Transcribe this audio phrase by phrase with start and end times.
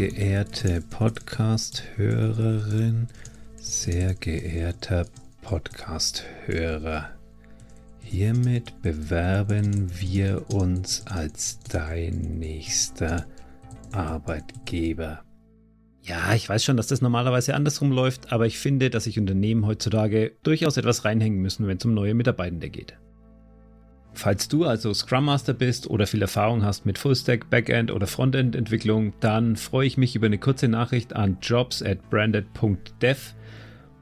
[0.00, 3.08] geehrte Podcast-Hörerin,
[3.56, 5.04] sehr geehrter
[5.42, 7.10] Podcast-Hörer.
[8.00, 13.26] Hiermit bewerben wir uns als dein nächster
[13.92, 15.22] Arbeitgeber.
[16.00, 19.66] Ja, ich weiß schon, dass das normalerweise andersrum läuft, aber ich finde, dass sich Unternehmen
[19.66, 22.96] heutzutage durchaus etwas reinhängen müssen, wenn es um neue Mitarbeitende geht.
[24.12, 28.56] Falls du also Scrum Master bist oder viel Erfahrung hast mit Fullstack, Backend oder Frontend
[28.56, 33.34] Entwicklung, dann freue ich mich über eine kurze Nachricht an jobs at branded.dev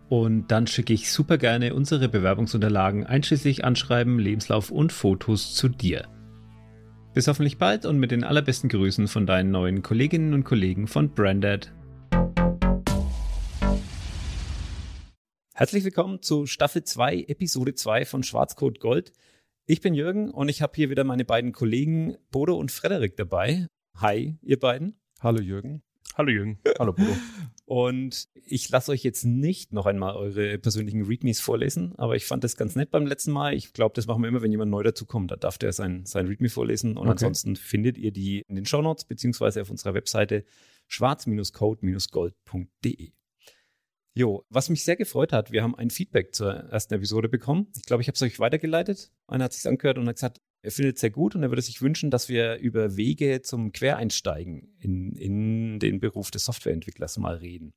[0.08, 6.08] und dann schicke ich super gerne unsere Bewerbungsunterlagen einschließlich Anschreiben, Lebenslauf und Fotos zu dir.
[7.14, 11.10] Bis hoffentlich bald und mit den allerbesten Grüßen von deinen neuen Kolleginnen und Kollegen von
[11.10, 11.72] Branded.
[15.54, 19.12] Herzlich willkommen zu Staffel 2, Episode 2 von Schwarzcode Gold.
[19.70, 23.66] Ich bin Jürgen und ich habe hier wieder meine beiden Kollegen Bodo und Frederik dabei.
[23.96, 24.98] Hi, ihr beiden.
[25.20, 25.82] Hallo Jürgen.
[26.16, 26.58] Hallo Jürgen.
[26.78, 27.14] Hallo Bodo.
[27.66, 32.44] Und ich lasse euch jetzt nicht noch einmal eure persönlichen Readmes vorlesen, aber ich fand
[32.44, 33.52] das ganz nett beim letzten Mal.
[33.52, 35.32] Ich glaube, das machen wir immer, wenn jemand neu dazukommt.
[35.32, 36.92] Da darf der sein, sein Readme vorlesen.
[36.92, 37.10] Und okay.
[37.10, 40.46] ansonsten findet ihr die in den Shownotes beziehungsweise auf unserer Webseite
[40.86, 43.12] schwarz-code-gold.de.
[44.18, 47.68] Jo, was mich sehr gefreut hat, wir haben ein Feedback zur ersten Episode bekommen.
[47.76, 49.12] Ich glaube, ich habe es euch weitergeleitet.
[49.28, 51.62] Einer hat sich angehört und hat gesagt, er findet es sehr gut und er würde
[51.62, 57.36] sich wünschen, dass wir über Wege zum Quereinsteigen in, in den Beruf des Softwareentwicklers mal
[57.36, 57.74] reden.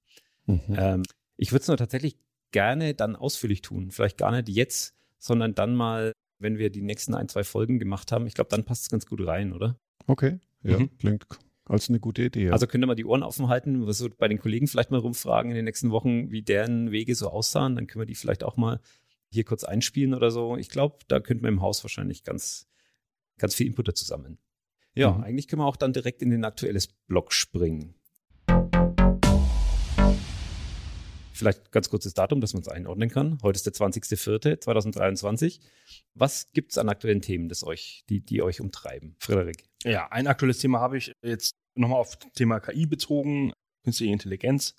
[0.47, 0.62] Mhm.
[0.75, 1.03] Ähm,
[1.38, 2.17] ich würde es nur tatsächlich
[2.50, 3.92] gerne dann ausführlich tun.
[3.92, 8.12] Vielleicht gar nicht jetzt, sondern dann mal, wenn wir die nächsten ein, zwei Folgen gemacht
[8.12, 8.25] haben.
[8.25, 9.78] Ich glaube, dann passt es ganz gut rein, oder?
[10.08, 10.97] Okay, ja, mhm.
[10.97, 11.28] klingt
[11.66, 12.46] als eine gute Idee.
[12.46, 12.52] Ja.
[12.52, 15.00] Also könnt ihr mal die Ohren offen halten, was so bei den Kollegen vielleicht mal
[15.00, 17.76] rumfragen in den nächsten Wochen, wie deren Wege so aussahen.
[17.76, 18.80] Dann können wir die vielleicht auch mal
[19.30, 20.58] hier kurz einspielen oder so.
[20.58, 22.68] Ich glaube, da könnten wir im Haus wahrscheinlich ganz,
[23.38, 24.38] ganz viel Input dazu sammeln.
[24.94, 25.24] Ja, mhm.
[25.24, 27.96] eigentlich können wir auch dann direkt in den aktuelles Blog springen.
[31.41, 33.40] Vielleicht ganz kurzes Datum, dass man es einordnen kann.
[33.41, 35.59] Heute ist der 20.04.2023.
[36.13, 39.16] Was gibt es an aktuellen Themen, das euch, die, die euch umtreiben?
[39.18, 39.63] Frederik.
[39.84, 43.53] Ja, ein aktuelles Thema habe ich jetzt nochmal auf das Thema KI bezogen,
[43.84, 44.75] künstliche Intelligenz,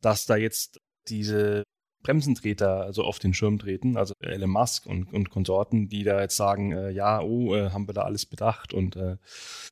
[0.00, 0.78] dass da jetzt
[1.08, 1.64] diese
[2.04, 6.36] Bremsentreter also auf den Schirm treten, also Elon Musk und, und Konsorten, die da jetzt
[6.36, 9.16] sagen, äh, ja, oh, äh, haben wir da alles bedacht und äh,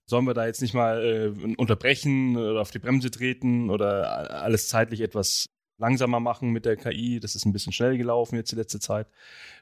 [0.06, 4.66] sollen wir da jetzt nicht mal äh, unterbrechen oder auf die Bremse treten oder alles
[4.66, 5.51] zeitlich etwas
[5.82, 7.20] langsamer machen mit der KI.
[7.20, 9.08] Das ist ein bisschen schnell gelaufen jetzt die letzte Zeit.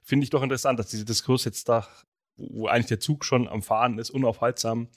[0.03, 1.87] Finde ich doch interessant, dass dieser Diskurs jetzt da,
[2.37, 4.89] wo eigentlich der Zug schon am Fahren ist, unaufhaltsam,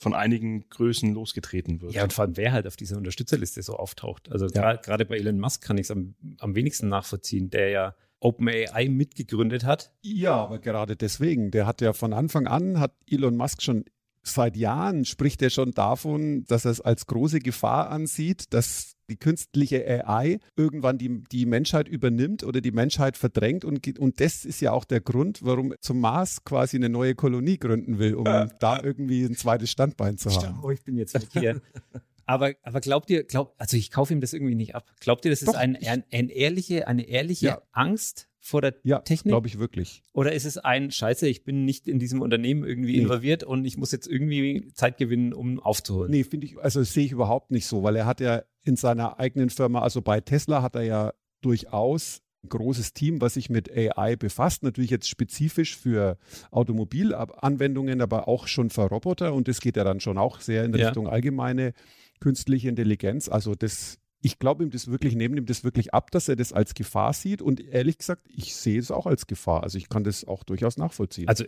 [0.00, 1.92] von einigen Größen losgetreten wird.
[1.92, 4.30] Ja, und vor allem wer halt auf dieser Unterstützerliste so auftaucht.
[4.32, 4.76] Also ja.
[4.76, 9.64] gerade bei Elon Musk kann ich es am, am wenigsten nachvollziehen, der ja OpenAI mitgegründet
[9.64, 9.92] hat.
[10.02, 13.84] Ja, aber gerade deswegen, der hat ja von Anfang an, hat Elon Musk schon
[14.22, 19.16] seit Jahren spricht er schon davon, dass er es als große Gefahr ansieht, dass die
[19.16, 23.64] künstliche AI irgendwann die, die Menschheit übernimmt oder die Menschheit verdrängt.
[23.64, 27.58] Und, und das ist ja auch der Grund, warum zum Mars quasi eine neue Kolonie
[27.58, 30.60] gründen will, um äh, da irgendwie ein zweites Standbein zu haben.
[30.62, 31.60] Oh, ich bin jetzt mit hier.
[32.28, 34.84] Aber, aber glaubt ihr, glaubt, also ich kaufe ihm das irgendwie nicht ab.
[35.00, 37.62] Glaubt ihr, das ist ein, ein, ein ehrliche, eine ehrliche ja.
[37.72, 39.32] Angst vor der ja, Technik?
[39.32, 40.02] glaube ich wirklich.
[40.12, 43.02] Oder ist es ein Scheiße, ich bin nicht in diesem Unternehmen irgendwie nee.
[43.02, 46.10] involviert und ich muss jetzt irgendwie Zeit gewinnen, um aufzuholen?
[46.10, 49.18] Nee, finde ich, also sehe ich überhaupt nicht so, weil er hat ja in seiner
[49.18, 53.74] eigenen Firma, also bei Tesla hat er ja durchaus ein großes Team, was sich mit
[53.74, 54.62] AI befasst.
[54.62, 56.18] Natürlich jetzt spezifisch für
[56.50, 59.32] Automobilanwendungen, aber auch schon für Roboter.
[59.32, 60.86] Und das geht ja dann schon auch sehr in ja.
[60.86, 61.72] Richtung allgemeine
[62.20, 63.28] künstliche Intelligenz.
[63.28, 66.52] Also das ich glaube ihm das wirklich, nehme ihm das wirklich ab, dass er das
[66.52, 67.40] als Gefahr sieht.
[67.40, 69.62] Und ehrlich gesagt, ich sehe es auch als Gefahr.
[69.62, 71.28] Also ich kann das auch durchaus nachvollziehen.
[71.28, 71.44] Also,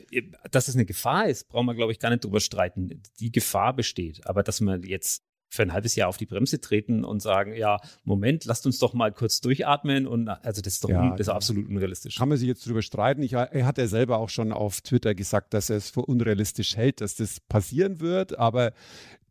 [0.51, 3.03] dass es eine Gefahr ist, brauchen wir, glaube ich, gar nicht drüber streiten.
[3.19, 4.27] Die Gefahr besteht.
[4.27, 7.79] Aber dass wir jetzt für ein halbes Jahr auf die Bremse treten und sagen, ja,
[8.05, 11.29] Moment, lasst uns doch mal kurz durchatmen und also das ist doch ja, das ist
[11.29, 12.17] absolut unrealistisch.
[12.17, 13.21] Kann man sich jetzt drüber streiten.
[13.23, 16.77] Ich, er hat ja selber auch schon auf Twitter gesagt, dass er es für unrealistisch
[16.77, 18.73] hält, dass das passieren wird, aber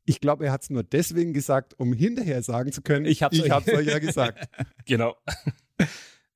[0.06, 3.36] ich glaube, er hat es nur deswegen gesagt, um hinterher sagen zu können, ich habe
[3.36, 3.68] es euch.
[3.68, 4.50] euch ja gesagt.
[4.86, 5.16] genau.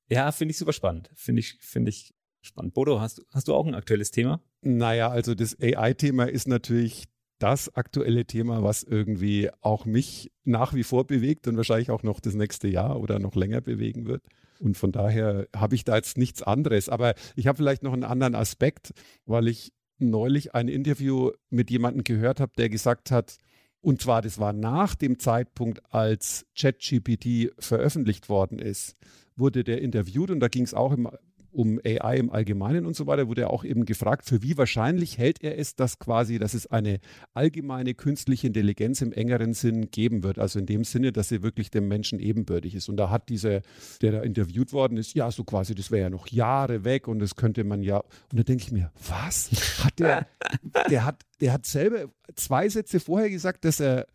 [0.08, 1.10] Ja, finde ich super spannend.
[1.14, 2.74] Finde ich, finde ich spannend.
[2.74, 4.40] Bodo, hast, hast du auch ein aktuelles Thema?
[4.62, 7.04] Naja, also das AI-Thema ist natürlich
[7.38, 12.20] das aktuelle Thema, was irgendwie auch mich nach wie vor bewegt und wahrscheinlich auch noch
[12.20, 14.22] das nächste Jahr oder noch länger bewegen wird.
[14.60, 16.88] Und von daher habe ich da jetzt nichts anderes.
[16.88, 18.92] Aber ich habe vielleicht noch einen anderen Aspekt,
[19.26, 23.36] weil ich neulich ein Interview mit jemandem gehört habe, der gesagt hat,
[23.84, 28.96] und zwar, das war nach dem Zeitpunkt, als ChatGPT veröffentlicht worden ist,
[29.36, 31.08] wurde der interviewt und da ging es auch im,
[31.54, 35.18] um AI im Allgemeinen und so weiter, wurde er auch eben gefragt, für wie wahrscheinlich
[35.18, 37.00] hält er es, dass quasi, dass es eine
[37.32, 40.38] allgemeine künstliche Intelligenz im engeren Sinn geben wird.
[40.38, 42.88] Also in dem Sinne, dass sie wirklich dem Menschen ebenbürtig ist.
[42.88, 43.62] Und da hat dieser,
[44.02, 47.20] der da interviewt worden ist, ja, so quasi, das wäre ja noch Jahre weg und
[47.20, 47.98] das könnte man ja.
[47.98, 49.50] Und da denke ich mir, was?
[49.84, 50.26] Hat der,
[50.90, 54.06] der hat, der hat selber zwei Sätze vorher gesagt, dass er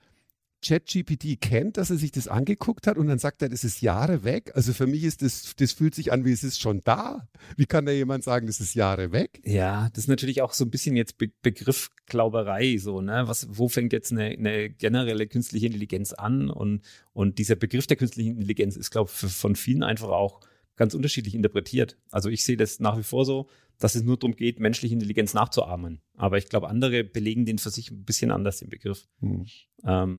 [0.61, 4.23] ChatGPT kennt, dass er sich das angeguckt hat und dann sagt er, das ist Jahre
[4.23, 4.51] weg.
[4.55, 7.27] Also für mich ist das, das fühlt sich an, wie es ist schon da.
[7.55, 9.41] Wie kann da jemand sagen, das ist Jahre weg?
[9.45, 13.23] Ja, das ist natürlich auch so ein bisschen jetzt Be Begriffglauberei, so, ne?
[13.27, 16.49] Was, wo fängt jetzt eine, eine generelle künstliche Intelligenz an?
[16.49, 16.81] Und,
[17.13, 20.41] und dieser Begriff der künstlichen Intelligenz ist, glaube ich, von vielen einfach auch
[20.75, 21.97] ganz unterschiedlich interpretiert.
[22.09, 25.33] Also ich sehe das nach wie vor so, dass es nur darum geht, menschliche Intelligenz
[25.33, 26.01] nachzuahmen.
[26.17, 29.07] Aber ich glaube, andere belegen den für sich ein bisschen anders, den Begriff.
[29.19, 29.45] Hm.
[29.85, 30.17] Ähm,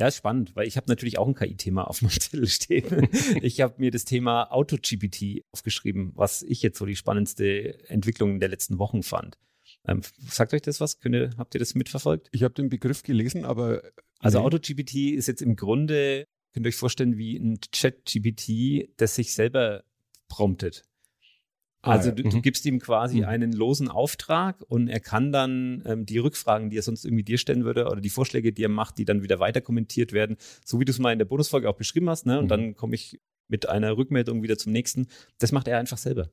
[0.00, 3.06] ja, ist spannend, weil ich habe natürlich auch ein KI-Thema auf meinem Zettel stehen.
[3.42, 8.48] ich habe mir das Thema AutoGPT aufgeschrieben, was ich jetzt so die spannendste Entwicklung der
[8.48, 9.36] letzten Wochen fand.
[9.86, 11.00] Ähm, sagt euch das was?
[11.00, 12.30] Könnt habt ihr das mitverfolgt?
[12.32, 13.82] Ich habe den Begriff gelesen, aber.
[14.20, 14.46] Also nee.
[14.46, 19.84] AutoGPT ist jetzt im Grunde, könnt ihr euch vorstellen, wie ein ChatGPT, das sich selber
[20.28, 20.84] promptet.
[21.82, 22.42] Ah, also du, du, mhm.
[22.42, 23.24] gibst ihm quasi mhm.
[23.24, 27.38] einen losen Auftrag und er kann dann ähm, die Rückfragen, die er sonst irgendwie dir
[27.38, 30.78] stellen würde oder die Vorschläge, die er macht, die dann wieder weiter kommentiert werden, so
[30.78, 32.38] wie du es mal in der Bonusfolge auch beschrieben hast, ne?
[32.38, 32.48] Und mhm.
[32.48, 33.18] dann komme ich
[33.48, 35.08] mit einer Rückmeldung wieder zum nächsten.
[35.38, 36.30] Das macht er einfach selber.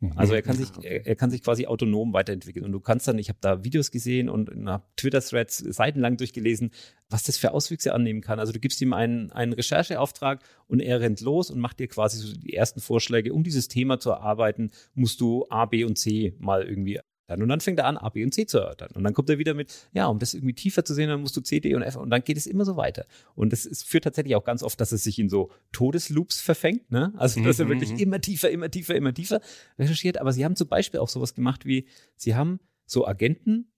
[0.00, 0.12] Mhm.
[0.16, 2.64] Also er kann sich, er, er, kann sich quasi autonom weiterentwickeln.
[2.64, 6.70] Und du kannst dann, ich habe da Videos gesehen und habe Twitter-Threads seitenlang durchgelesen,
[7.10, 8.38] was das für Auswüchse annehmen kann.
[8.38, 12.18] Also du gibst ihm einen, einen Rechercheauftrag und er rennt los und macht dir quasi
[12.18, 16.34] so die ersten Vorschläge, um dieses Thema zu erarbeiten, musst du A, B und C
[16.38, 17.42] mal irgendwie dann.
[17.42, 18.90] Und dann fängt er an, A, B und C zu erörtern.
[18.94, 21.36] Und dann kommt er wieder mit, ja, um das irgendwie tiefer zu sehen, dann musst
[21.36, 21.96] du C, D und F.
[21.96, 23.06] Und dann geht es immer so weiter.
[23.34, 26.90] Und das ist, führt tatsächlich auch ganz oft, dass es sich in so Todesloops verfängt.
[26.90, 27.12] Ne?
[27.16, 27.98] Also, dass er mhm, wirklich mhm.
[27.98, 29.40] immer tiefer, immer tiefer, immer tiefer
[29.78, 30.18] recherchiert.
[30.18, 31.86] Aber sie haben zum Beispiel auch sowas gemacht wie,
[32.16, 33.70] sie haben so Agenten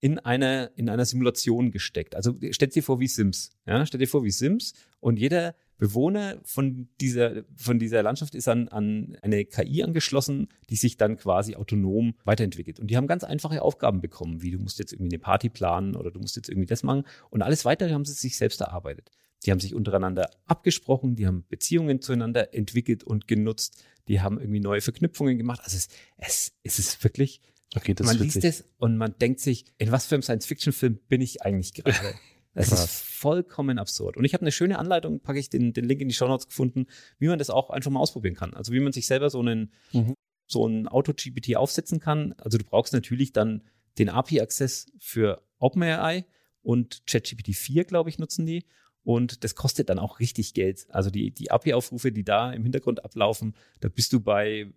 [0.00, 2.16] in einer, in einer Simulation gesteckt.
[2.16, 3.52] Also stellt dir vor wie Sims.
[3.66, 8.48] Ja, stellt dir vor wie Sims und jeder Bewohner von dieser, von dieser Landschaft ist
[8.48, 12.78] an, an eine KI angeschlossen, die sich dann quasi autonom weiterentwickelt.
[12.78, 15.96] Und die haben ganz einfache Aufgaben bekommen, wie du musst jetzt irgendwie eine Party planen
[15.96, 17.04] oder du musst jetzt irgendwie das machen.
[17.30, 19.10] Und alles weitere haben sie sich selbst erarbeitet.
[19.44, 24.60] Die haben sich untereinander abgesprochen, die haben Beziehungen zueinander entwickelt und genutzt, die haben irgendwie
[24.60, 25.60] neue Verknüpfungen gemacht.
[25.64, 27.40] Also es, es, es ist wirklich,
[27.74, 31.42] okay, man liest es und man denkt sich, in was für einem Science-Fiction-Film bin ich
[31.42, 31.96] eigentlich gerade?
[32.54, 34.16] Es ist vollkommen absurd.
[34.16, 36.46] Und ich habe eine schöne Anleitung, packe ich den, den Link in die Show Notes
[36.46, 36.86] gefunden,
[37.18, 38.54] wie man das auch einfach mal ausprobieren kann.
[38.54, 40.14] Also wie man sich selber so einen, mhm.
[40.46, 42.34] so ein Auto-GPT aufsetzen kann.
[42.38, 43.62] Also du brauchst natürlich dann
[43.98, 46.26] den API-Access für OpenAI
[46.62, 48.66] und ChatGPT 4, glaube ich, nutzen die.
[49.04, 50.86] Und das kostet dann auch richtig Geld.
[50.90, 54.72] Also die, die API-Aufrufe, die da im Hintergrund ablaufen, da bist du bei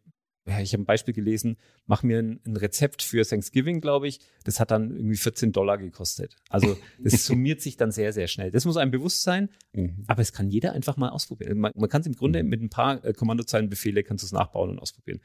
[0.45, 1.57] ich habe ein Beispiel gelesen,
[1.87, 4.19] mach mir ein, ein Rezept für Thanksgiving, glaube ich.
[4.43, 6.35] Das hat dann irgendwie 14 Dollar gekostet.
[6.49, 8.51] Also das summiert sich dann sehr, sehr schnell.
[8.51, 10.03] Das muss einem bewusst sein, mhm.
[10.05, 11.57] aber es kann jeder einfach mal ausprobieren.
[11.57, 12.49] Man, man kann es im Grunde mhm.
[12.49, 15.19] mit ein paar äh, Kommandozeilenbefehle kannst du es nachbauen und ausprobieren.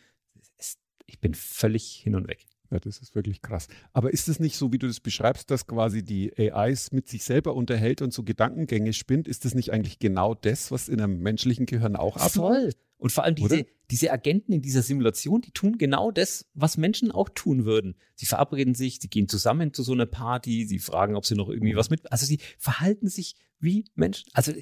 [0.56, 2.46] Es, ich bin völlig hin und weg.
[2.70, 3.68] Ja, das ist wirklich krass.
[3.92, 7.24] Aber ist es nicht so, wie du das beschreibst, dass quasi die AIs mit sich
[7.24, 9.26] selber unterhält und so Gedankengänge spinnt?
[9.26, 12.34] Ist das nicht eigentlich genau das, was in einem menschlichen Gehirn auch abläuft?
[12.34, 12.70] Voll.
[12.98, 17.10] Und vor allem diese, diese Agenten in dieser Simulation, die tun genau das, was Menschen
[17.10, 17.96] auch tun würden.
[18.14, 21.48] Sie verabreden sich, sie gehen zusammen zu so einer Party, sie fragen, ob sie noch
[21.48, 24.28] irgendwie was mit, also sie verhalten sich wie Menschen.
[24.32, 24.52] Also,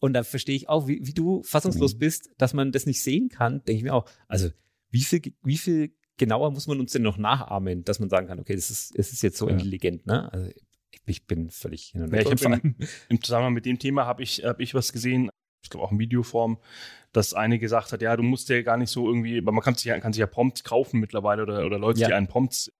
[0.00, 1.98] und da verstehe ich auch, wie, wie du fassungslos mhm.
[1.98, 4.08] bist, dass man das nicht sehen kann, denke ich mir auch.
[4.28, 4.50] Also,
[4.90, 8.38] wie viel, wie viel genauer muss man uns denn noch nachahmen, dass man sagen kann,
[8.38, 9.52] okay, das ist, es ist jetzt so ja.
[9.52, 10.32] intelligent, ne?
[10.32, 10.50] Also,
[11.06, 12.26] ich bin völlig hin und weg.
[12.26, 12.74] Ja, ich im,
[13.08, 15.30] Im Zusammenhang mit dem Thema habe ich, hab ich was gesehen,
[15.62, 16.58] ich glaube auch in Videoform,
[17.12, 19.74] dass eine gesagt hat, ja, du musst ja gar nicht so irgendwie, aber man kann
[19.74, 22.08] sich ja, kann sich ja Prompts kaufen mittlerweile oder, oder Leute, ja.
[22.08, 22.70] die einen Prompts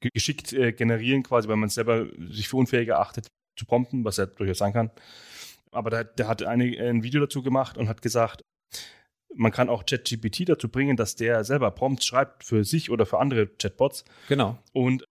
[0.00, 4.26] geschickt äh, generieren, quasi, weil man selber sich für unfähig erachtet zu prompten, was ja
[4.26, 4.90] durchaus sein kann.
[5.70, 8.42] Aber der, der hat eine, ein Video dazu gemacht und hat gesagt,
[9.34, 13.18] man kann auch ChatGPT dazu bringen, dass der selber Prompts schreibt für sich oder für
[13.18, 14.04] andere Chatbots.
[14.28, 14.58] Genau.
[14.72, 15.04] Und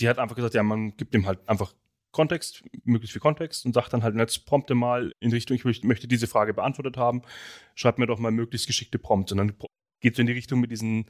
[0.00, 1.74] die hat einfach gesagt, ja, man gibt dem halt einfach
[2.18, 6.08] Kontext, möglichst viel Kontext und sagt dann halt, jetzt prompte mal in Richtung, ich möchte
[6.08, 7.22] diese Frage beantwortet haben,
[7.76, 9.30] schreib mir doch mal möglichst geschickte Prompts.
[9.30, 9.52] Und dann
[10.00, 11.06] geht es in die Richtung mit diesen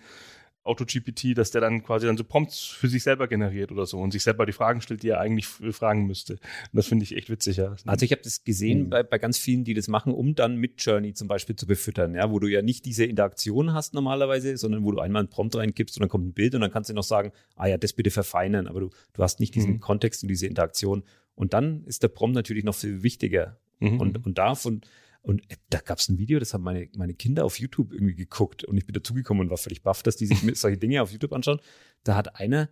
[0.69, 4.13] AutoGPT, dass der dann quasi dann so Prompts für sich selber generiert oder so und
[4.13, 6.35] sich selber die Fragen stellt, die er eigentlich fragen müsste.
[6.35, 6.41] Und
[6.75, 7.57] das finde ich echt witzig.
[7.57, 7.75] Ja.
[7.87, 8.91] Also ich habe das gesehen mhm.
[8.91, 12.15] bei, bei ganz vielen, die das machen, um dann mit Journey zum Beispiel zu befüttern,
[12.15, 15.57] ja, wo du ja nicht diese Interaktion hast normalerweise, sondern wo du einmal einen Prompt
[15.57, 17.93] reingibst und dann kommt ein Bild und dann kannst du noch sagen, ah ja, das
[17.93, 19.81] bitte verfeinern, aber du, du hast nicht diesen mhm.
[19.81, 21.03] Kontext und diese Interaktion.
[21.35, 23.59] Und dann ist der Prompt natürlich noch viel wichtiger.
[23.81, 24.01] Mhm.
[24.01, 24.83] Und, und davon,
[25.23, 28.15] Und äh, da gab es ein Video, das haben meine, meine Kinder auf YouTube irgendwie
[28.15, 31.13] geguckt und ich bin dazugekommen und war völlig baff, dass die sich solche Dinge auf
[31.13, 31.61] YouTube anschauen.
[32.05, 32.71] Da hat einer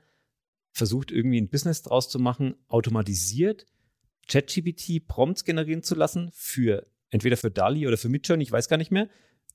[0.73, 3.67] versucht, irgendwie ein Business draus zu machen, automatisiert
[4.29, 8.77] ChatGPT Prompts generieren zu lassen für entweder für DALI oder für Midjourney, ich weiß gar
[8.77, 9.09] nicht mehr,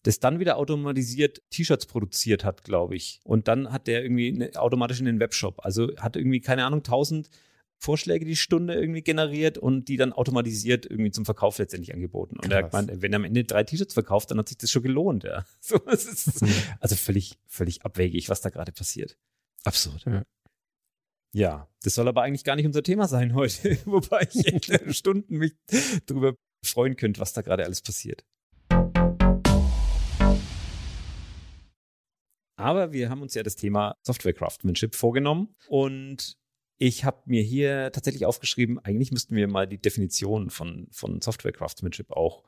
[0.03, 3.21] das dann wieder automatisiert T-Shirts produziert hat, glaube ich.
[3.23, 5.63] Und dann hat der irgendwie eine, automatisch in den Webshop.
[5.63, 7.29] Also hat irgendwie, keine Ahnung, 1000
[7.81, 12.37] Vorschläge die Stunde irgendwie generiert und die dann automatisiert irgendwie zum Verkauf letztendlich angeboten.
[12.37, 14.83] Und er meint, wenn er am Ende drei T-Shirts verkauft, dann hat sich das schon
[14.83, 15.45] gelohnt, ja.
[15.61, 16.45] So, ist,
[16.79, 19.17] also völlig, völlig abwegig, was da gerade passiert.
[19.63, 20.05] Absurd.
[20.05, 20.23] Ja.
[21.33, 21.69] ja.
[21.81, 25.53] das soll aber eigentlich gar nicht unser Thema sein heute, wobei ich Stunden mich
[26.05, 28.23] darüber freuen könnte, was da gerade alles passiert.
[32.57, 36.37] Aber wir haben uns ja das Thema Software Craftsmanship vorgenommen und
[36.81, 41.51] ich habe mir hier tatsächlich aufgeschrieben, eigentlich müssten wir mal die Definition von, von Software
[41.51, 42.43] Craftsmanship auch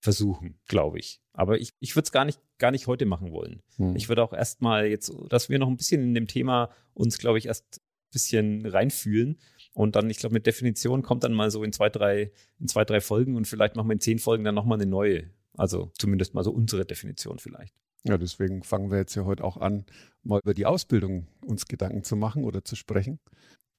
[0.00, 1.20] versuchen, glaube ich.
[1.32, 3.62] Aber ich, ich würde es gar nicht, gar nicht heute machen wollen.
[3.76, 3.94] Hm.
[3.94, 7.38] Ich würde auch erstmal jetzt, dass wir noch ein bisschen in dem Thema uns, glaube
[7.38, 9.38] ich, erst ein bisschen reinfühlen.
[9.74, 12.84] Und dann, ich glaube, mit Definition kommt dann mal so in zwei, drei, in zwei,
[12.84, 15.30] drei Folgen und vielleicht machen wir in zehn Folgen dann nochmal eine neue.
[15.56, 17.76] Also zumindest mal so unsere Definition vielleicht.
[18.04, 19.84] Ja, deswegen fangen wir jetzt ja heute auch an,
[20.22, 23.20] mal über die Ausbildung uns Gedanken zu machen oder zu sprechen.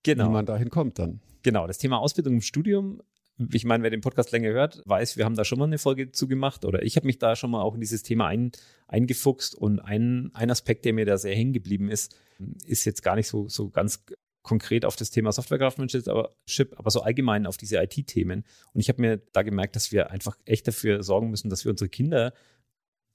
[0.04, 0.28] Genau.
[0.28, 1.22] Wie man dahin kommt dann.
[1.44, 3.02] Genau, das Thema Ausbildung im Studium.
[3.52, 6.12] Ich meine, wer den Podcast länger hört, weiß, wir haben da schon mal eine Folge
[6.12, 8.52] zugemacht oder ich habe mich da schon mal auch in dieses Thema ein,
[8.88, 12.16] eingefuchst und ein, ein Aspekt, der mir da sehr hängen geblieben ist,
[12.66, 14.06] ist jetzt gar nicht so, so ganz
[14.44, 16.36] konkret auf das Thema Software Craftsmanship, aber,
[16.76, 18.44] aber so allgemein auf diese IT-Themen.
[18.74, 21.72] Und ich habe mir da gemerkt, dass wir einfach echt dafür sorgen müssen, dass wir
[21.72, 22.34] unsere Kinder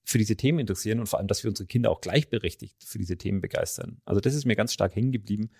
[0.09, 3.19] für diese Themen interessieren und vor allem, dass wir unsere Kinder auch gleichberechtigt für diese
[3.19, 4.01] Themen begeistern.
[4.07, 5.51] Also das ist mir ganz stark hängen geblieben.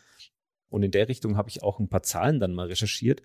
[0.71, 3.21] Und in der Richtung habe ich auch ein paar Zahlen dann mal recherchiert.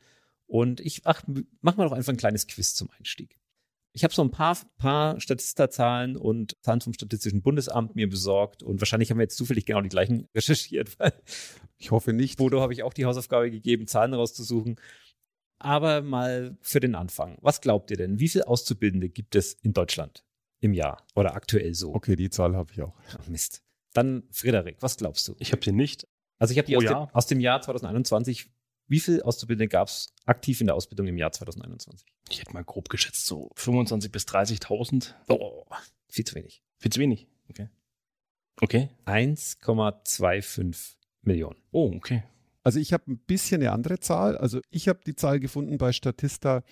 [0.48, 1.24] Und ich ach,
[1.62, 3.40] mach mal doch einfach ein kleines Quiz zum Einstieg.
[3.94, 8.82] Ich habe so ein paar, paar Statista-Zahlen und Zahlen vom Statistischen Bundesamt mir besorgt und
[8.82, 10.98] wahrscheinlich haben wir jetzt zufällig genau die gleichen recherchiert.
[11.78, 12.38] ich hoffe nicht.
[12.38, 14.76] Bodo habe ich auch die Hausaufgabe gegeben, Zahlen rauszusuchen.
[15.58, 17.38] Aber mal für den Anfang.
[17.42, 18.20] Was glaubt ihr denn?
[18.20, 20.26] Wie viele Auszubildende gibt es in Deutschland?
[20.64, 21.94] Im Jahr oder aktuell so.
[21.94, 22.94] Okay, die Zahl habe ich auch.
[23.20, 23.62] Ach, Mist.
[23.94, 25.36] Dann, Frederik, was glaubst du?
[25.40, 26.08] Ich habe sie nicht.
[26.40, 27.08] Also ich habe die aus, Jahr?
[27.08, 28.50] Dem, aus dem Jahr 2021.
[28.88, 32.06] Wie viele Auszubildende gab es aktiv in der Ausbildung im Jahr 2021?
[32.30, 35.14] Ich hätte mal grob geschätzt so 25.000 bis 30.000.
[35.30, 35.66] Oh,
[36.10, 36.64] viel zu wenig.
[36.80, 37.28] Viel zu wenig.
[37.50, 37.70] Okay.
[38.62, 38.90] Okay.
[39.06, 41.58] 1,25 Millionen.
[41.72, 42.24] Oh, okay.
[42.64, 44.38] Also ich habe ein bisschen eine andere Zahl.
[44.38, 46.64] Also ich habe die Zahl gefunden bei Statista,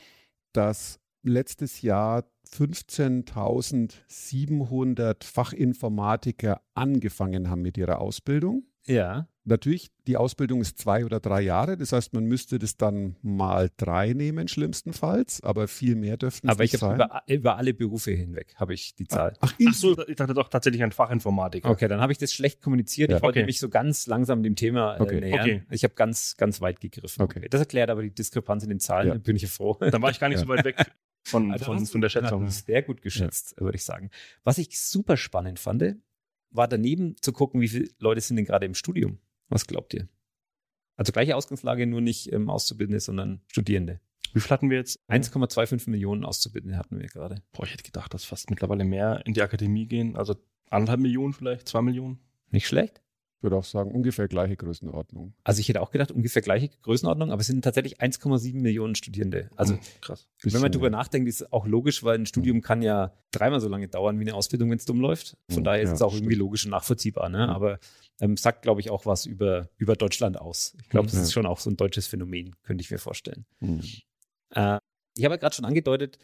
[0.53, 8.66] dass letztes Jahr 15.700 Fachinformatiker angefangen haben mit ihrer Ausbildung.
[8.88, 9.28] Ja.
[9.44, 11.75] Natürlich, die Ausbildung ist zwei oder drei Jahre.
[11.75, 15.42] Das heißt, man müsste das dann mal drei nehmen, schlimmstenfalls.
[15.42, 16.92] Aber viel mehr dürften es nicht sein.
[16.92, 19.34] Aber ich habe über, alle Berufe hinweg, habe ich die Zahl.
[19.40, 21.70] Ach, Ach so, ich dachte doch tatsächlich ein Fachinformatiker.
[21.70, 23.10] Okay, dann habe ich das schlecht kommuniziert.
[23.10, 23.18] Ja.
[23.18, 23.48] Ich wollte okay.
[23.48, 25.22] mich so ganz langsam dem Thema äh, okay.
[25.22, 25.42] nähern.
[25.42, 25.63] Okay.
[25.72, 27.24] Ich habe ganz, ganz weit gegriffen.
[27.24, 27.48] Okay.
[27.50, 29.08] Das erklärt aber die Diskrepanz in den Zahlen.
[29.08, 29.16] Ja.
[29.16, 29.75] Bin ich froh.
[29.80, 30.46] Dann war ich gar nicht ja.
[30.46, 30.75] so weit weg
[31.24, 32.50] von, also von, von der Schätzung.
[32.50, 33.63] Sehr gut geschätzt, ja.
[33.63, 34.10] würde ich sagen.
[34.44, 35.96] Was ich super spannend fand,
[36.50, 39.20] war daneben zu gucken, wie viele Leute sind denn gerade im Studium.
[39.50, 40.08] Was glaubt ihr?
[40.96, 44.00] Also gleiche Ausgangslage, nur nicht ähm, Auszubildende, sondern Studierende.
[44.34, 45.00] Wie viel hatten wir jetzt?
[45.10, 47.42] 1,25 Millionen Auszubildende hatten wir gerade.
[47.51, 50.16] Boah, ich hätte gedacht, dass fast mittlerweile mehr in die Akademie gehen.
[50.16, 50.36] Also
[50.70, 52.20] anderthalb Millionen vielleicht, zwei Millionen.
[52.50, 53.01] Nicht schlecht.
[53.41, 55.33] Ich würde auch sagen, ungefähr gleiche Größenordnung.
[55.43, 59.50] Also ich hätte auch gedacht, ungefähr gleiche Größenordnung, aber es sind tatsächlich 1,7 Millionen Studierende.
[59.55, 60.27] Also hm, krass.
[60.43, 62.62] Wenn man darüber nachdenkt, ist es auch logisch, weil ein Studium mhm.
[62.62, 65.38] kann ja dreimal so lange dauern wie eine Ausbildung, wenn es dumm läuft.
[65.50, 66.25] Von mhm, daher ist ja, es auch stimmt.
[66.25, 67.29] irgendwie logisch und nachvollziehbar.
[67.29, 67.48] Ne?
[67.48, 67.51] Mhm.
[67.51, 67.79] Aber
[68.19, 70.75] ähm, sagt, glaube ich, auch was über, über Deutschland aus.
[70.83, 73.48] Ich glaube, das ist schon auch so ein deutsches Phänomen, könnte ich mir vorstellen.
[73.60, 74.77] Äh,
[75.17, 76.19] ich habe ja gerade schon angedeutet,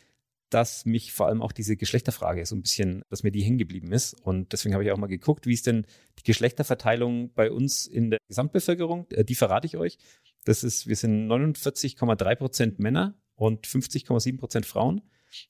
[0.50, 3.92] dass mich vor allem auch diese Geschlechterfrage so ein bisschen, dass mir die hängen geblieben
[3.92, 4.14] ist.
[4.14, 5.86] Und deswegen habe ich auch mal geguckt, wie ist denn
[6.20, 9.08] die Geschlechterverteilung bei uns in der Gesamtbevölkerung?
[9.12, 9.98] Äh, die verrate ich euch.
[10.46, 15.02] Das ist, wir sind 49,3 Prozent Männer und 50,7 Prozent Frauen.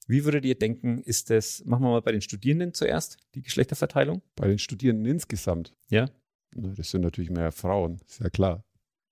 [0.08, 4.24] Wie würdet ihr denken, ist das, machen wir mal bei den Studierenden zuerst, die Geschlechterverteilung?
[4.36, 5.76] Bei den Studierenden insgesamt?
[5.90, 6.10] Ja.
[6.52, 8.64] Das sind natürlich mehr Frauen, ist ja klar,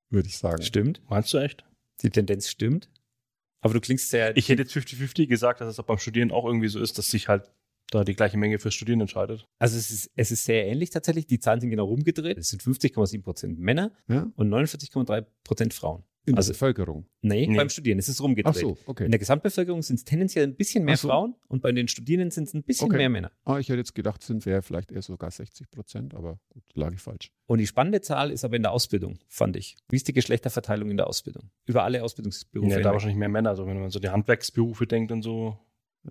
[0.09, 0.63] würde ich sagen.
[0.63, 1.01] Stimmt.
[1.07, 1.63] Meinst du echt?
[2.01, 2.89] Die Tendenz stimmt.
[3.65, 4.37] Aber du klingst sehr.
[4.37, 7.09] Ich hätte jetzt 50-50 gesagt, dass es auch beim Studieren auch irgendwie so ist, dass
[7.09, 7.49] sich halt
[7.89, 9.47] da die gleiche Menge fürs Studieren entscheidet.
[9.57, 11.25] Also es ist, es ist sehr ähnlich tatsächlich.
[11.25, 12.37] Die Zahlen sind genau rumgedreht.
[12.37, 14.27] Es sind 50,7 Prozent Männer ja?
[14.35, 16.03] und 49,3 Prozent Frauen.
[16.25, 17.05] In also, der Bevölkerung?
[17.21, 17.99] Nee, nee, beim Studieren.
[17.99, 18.55] Es ist rumgedreht.
[18.55, 19.05] Ach so, okay.
[19.05, 21.07] In der Gesamtbevölkerung sind es tendenziell ein bisschen mehr so.
[21.07, 22.97] Frauen und bei den Studierenden sind es ein bisschen okay.
[22.97, 23.31] mehr Männer.
[23.43, 26.93] Ah, ich hätte jetzt gedacht, sind wir vielleicht eher sogar 60 Prozent, aber gut, lag
[26.93, 27.31] ich falsch.
[27.45, 29.77] Und die spannende Zahl ist aber in der Ausbildung, fand ich.
[29.89, 31.51] Wie ist die Geschlechterverteilung in der Ausbildung?
[31.65, 32.71] Über alle Ausbildungsberufe.
[32.71, 33.51] Ja, da wahrscheinlich mehr Männer.
[33.51, 35.59] Also wenn man so die Handwerksberufe denkt und so,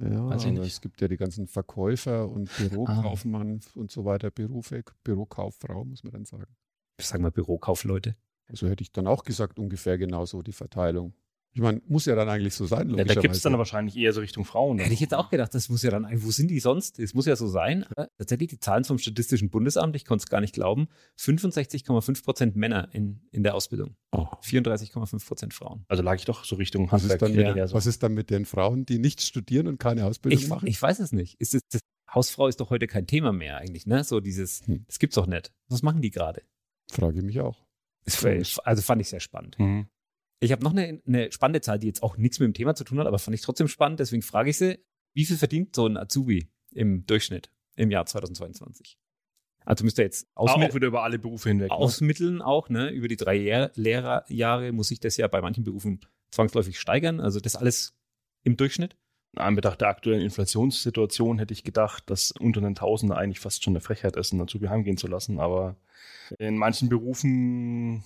[0.00, 0.72] Ja, Weiß ich aber nicht.
[0.72, 6.12] es gibt ja die ganzen Verkäufer und Bürokaufmann und so weiter, Berufe, Bürokauffrau, muss man
[6.12, 6.54] dann sagen.
[6.98, 8.16] Ich sag mal Bürokaufleute.
[8.46, 11.14] Also hätte ich dann auch gesagt, ungefähr genauso die Verteilung.
[11.56, 14.12] Ich meine, muss ja dann eigentlich so sein, Ja, da gibt es dann wahrscheinlich eher
[14.12, 14.80] so Richtung Frauen.
[14.80, 16.98] Hätte ich jetzt auch gedacht, das muss ja dann, wo sind die sonst?
[16.98, 17.84] Es muss ja so sein.
[17.90, 22.56] Aber tatsächlich die Zahlen vom Statistischen Bundesamt, ich konnte es gar nicht glauben, 65,5 Prozent
[22.56, 24.26] Männer in, in der Ausbildung, Oh.
[24.42, 25.84] 34,5 Prozent Frauen.
[25.88, 27.74] Also lag ich doch so Richtung Was ist, dann mit, so.
[27.74, 30.66] was ist dann mit den Frauen, die nicht studieren und keine Ausbildung Ich, machen?
[30.66, 31.40] ich weiß es nicht.
[31.40, 31.80] Ist es, das,
[32.12, 34.02] Hausfrau ist doch heute kein Thema mehr eigentlich, ne?
[34.04, 34.84] So dieses, Hm.
[34.86, 35.52] das gibt's doch nicht.
[35.68, 36.42] Was machen die gerade?
[36.90, 37.64] Frage ich mich auch.
[38.04, 39.58] Ist- Also fand ich sehr spannend.
[39.58, 39.86] Mhm.
[40.40, 42.84] Ich habe noch eine, eine spannende Zahl, die jetzt auch nichts mit dem Thema zu
[42.84, 44.00] tun hat, aber fand ich trotzdem spannend.
[44.00, 44.78] Deswegen frage ich sie,
[45.14, 48.98] wie viel verdient so ein Azubi im Durchschnitt im Jahr 2022?
[49.64, 51.70] Also müsst ihr jetzt Auch, ausmi auch wieder über alle Berufe hinweg.
[51.70, 51.74] ne?
[51.74, 52.90] ausmitteln auch, ne?
[52.90, 57.20] Über die drei Jahr Lehrerjahre muss sich das ja bei manchen Berufen zwangsläufig steigern.
[57.20, 57.96] Also das alles
[58.42, 58.96] im Durchschnitt.
[59.36, 63.72] In Anbetracht der aktuellen Inflationssituation hätte ich gedacht, dass unter den Tausender eigentlich fast schon
[63.72, 65.40] eine Frechheit ist, einen Azubi heimgehen zu lassen.
[65.40, 65.76] Aber
[66.38, 68.04] in manchen Berufen,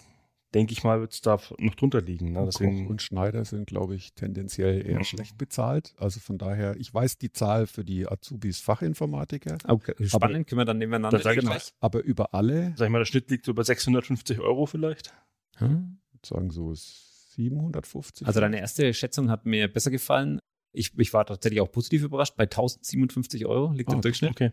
[0.55, 2.33] denke ich mal, wird es da noch drunter liegen.
[2.33, 2.39] Ne?
[2.41, 5.05] Koch Deswegen, und Schneider sind, glaube ich, tendenziell eher Mhm.
[5.05, 5.95] schlecht bezahlt.
[5.99, 10.65] Also von daher, ich weiß die Zahl für die Azubis Fachinformatiker, Okay, spannend, können wir
[10.65, 11.75] dann nebeneinander Da gleich.
[11.81, 15.13] aber über alle, sag ich mal, der Schnitt liegt so bei 650 Euro vielleicht.
[15.57, 15.99] Hm?
[16.09, 18.27] ich würde sagen so 750.
[18.27, 20.41] Also deine erste Schätzung hat mir besser gefallen.
[20.73, 22.35] Ich, ich war tatsächlich auch positiv überrascht.
[22.37, 24.31] Bei 1057 Euro liegt Ah, im Durchschnitt.
[24.33, 24.53] Okay.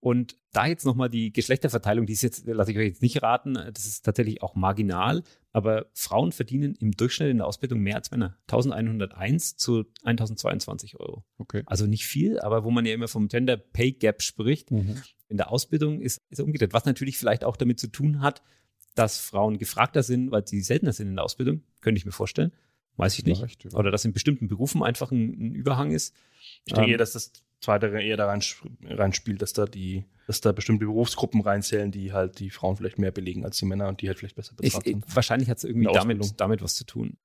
[0.00, 3.54] Und da jetzt nochmal die Geschlechterverteilung, die ist jetzt, lasse ich euch jetzt nicht raten,
[3.54, 8.12] das ist tatsächlich auch marginal, aber Frauen verdienen im Durchschnitt in der Ausbildung mehr als
[8.12, 8.38] Männer.
[8.46, 11.24] 1101 zu 1022 Euro.
[11.38, 11.62] Okay.
[11.66, 15.02] Also nicht viel, aber wo man ja immer vom Gender Pay Gap spricht, Mhm.
[15.28, 16.72] in der Ausbildung ist es umgedreht.
[16.72, 18.42] Was natürlich vielleicht auch damit zu tun hat,
[18.94, 22.52] dass Frauen gefragter sind, weil sie seltener sind in der Ausbildung, könnte ich mir vorstellen.
[22.98, 23.38] Weiß ich nicht.
[23.38, 23.78] Vielleicht, ja.
[23.78, 26.14] Oder dass in bestimmten Berufen einfach ein, ein Überhang ist.
[26.66, 28.42] Ich denke Ähm, eher, dass das Zweite eher da rein,
[28.84, 33.12] reinspielt, dass da die, dass da bestimmte Berufsgruppen reinzählen, die halt die Frauen vielleicht mehr
[33.12, 35.16] belegen als die Männer und die halt vielleicht besser bezahlt ich, sind.
[35.16, 37.16] wahrscheinlich hat es irgendwie damit, damit was zu tun.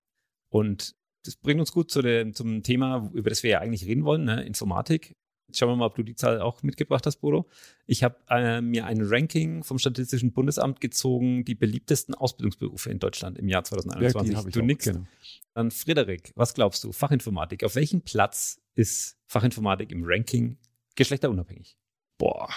[0.50, 4.06] Und das bringt uns gut zu dem, zum Thema, über das wir ja eigentlich reden
[4.06, 4.44] wollen, ne?
[4.44, 5.16] Informatik.
[5.54, 7.48] Jetzt schauen wir mal, ob du die Zahl auch mitgebracht hast, Bodo.
[7.86, 13.38] Ich habe äh, mir ein Ranking vom Statistischen Bundesamt gezogen, die beliebtesten Ausbildungsberufe in Deutschland
[13.38, 14.32] im Jahr Ja, 2021.
[14.32, 14.86] die habe ich du auch, nix.
[14.86, 15.06] genau.
[15.54, 16.92] Dann Frederik, was glaubst du?
[16.92, 17.64] Fachinformatik.
[17.64, 20.58] Auf welchem Platz ist Fachinformatik im Ranking
[20.96, 21.78] geschlechterunabhängig?
[22.18, 22.50] Boah,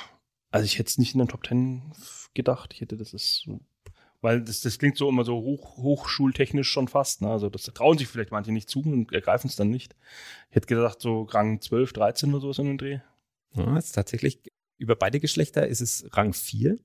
[0.50, 1.92] also ich hätte es nicht in den Top Ten
[2.32, 2.72] gedacht.
[2.72, 3.61] Ich hätte das ist so,
[4.20, 7.22] weil das, das klingt so immer so hoch, hochschultechnisch schon fast.
[7.22, 7.29] Ne?
[7.29, 9.94] Also das trauen sich vielleicht manche nicht zu und ergreifen es dann nicht.
[10.50, 12.98] Ich hätte gedacht so Rang 12, 13 oder sowas in den Dreh.
[13.55, 14.40] Ja, ist tatsächlich
[14.79, 16.79] über beide Geschlechter ist es Rang 4.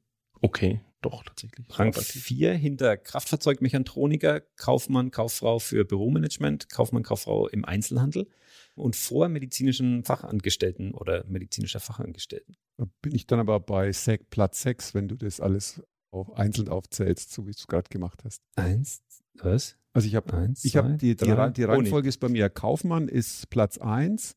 [0.44, 1.68] Okay, doch tatsächlich.
[1.78, 8.28] Rang Aber- 4 hinter Kraftfahrzeugmechatroniker, Kaufmann, Kauffrau für Büromanagement, Kaufmann, Kauffrau im Einzelhandel
[8.76, 12.56] und vor medizinischen Fachangestellten oder medizinischer Fachangestellten.
[12.78, 16.70] Da bin ich dann aber bei Sek, Platz 6, wenn du das alles auf, einzeln
[16.70, 18.42] aufzählst, so wie du es gerade gemacht hast.
[18.56, 19.02] Eins,
[19.36, 19.78] was?
[19.94, 21.50] Also ich habe Eins, ich die, die, drei.
[21.50, 21.70] Die Oh.
[21.70, 24.36] Reihenfolge ist bei mir Kaufmann ist Platz 1.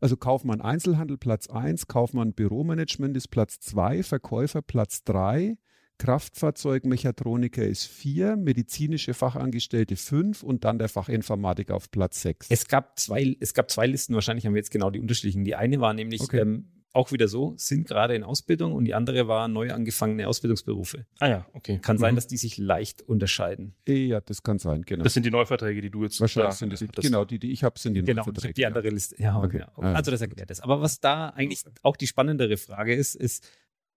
[0.00, 5.56] Also Kaufmann Einzelhandel Platz 1, Kaufmann Büromanagement ist Platz 2, Verkäufer Platz 3,
[5.98, 12.48] Kraftfahrzeugmechatroniker ist 4, medizinische Fachangestellte 5 und dann der Fachinformatiker auf Platz 6.
[12.50, 15.44] Es gab zwei, es gab zwei Listen, wahrscheinlich haben wir jetzt genau die unterschiedlichen.
[15.44, 16.40] Die eine war nämlich Okay.
[16.40, 21.06] ähm, auch wieder so, sind gerade in Ausbildung und die andere war neu angefangene Ausbildungsberufe.
[21.20, 21.78] Ah ja, okay.
[21.78, 22.16] Kann sein, Mhm.
[22.16, 23.74] dass die sich leicht unterscheiden.
[23.88, 25.02] ja, das kann sein, genau.
[25.04, 27.50] Das sind die Neuverträge, die du jetzt Wahrscheinlich da- sind das, das- genau, die, die
[27.52, 29.16] ich habe, sind die Genau, Verträge, die andere Liste.
[29.22, 29.60] Ja, Okay.
[29.60, 29.72] ja.
[29.76, 29.94] Ah.
[29.94, 30.60] Also das erklärt es.
[30.60, 33.48] Aber was da eigentlich auch die spannendere Frage ist, ist,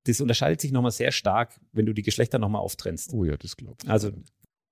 [0.05, 3.11] das unterscheidet sich nochmal sehr stark, wenn du die Geschlechter nochmal auftrennst.
[3.13, 3.89] Oh ja, das glaube ich.
[3.89, 4.11] Also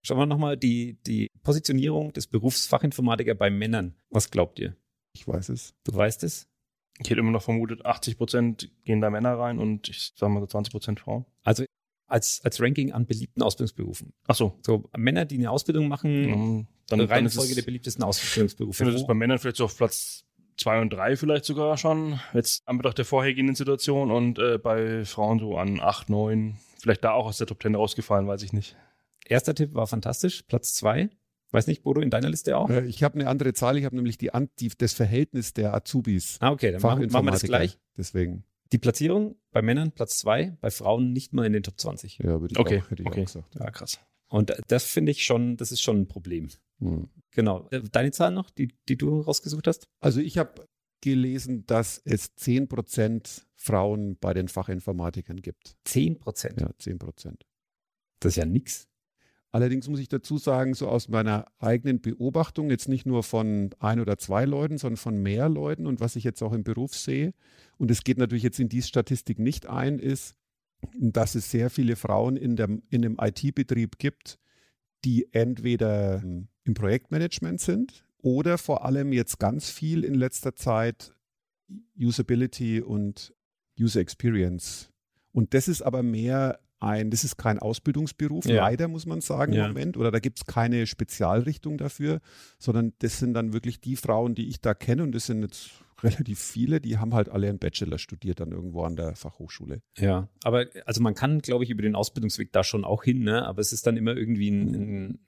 [0.02, 3.96] schauen wir nochmal die, die Positionierung des Berufs Fachinformatiker bei Männern.
[4.12, 4.76] Was glaubt ihr?
[5.14, 5.74] Ich weiß es.
[5.84, 6.48] Du weißt es?
[7.00, 10.42] Ich hätte immer noch vermutet, 80 Prozent gehen da Männer rein und ich sage mal
[10.42, 11.26] so 20 Prozent Frauen.
[11.44, 11.66] Also
[12.08, 14.14] als, als Ranking an beliebten Ausbildungsberufen.
[14.28, 14.60] Ach so.
[14.62, 16.68] So Männer, die eine Ausbildung machen, Mhm.
[16.90, 18.78] Dann, Reihenfolge der es, beliebtesten ich Ausbildungsberufe.
[18.78, 20.26] finde, das ist bei Männern vielleicht so auf Platz
[20.58, 22.20] zwei und drei vielleicht sogar schon.
[22.34, 26.58] Jetzt anbetracht der vorhergehenden Situation und äh, bei Frauen so an acht, neun.
[26.78, 28.76] Vielleicht da auch aus der Top Ten rausgefallen, weiß ich nicht.
[29.26, 31.10] Erster Tipp war fantastisch, Platz zwei.
[31.54, 32.70] Weiß nicht, Bodo, in deiner Liste auch?
[32.70, 36.38] Äh, ich habe eine andere Zahl, ich habe nämlich die, die, das Verhältnis der Azubis.
[36.40, 37.78] Ah, okay, dann machen, machen wir das gleich.
[37.96, 42.18] Deswegen, Die Platzierung bei Männern Platz zwei, bei Frauen nicht mal in den Top 20.
[42.18, 43.22] ja, würde ich Okay, auch, hätte ich okay.
[43.22, 43.56] auch gesagt.
[43.56, 44.00] Ja, krass.
[44.30, 46.50] Und das finde ich schon, das ist schon ein Problem.
[46.80, 47.08] Hm.
[47.32, 47.68] Genau.
[47.70, 49.88] Äh, Deine Zahl noch, die, die du rausgesucht hast?
[50.00, 50.66] Also ich habe
[51.02, 55.76] gelesen, dass es 10% Frauen bei den Fachinformatikern gibt.
[55.86, 56.62] 10 Prozent.
[56.62, 57.36] Ja, 10%.
[58.22, 58.88] Das ist ja nix.
[59.54, 64.00] Allerdings muss ich dazu sagen, so aus meiner eigenen Beobachtung, jetzt nicht nur von ein
[64.00, 67.36] oder zwei Leuten, sondern von mehr Leuten und was ich jetzt auch im Beruf sehe,
[67.78, 70.34] und es geht natürlich jetzt in diese Statistik nicht ein, ist,
[71.00, 74.40] dass es sehr viele Frauen in, der, in dem IT-Betrieb gibt,
[75.06, 81.16] die entweder im Projektmanagement sind oder vor allem jetzt ganz viel in letzter Zeit
[81.96, 83.36] Usability und
[83.80, 84.90] User Experience.
[85.32, 88.56] Und das ist aber mehr ein, das ist kein Ausbildungsberuf, ja.
[88.56, 89.66] leider muss man sagen ja.
[89.66, 92.20] im Moment, oder da gibt es keine Spezialrichtung dafür,
[92.60, 95.72] sondern das sind dann wirklich die Frauen, die ich da kenne und das sind jetzt
[96.04, 99.82] relativ viele, die haben halt alle einen Bachelor studiert dann irgendwo an der Fachhochschule.
[99.98, 103.46] Ja, aber also man kann, glaube ich, über den Ausbildungsweg da schon auch hin, ne?
[103.46, 105.28] aber es ist dann immer irgendwie ein, ein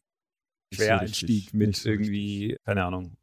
[0.73, 2.65] Quereinstieg so mit so irgendwie, richtig.
[2.65, 3.17] keine Ahnung.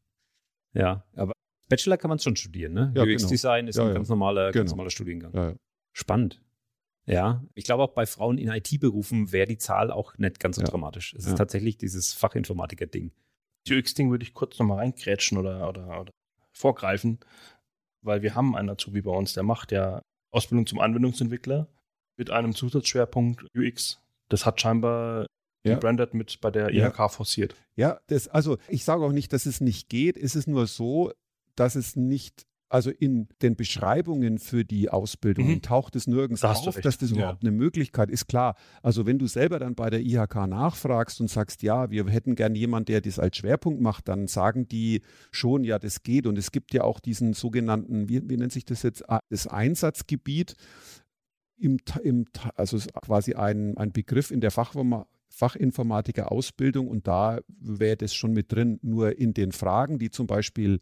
[0.74, 1.32] Ja, aber
[1.68, 2.92] Bachelor kann man schon studieren, ne?
[2.94, 3.70] Ja, UX-Design genau.
[3.70, 4.62] ist ein ganz normaler, genau.
[4.62, 5.58] ganz normaler Studiengang.
[5.92, 6.40] Spannend.
[7.06, 10.62] Ja, ich glaube auch bei Frauen in IT-Berufen wäre die Zahl auch nicht ganz so
[10.62, 10.68] ja.
[10.68, 11.14] dramatisch.
[11.14, 11.32] Es ja.
[11.32, 13.12] ist tatsächlich dieses Fachinformatiker-Ding.
[13.68, 16.12] UX-Ding würde ich kurz nochmal reingrätschen oder, oder, oder
[16.52, 17.18] vorgreifen,
[18.02, 21.68] weil wir haben einen Azubi bei uns, der macht ja Ausbildung zum Anwendungsentwickler
[22.16, 24.00] mit einem Zusatzschwerpunkt UX.
[24.28, 25.26] Das hat scheinbar
[25.64, 25.74] ja.
[25.74, 27.08] gebrandet mit bei der IHK ja.
[27.08, 27.54] forciert.
[27.76, 30.16] Ja, das, also ich sage auch nicht, dass es nicht geht.
[30.16, 31.12] Es ist nur so,
[31.54, 35.62] dass es nicht also in den Beschreibungen für die Ausbildung mhm.
[35.62, 37.48] taucht es nirgends da auf, dass das überhaupt ja.
[37.48, 38.28] eine Möglichkeit ist.
[38.28, 42.34] Klar, also wenn du selber dann bei der IHK nachfragst und sagst, ja, wir hätten
[42.34, 46.26] gern jemanden, der das als Schwerpunkt macht, dann sagen die schon, ja, das geht.
[46.26, 50.54] Und es gibt ja auch diesen sogenannten, wie, wie nennt sich das jetzt, das Einsatzgebiet.
[51.58, 52.24] Im, im,
[52.56, 58.52] also quasi ein, ein Begriff in der Fachform Fachinformatiker-Ausbildung und da wäre das schon mit
[58.52, 58.78] drin.
[58.82, 60.80] Nur in den Fragen, die zum Beispiel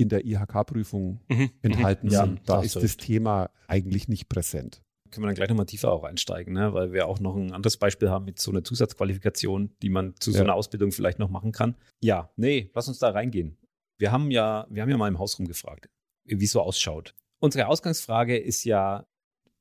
[0.00, 1.36] in der IHK-Prüfung mhm.
[1.36, 1.50] mhm.
[1.62, 2.40] enthalten ja, sind.
[2.46, 4.82] Da ist das Thema eigentlich nicht präsent.
[5.10, 6.72] Können wir dann gleich nochmal tiefer auch einsteigen, ne?
[6.72, 10.30] weil wir auch noch ein anderes Beispiel haben mit so einer Zusatzqualifikation, die man zu
[10.30, 10.44] so ja.
[10.44, 11.76] einer Ausbildung vielleicht noch machen kann.
[12.00, 13.58] Ja, nee, lass uns da reingehen.
[13.98, 15.90] Wir haben ja, wir haben ja mal im Haus rumgefragt,
[16.24, 17.14] wie es so ausschaut.
[17.40, 19.06] Unsere Ausgangsfrage ist ja,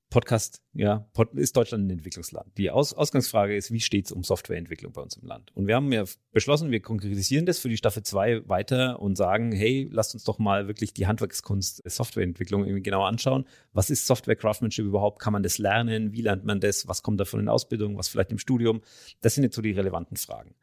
[0.10, 2.52] Podcast, ja, ist Deutschland ein Entwicklungsland?
[2.58, 5.52] Die Aus Ausgangsfrage ist, wie steht es um Softwareentwicklung bei uns im Land?
[5.56, 9.52] Und wir haben ja beschlossen, wir konkretisieren das für die Staffel 2 weiter und sagen,
[9.52, 13.46] hey, lasst uns doch mal wirklich die Handwerkskunst Softwareentwicklung irgendwie genau anschauen.
[13.72, 15.20] Was ist Software Craftsmanship überhaupt?
[15.20, 16.12] Kann man das lernen?
[16.12, 16.88] Wie lernt man das?
[16.88, 17.96] Was kommt davon in Ausbildung?
[17.96, 18.82] Was vielleicht im Studium?
[19.22, 20.56] Das sind jetzt so die relevanten Fragen.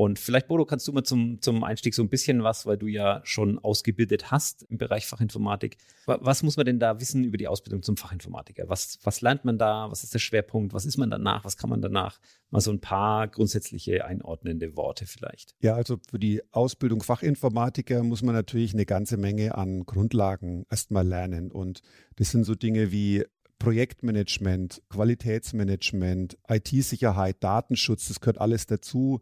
[0.00, 2.86] Und vielleicht, Bodo, kannst du mal zum, zum Einstieg so ein bisschen was, weil du
[2.86, 5.76] ja schon ausgebildet hast im Bereich Fachinformatik.
[6.06, 8.66] Was muss man denn da wissen über die Ausbildung zum Fachinformatiker?
[8.70, 9.90] Was, was lernt man da?
[9.90, 10.72] Was ist der Schwerpunkt?
[10.72, 11.44] Was ist man danach?
[11.44, 12.18] Was kann man danach?
[12.48, 15.54] Mal so ein paar grundsätzliche einordnende Worte vielleicht.
[15.60, 21.06] Ja, also für die Ausbildung Fachinformatiker muss man natürlich eine ganze Menge an Grundlagen erstmal
[21.06, 21.52] lernen.
[21.52, 21.82] Und
[22.16, 23.26] das sind so Dinge wie
[23.58, 29.20] Projektmanagement, Qualitätsmanagement, IT-Sicherheit, Datenschutz, das gehört alles dazu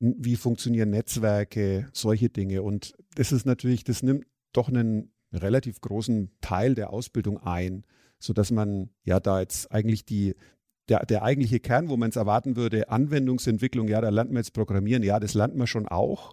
[0.00, 2.62] wie funktionieren Netzwerke, solche Dinge.
[2.62, 7.84] Und das ist natürlich, das nimmt doch einen relativ großen Teil der Ausbildung ein,
[8.18, 10.34] sodass man ja da jetzt eigentlich die,
[10.88, 14.52] der, der eigentliche Kern, wo man es erwarten würde, Anwendungsentwicklung, ja, da lernt man jetzt
[14.52, 16.32] Programmieren, ja, das lernt man schon auch.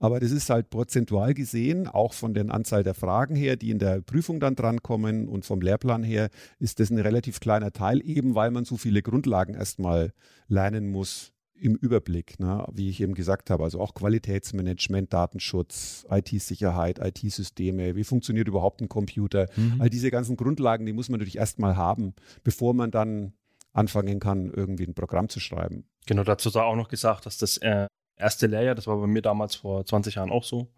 [0.00, 3.78] Aber das ist halt prozentual gesehen, auch von der Anzahl der Fragen her, die in
[3.78, 8.34] der Prüfung dann drankommen und vom Lehrplan her, ist das ein relativ kleiner Teil, eben
[8.34, 10.12] weil man so viele Grundlagen erstmal
[10.46, 12.66] lernen muss, im Überblick, ne?
[12.72, 13.64] wie ich eben gesagt habe.
[13.64, 19.46] Also auch Qualitätsmanagement, Datenschutz, IT-Sicherheit, IT-Systeme, wie funktioniert überhaupt ein Computer.
[19.56, 19.80] Mhm.
[19.80, 23.32] All diese ganzen Grundlagen, die muss man natürlich erstmal haben, bevor man dann
[23.72, 25.84] anfangen kann, irgendwie ein Programm zu schreiben.
[26.06, 29.22] Genau, dazu sei auch noch gesagt, dass das äh, erste Lehrjahr, das war bei mir
[29.22, 30.68] damals vor 20 Jahren auch so,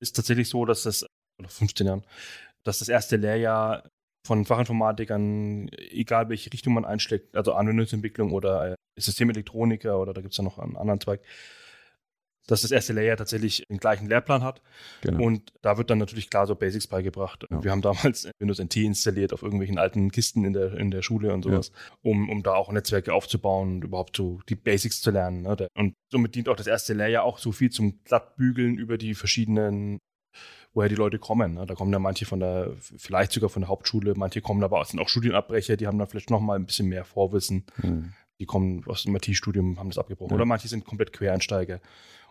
[0.00, 1.06] ist tatsächlich so, dass das,
[1.38, 2.02] oder 15 Jahren,
[2.64, 3.90] dass das erste Lehrjahr
[4.24, 10.32] von Fachinformatikern, egal welche Richtung man einschlägt, also Anwendungsentwicklung oder äh, Systemelektroniker oder da gibt
[10.32, 11.20] es ja noch einen anderen Zweig,
[12.46, 14.62] dass das erste Layer tatsächlich den gleichen Lehrplan hat.
[15.00, 15.24] Genau.
[15.24, 17.46] Und da wird dann natürlich klar so Basics beigebracht.
[17.50, 17.62] Ja.
[17.62, 21.32] Wir haben damals Windows NT installiert auf irgendwelchen alten Kisten in der, in der Schule
[21.32, 21.96] und sowas, ja.
[22.02, 25.42] um, um da auch Netzwerke aufzubauen und überhaupt so die Basics zu lernen.
[25.42, 25.68] Ne?
[25.74, 29.98] Und somit dient auch das erste Layer auch so viel zum Glattbügeln über die verschiedenen
[30.74, 31.54] woher die Leute kommen.
[31.54, 31.66] Ne?
[31.66, 34.84] Da kommen ja manche von der, vielleicht sogar von der Hauptschule, manche kommen aber auch,
[34.84, 37.64] sind auch Studienabbrecher, die haben dann vielleicht noch mal ein bisschen mehr Vorwissen.
[37.82, 38.12] Mhm.
[38.38, 40.30] Die kommen aus dem IT-Studium, haben das abgebrochen.
[40.30, 40.36] Ja.
[40.36, 41.80] Oder manche sind komplett Quereinsteiger.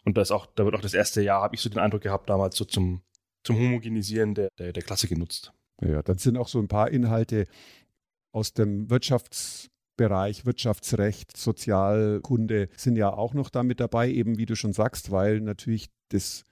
[0.04, 2.02] Und da ist auch, da wird auch das erste Jahr, habe ich so den Eindruck
[2.02, 3.02] gehabt, damals so zum,
[3.44, 5.54] zum Homogenisieren der, der, der Klasse genutzt.
[5.82, 7.48] Ja, dann sind auch so ein paar Inhalte
[8.32, 14.74] aus dem Wirtschaftsbereich, Wirtschaftsrecht, Sozialkunde sind ja auch noch damit dabei, eben wie du schon
[14.74, 16.46] sagst, weil natürlich das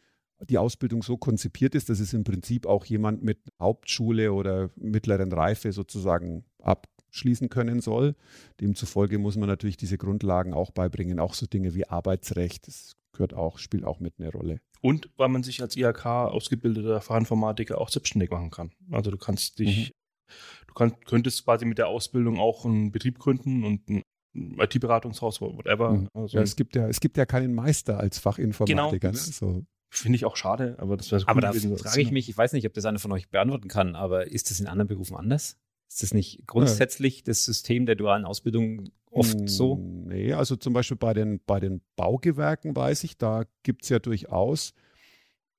[0.47, 5.31] die Ausbildung so konzipiert ist, dass es im Prinzip auch jemand mit Hauptschule oder mittleren
[5.31, 8.15] Reife sozusagen ab abschließen können soll.
[8.61, 13.33] Demzufolge muss man natürlich diese Grundlagen auch beibringen, auch so Dinge wie Arbeitsrecht, das gehört
[13.33, 14.61] auch, spielt auch mit eine Rolle.
[14.81, 18.71] Und weil man sich als IHK ausgebildeter Fachinformatiker auch selbstständig machen kann.
[18.91, 20.33] Also du kannst dich, mhm.
[20.67, 25.91] du kann, könntest quasi mit der Ausbildung auch einen Betrieb gründen und ein IT-Beratungshaus, whatever.
[25.91, 26.07] Mhm.
[26.13, 29.11] Also ja, es gibt ja, es gibt ja keinen Meister als Fachinformatiker.
[29.11, 29.11] Genau.
[29.11, 29.17] Ne?
[29.17, 29.63] So.
[29.89, 32.29] Finde ich auch schade, aber das wäre so Aber cool da gewesen, frage ich mich,
[32.29, 34.87] ich weiß nicht, ob das einer von euch beantworten kann, aber ist das in anderen
[34.87, 35.57] Berufen anders?
[35.87, 37.23] Ist das nicht grundsätzlich ja.
[37.25, 39.77] das System der dualen Ausbildung oft so?
[39.77, 43.97] Nee, also zum Beispiel bei den, bei den Baugewerken weiß ich, da gibt es ja
[43.97, 44.73] durchaus,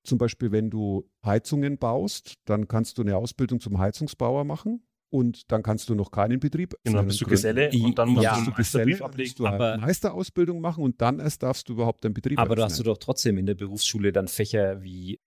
[0.03, 5.51] zum Beispiel wenn du Heizungen baust, dann kannst du eine Ausbildung zum Heizungsbauer machen und
[5.51, 6.73] dann kannst du noch keinen Betrieb.
[6.83, 9.33] Genau, dann bist du Geselle und dann musst ja, du Geselle, ablegen.
[9.37, 12.79] Du aber, Meisterausbildung machen und dann erst darfst du überhaupt deinen Betrieb Aber da hast
[12.79, 15.19] du doch trotzdem in der Berufsschule dann Fächer wie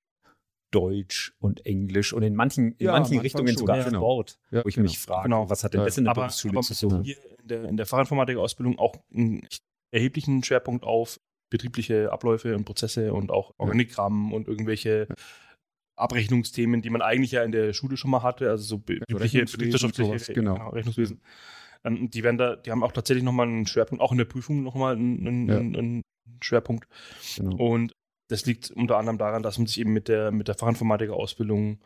[0.71, 3.99] Deutsch und Englisch und in manchen, in ja, manchen Richtungen schon, sogar ja, genau.
[3.99, 4.89] Sport, ja, wo ich genau.
[4.89, 5.49] mich frage, genau.
[5.49, 7.05] was hat denn das in der aber, Berufsschule aber zu tun?
[7.05, 9.47] Hier in der, in der Fachinformatik-Ausbildung auch einen
[9.93, 11.21] erheblichen Schwerpunkt auf
[11.51, 15.07] betriebliche Abläufe und Prozesse und auch Organigramm und irgendwelche
[15.97, 20.33] Abrechnungsthemen, die man eigentlich ja in der Schule schon mal hatte, also so betriebliche, betriebswirtschaftliche
[20.33, 20.55] genau.
[20.55, 20.71] genau.
[20.71, 21.21] Rechnungswesen.
[21.85, 24.63] Ähm, die werden da, die haben auch tatsächlich nochmal einen Schwerpunkt, auch in der Prüfung
[24.63, 25.59] nochmal einen, einen, ja.
[25.59, 26.03] einen
[26.43, 26.89] Schwerpunkt.
[27.37, 27.57] Genau.
[27.57, 27.93] Und
[28.29, 31.81] das liegt unter anderem daran, dass man sich eben mit der, mit der Fachinformatiker-Ausbildung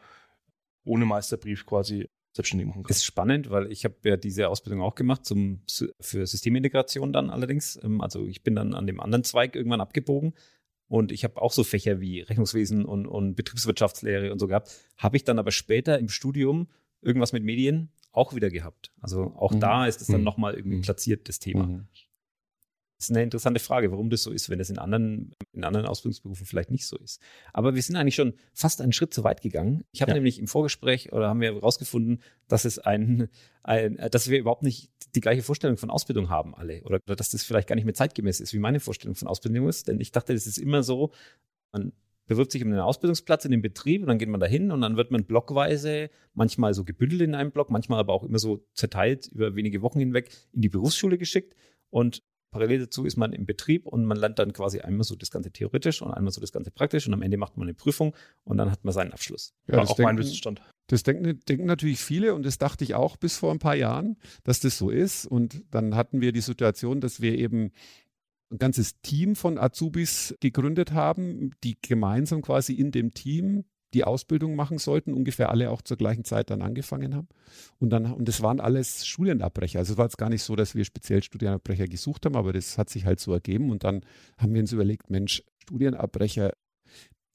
[0.84, 2.90] ohne Meisterbrief quasi selbstständig machen kann.
[2.90, 5.62] Ist spannend, weil ich habe ja diese Ausbildung auch gemacht zum,
[6.00, 7.78] für Systemintegration dann allerdings.
[7.82, 10.34] Ähm, also ich bin dann an dem anderen Zweig irgendwann abgebogen
[10.88, 14.70] und ich habe auch so Fächer wie Rechnungswesen und, und Betriebswirtschaftslehre und so gehabt.
[14.96, 16.68] Habe ich dann aber später im Studium
[17.02, 18.92] irgendwas mit Medien auch wieder gehabt.
[19.00, 19.60] Also auch mhm.
[19.60, 20.24] da ist es dann mhm.
[20.24, 20.82] nochmal irgendwie mhm.
[20.82, 21.66] platziert, das Thema.
[21.66, 21.88] Mhm
[22.98, 26.46] ist eine interessante Frage, warum das so ist, wenn das in anderen, in anderen Ausbildungsberufen
[26.46, 27.20] vielleicht nicht so ist.
[27.52, 29.84] Aber wir sind eigentlich schon fast einen Schritt zu weit gegangen.
[29.92, 30.14] Ich habe ja.
[30.16, 33.28] nämlich im Vorgespräch oder haben wir herausgefunden, dass es ein,
[33.62, 37.30] ein, dass wir überhaupt nicht die gleiche Vorstellung von Ausbildung haben alle oder, oder dass
[37.30, 39.88] das vielleicht gar nicht mehr zeitgemäß ist, wie meine Vorstellung von Ausbildung ist.
[39.88, 41.10] Denn ich dachte, das ist immer so,
[41.72, 41.92] man
[42.28, 44.96] bewirbt sich um einen Ausbildungsplatz in dem Betrieb und dann geht man dahin und dann
[44.96, 49.26] wird man blockweise, manchmal so gebündelt in einem Block, manchmal aber auch immer so zerteilt
[49.26, 51.56] über wenige Wochen hinweg in die Berufsschule geschickt.
[51.90, 55.30] Und Parallel dazu ist man im Betrieb und man lernt dann quasi einmal so das
[55.30, 58.14] Ganze theoretisch und einmal so das Ganze praktisch und am Ende macht man eine Prüfung
[58.44, 59.54] und dann hat man seinen Abschluss.
[59.66, 60.62] Ja, War auch denken, mein Wissensstand.
[60.86, 64.16] Das denken, denken natürlich viele und das dachte ich auch bis vor ein paar Jahren,
[64.44, 65.26] dass das so ist.
[65.26, 67.72] Und dann hatten wir die Situation, dass wir eben
[68.50, 74.54] ein ganzes Team von Azubis gegründet haben, die gemeinsam quasi in dem Team die Ausbildung
[74.54, 77.28] machen sollten, ungefähr alle auch zur gleichen Zeit dann angefangen haben.
[77.78, 79.78] Und dann, und das waren alles Studienabbrecher.
[79.78, 82.76] Also es war jetzt gar nicht so, dass wir speziell Studienabbrecher gesucht haben, aber das
[82.76, 83.70] hat sich halt so ergeben.
[83.70, 84.02] Und dann
[84.36, 86.52] haben wir uns überlegt, Mensch, Studienabbrecher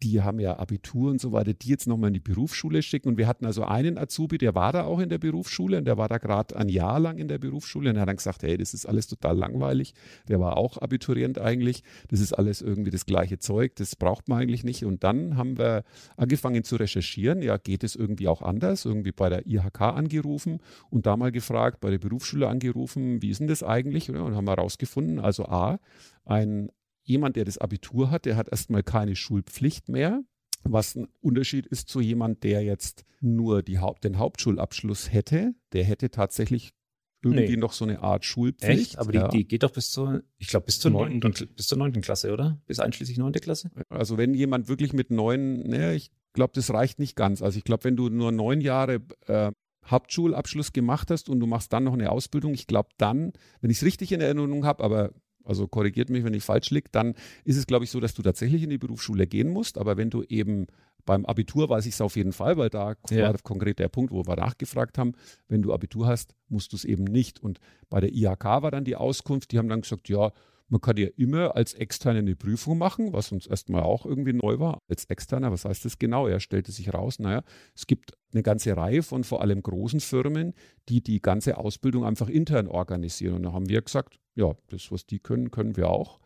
[0.03, 3.09] die haben ja Abitur und so weiter, die jetzt nochmal in die Berufsschule schicken.
[3.09, 5.97] Und wir hatten also einen Azubi, der war da auch in der Berufsschule und der
[5.97, 8.57] war da gerade ein Jahr lang in der Berufsschule und er hat dann gesagt, hey,
[8.57, 9.93] das ist alles total langweilig.
[10.27, 11.83] Der war auch Abiturient eigentlich.
[12.09, 14.83] Das ist alles irgendwie das gleiche Zeug, das braucht man eigentlich nicht.
[14.83, 15.83] Und dann haben wir
[16.17, 18.83] angefangen zu recherchieren, ja, geht es irgendwie auch anders?
[18.85, 23.39] Irgendwie bei der IHK angerufen und da mal gefragt, bei der Berufsschule angerufen, wie ist
[23.39, 24.09] denn das eigentlich?
[24.09, 25.79] Und haben wir herausgefunden, also A,
[26.25, 26.69] ein
[27.03, 30.23] jemand, der das Abitur hat, der hat erstmal keine Schulpflicht mehr.
[30.63, 35.53] Was ein Unterschied ist zu jemand, der jetzt nur die Haupt, den Hauptschulabschluss hätte.
[35.73, 36.73] Der hätte tatsächlich
[37.21, 37.57] irgendwie nee.
[37.57, 38.91] noch so eine Art Schulpflicht.
[38.91, 38.99] Echt?
[38.99, 39.27] Aber die, ja.
[39.27, 41.19] die geht doch bis zur, ich glaube, bis zur neunten,
[41.55, 42.61] bis zur neunten Klasse, oder?
[42.65, 43.71] Bis einschließlich neunte Klasse?
[43.89, 47.41] Also wenn jemand wirklich mit neun, ne, ich glaube, das reicht nicht ganz.
[47.41, 49.51] Also ich glaube, wenn du nur neun Jahre äh,
[49.85, 53.77] Hauptschulabschluss gemacht hast und du machst dann noch eine Ausbildung, ich glaube dann, wenn ich
[53.77, 55.11] es richtig in Erinnerung habe, aber
[55.43, 58.21] also korrigiert mich, wenn ich falsch liege, dann ist es, glaube ich, so, dass du
[58.21, 59.77] tatsächlich in die Berufsschule gehen musst.
[59.77, 60.67] Aber wenn du eben
[61.05, 63.27] beim Abitur weiß ich es auf jeden Fall, weil da ja.
[63.27, 65.13] war konkret der Punkt, wo wir nachgefragt haben,
[65.47, 67.41] wenn du Abitur hast, musst du es eben nicht.
[67.41, 70.31] Und bei der IHK war dann die Auskunft, die haben dann gesagt, ja,
[70.73, 74.57] man kann ja immer als Externe eine Prüfung machen, was uns erstmal auch irgendwie neu
[74.57, 74.79] war.
[74.87, 76.25] Als Externer, was heißt das genau?
[76.25, 77.43] Er stellte sich raus, naja,
[77.75, 80.55] es gibt eine ganze Reihe von vor allem großen Firmen,
[80.89, 83.35] die die ganze Ausbildung einfach intern organisieren.
[83.35, 86.19] Und da haben wir gesagt, ja, das, was die können, können wir auch.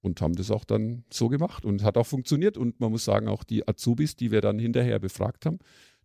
[0.00, 2.56] Und haben das auch dann so gemacht und hat auch funktioniert.
[2.56, 5.58] Und man muss sagen, auch die Azubis, die wir dann hinterher befragt haben,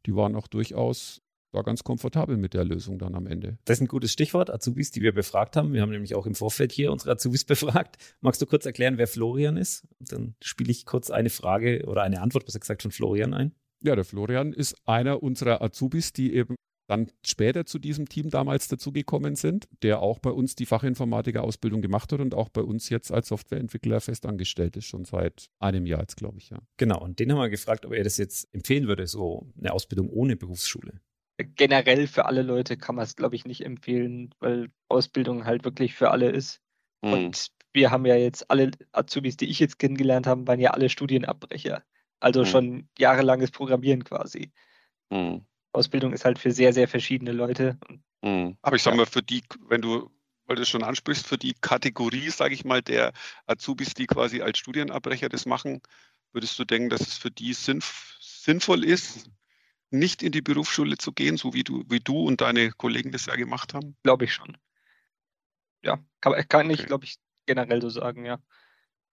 [0.05, 3.57] die waren auch durchaus war ganz komfortabel mit der Lösung dann am Ende.
[3.65, 5.73] Das ist ein gutes Stichwort, Azubis, die wir befragt haben.
[5.73, 7.97] Wir haben nämlich auch im Vorfeld hier unsere Azubis befragt.
[8.21, 9.87] Magst du kurz erklären, wer Florian ist?
[9.99, 13.53] Dann spiele ich kurz eine Frage oder eine Antwort, besser gesagt, von Florian ein.
[13.83, 16.55] Ja, der Florian ist einer unserer Azubis, die eben
[16.87, 22.11] dann später zu diesem Team damals dazugekommen sind, der auch bei uns die Fachinformatiker-Ausbildung gemacht
[22.11, 26.15] hat und auch bei uns jetzt als Softwareentwickler festangestellt ist, schon seit einem Jahr jetzt,
[26.15, 26.59] glaube ich, ja.
[26.77, 30.09] Genau, und den haben wir gefragt, ob er das jetzt empfehlen würde, so eine Ausbildung
[30.09, 31.01] ohne Berufsschule.
[31.43, 35.93] Generell für alle Leute kann man es, glaube ich, nicht empfehlen, weil Ausbildung halt wirklich
[35.93, 36.61] für alle ist.
[37.01, 37.13] Mhm.
[37.13, 40.89] Und wir haben ja jetzt alle Azubis, die ich jetzt kennengelernt habe, waren ja alle
[40.89, 41.83] Studienabbrecher.
[42.19, 42.45] Also mhm.
[42.45, 44.51] schon jahrelanges Programmieren quasi.
[45.11, 45.45] Mhm.
[45.73, 47.77] Ausbildung ist halt für sehr, sehr verschiedene Leute.
[48.23, 48.57] Mhm.
[48.61, 50.09] Aber ich sag mal, für die, wenn du,
[50.45, 53.13] weil du es schon ansprichst, für die Kategorie, sage ich mal, der
[53.45, 55.81] Azubis, die quasi als Studienabbrecher das machen,
[56.31, 59.29] würdest du denken, dass es für die sinnf sinnvoll ist,
[59.89, 63.25] nicht in die Berufsschule zu gehen, so wie du, wie du und deine Kollegen das
[63.25, 63.95] ja gemacht haben?
[64.03, 64.57] Glaube ich schon.
[65.83, 68.39] Ja, kann, kann ich, glaube ich, generell so sagen, ja.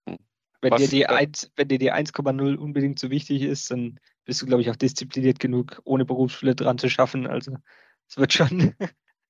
[0.09, 0.19] Hm.
[0.61, 4.41] Wenn Was, dir die 1, wenn dir die 1,0 unbedingt so wichtig ist, dann bist
[4.41, 7.27] du, glaube ich, auch diszipliniert genug, ohne Berufsschule dran zu schaffen.
[7.27, 7.57] Also
[8.09, 8.75] es wird schon.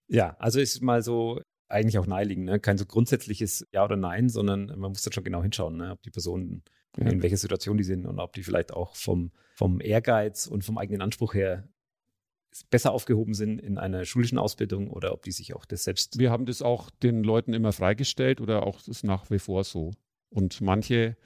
[0.06, 2.60] ja, also ist mal so eigentlich auch naheliegend, ne?
[2.60, 5.92] Kein so grundsätzliches Ja oder Nein, sondern man muss da schon genau hinschauen, ne?
[5.92, 6.62] ob die Personen
[6.96, 7.06] ja.
[7.06, 10.78] in welcher Situation die sind und ob die vielleicht auch vom, vom Ehrgeiz und vom
[10.78, 11.68] eigenen Anspruch her
[12.70, 16.18] besser aufgehoben sind in einer schulischen Ausbildung oder ob die sich auch das selbst.
[16.18, 19.92] Wir haben das auch den Leuten immer freigestellt oder auch das nach wie vor so.
[20.28, 21.16] Und manche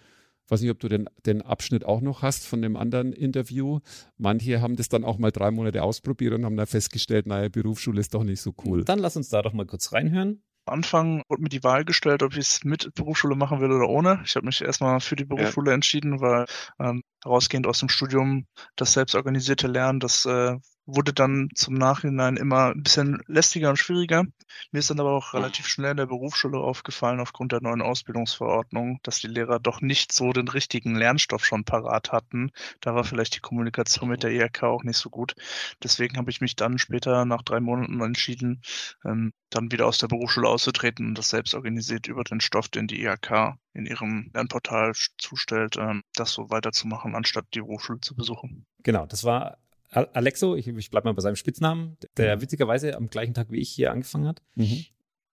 [0.49, 3.81] weiß nicht, ob du den, den Abschnitt auch noch hast von dem anderen Interview.
[4.17, 8.01] Manche haben das dann auch mal drei Monate ausprobiert und haben dann festgestellt, naja, Berufsschule
[8.01, 8.85] ist doch nicht so cool.
[8.85, 10.43] Dann lass uns da doch mal kurz reinhören.
[10.69, 14.21] Anfang wurde mir die Wahl gestellt, ob ich es mit Berufsschule machen will oder ohne.
[14.25, 15.75] Ich habe mich erstmal für die Berufsschule ja.
[15.75, 16.47] entschieden, weil
[16.79, 20.57] ähm, herausgehend aus dem Studium das selbstorganisierte Lernen, das äh,
[20.89, 24.25] wurde dann zum Nachhinein immer ein bisschen lästiger und schwieriger.
[24.73, 28.99] Mir ist dann aber auch relativ schnell in der Berufsschule aufgefallen, aufgrund der neuen Ausbildungsverordnung,
[29.03, 32.53] dass die Lehrer doch nicht so den richtigen Lernstoff schon parat hatten.
[32.81, 35.35] Da war vielleicht die Kommunikation mit der IHK auch nicht so gut.
[35.83, 38.63] Deswegen habe ich mich dann später nach drei Monaten entschieden,
[39.05, 42.87] ähm, dann wieder aus der Berufsschule auszutreten und das selbst organisiert über den Stoff, den
[42.87, 48.65] die IHK in ihrem Lernportal zustellt, ähm, das so weiterzumachen, anstatt die Berufsschule zu besuchen.
[48.83, 49.59] Genau, das war
[49.91, 52.43] Alexo, ich, ich bleibe mal bei seinem Spitznamen, der mhm.
[52.43, 54.43] witzigerweise am gleichen Tag wie ich hier angefangen hat.
[54.55, 54.85] Mhm.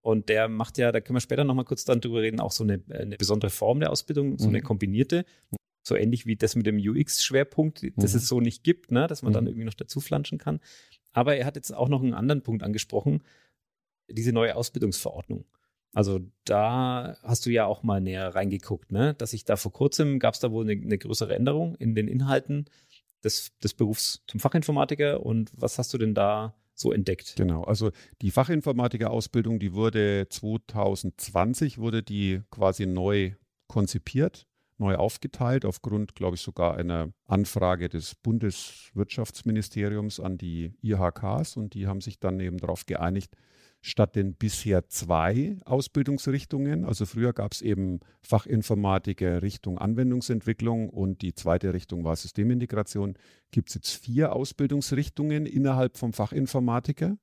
[0.02, 2.64] Und der macht ja, da können wir später nochmal kurz dann drüber reden, auch so
[2.64, 4.56] eine, eine besondere Form der Ausbildung, so mhm.
[4.56, 5.26] eine kombinierte.
[5.84, 8.18] So ähnlich wie das mit dem UX-Schwerpunkt, das mhm.
[8.18, 9.50] es so nicht gibt, ne, dass man dann mhm.
[9.50, 10.60] irgendwie noch dazu flanschen kann.
[11.12, 13.24] Aber er hat jetzt auch noch einen anderen Punkt angesprochen,
[14.10, 15.46] diese neue Ausbildungsverordnung.
[15.94, 19.14] Also da hast du ja auch mal näher reingeguckt, ne?
[19.16, 22.08] Dass ich da vor kurzem gab es da wohl eine, eine, größere Änderung in den
[22.08, 22.66] Inhalten
[23.24, 27.36] des, des Berufs zum Fachinformatiker und was hast du denn da so entdeckt?
[27.38, 33.34] Genau, also die Fachinformatiker-Ausbildung, die wurde 2020, wurde die quasi neu
[33.68, 41.74] konzipiert, neu aufgeteilt, aufgrund, glaube ich, sogar einer Anfrage des Bundeswirtschaftsministeriums an die IHKs und
[41.74, 43.36] die haben sich dann eben darauf geeinigt,
[43.82, 46.86] statt den bisher zwei Ausbildungsrichtungen.
[46.86, 53.18] Also früher gab es eben Fachinformatiker Richtung Anwendungsentwicklung und die zweite Richtung war Systemintegration.
[53.52, 57.18] Gibt es jetzt vier Ausbildungsrichtungen innerhalb vom Fachinformatiker.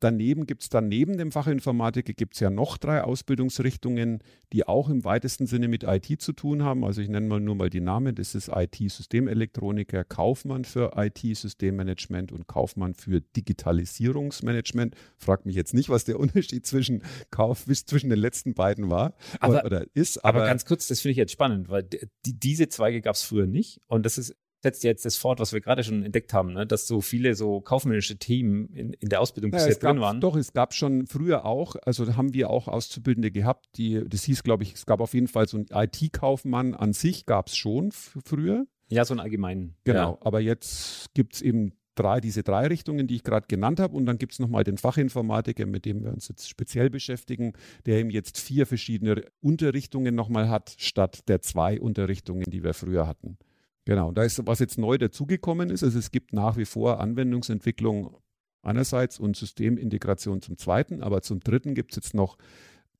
[0.00, 4.18] Daneben gibt es dann neben dem Fachinformatiker gibt es ja noch drei Ausbildungsrichtungen,
[4.52, 6.84] die auch im weitesten Sinne mit IT zu tun haben.
[6.84, 8.14] Also ich nenne mal nur mal die Namen.
[8.14, 14.94] Das ist IT-Systemelektroniker, Kaufmann für IT-Systemmanagement und Kaufmann für Digitalisierungsmanagement.
[15.16, 19.64] Fragt mich jetzt nicht, was der Unterschied zwischen Kauf zwischen den letzten beiden war aber,
[19.64, 20.24] oder ist.
[20.24, 23.22] Aber, aber ganz kurz, das finde ich jetzt spannend, weil die, diese Zweige gab es
[23.22, 23.80] früher nicht.
[23.86, 26.66] Und das ist setzt jetzt das fort, was wir gerade schon entdeckt haben, ne?
[26.66, 30.20] dass so viele so kaufmännische Themen in, in der Ausbildung ja, bisher drin waren.
[30.20, 34.42] Doch, es gab schon früher auch, also haben wir auch Auszubildende gehabt, die, das hieß,
[34.42, 37.92] glaube ich, es gab auf jeden Fall so einen IT-Kaufmann an sich, gab es schon
[37.92, 38.66] früher.
[38.88, 39.76] Ja, so einen allgemeinen.
[39.84, 40.18] Genau, ja.
[40.20, 43.96] aber jetzt gibt es eben drei, diese drei Richtungen, die ich gerade genannt habe.
[43.96, 47.52] Und dann gibt es nochmal den Fachinformatiker, mit dem wir uns jetzt speziell beschäftigen,
[47.86, 53.06] der eben jetzt vier verschiedene Unterrichtungen nochmal hat, statt der zwei Unterrichtungen, die wir früher
[53.06, 53.38] hatten.
[53.86, 55.84] Genau, da ist was jetzt neu dazugekommen ist.
[55.84, 58.16] Also es gibt nach wie vor Anwendungsentwicklung
[58.62, 62.36] einerseits und Systemintegration zum zweiten, aber zum dritten gibt es jetzt noch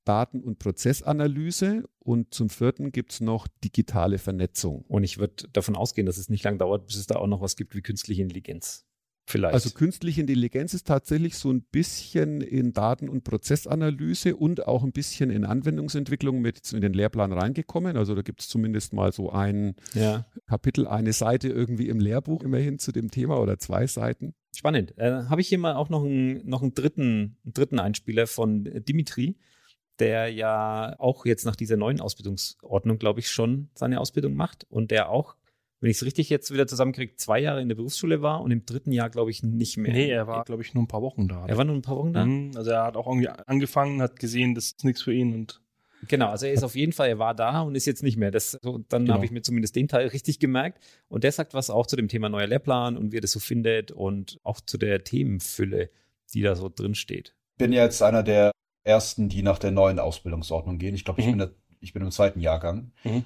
[0.05, 4.85] Daten- und Prozessanalyse und zum vierten gibt es noch digitale Vernetzung.
[4.87, 7.41] Und ich würde davon ausgehen, dass es nicht lange dauert, bis es da auch noch
[7.41, 8.87] was gibt wie künstliche Intelligenz.
[9.29, 9.55] Vielleicht.
[9.55, 14.93] Also künstliche Intelligenz ist tatsächlich so ein bisschen in Daten- und Prozessanalyse und auch ein
[14.93, 17.97] bisschen in Anwendungsentwicklung mit in den Lehrplan reingekommen.
[17.97, 20.25] Also da gibt es zumindest mal so ein ja.
[20.47, 24.35] Kapitel, eine Seite irgendwie im Lehrbuch immerhin zu dem Thema oder zwei Seiten.
[24.55, 24.97] Spannend.
[24.97, 28.63] Äh, Habe ich hier mal auch noch einen, noch einen, dritten, einen dritten Einspieler von
[28.65, 29.37] Dimitri,
[29.99, 34.93] der ja auch jetzt nach dieser neuen Ausbildungsordnung, glaube ich, schon seine Ausbildung macht und
[34.93, 35.35] der auch
[35.81, 38.65] wenn ich es richtig jetzt wieder zusammenkriege, zwei Jahre in der Berufsschule war und im
[38.65, 39.93] dritten Jahr, glaube ich, nicht mehr.
[39.93, 41.47] Nee, er war, glaube ich, nur ein paar Wochen da.
[41.47, 42.25] Er war nur ein paar Wochen da?
[42.25, 45.61] Mhm, also er hat auch irgendwie angefangen, hat gesehen, das ist nichts für ihn und
[46.09, 48.31] Genau, also er ist auf jeden Fall, er war da und ist jetzt nicht mehr.
[48.31, 49.15] Das, so, dann genau.
[49.15, 50.79] habe ich mir zumindest den Teil richtig gemerkt.
[51.09, 53.41] Und der sagt was auch zu dem Thema neuer Lehrplan und wie er das so
[53.41, 55.91] findet und auch zu der Themenfülle,
[56.35, 57.35] die da so drin steht.
[57.57, 58.53] Bin jetzt einer der
[58.85, 60.95] ersten, die nach der neuen Ausbildungsordnung gehen.
[60.95, 61.33] Ich glaube, ich, mhm.
[61.33, 61.51] bin der,
[61.81, 62.93] ich bin im zweiten Jahrgang.
[63.03, 63.25] Mhm.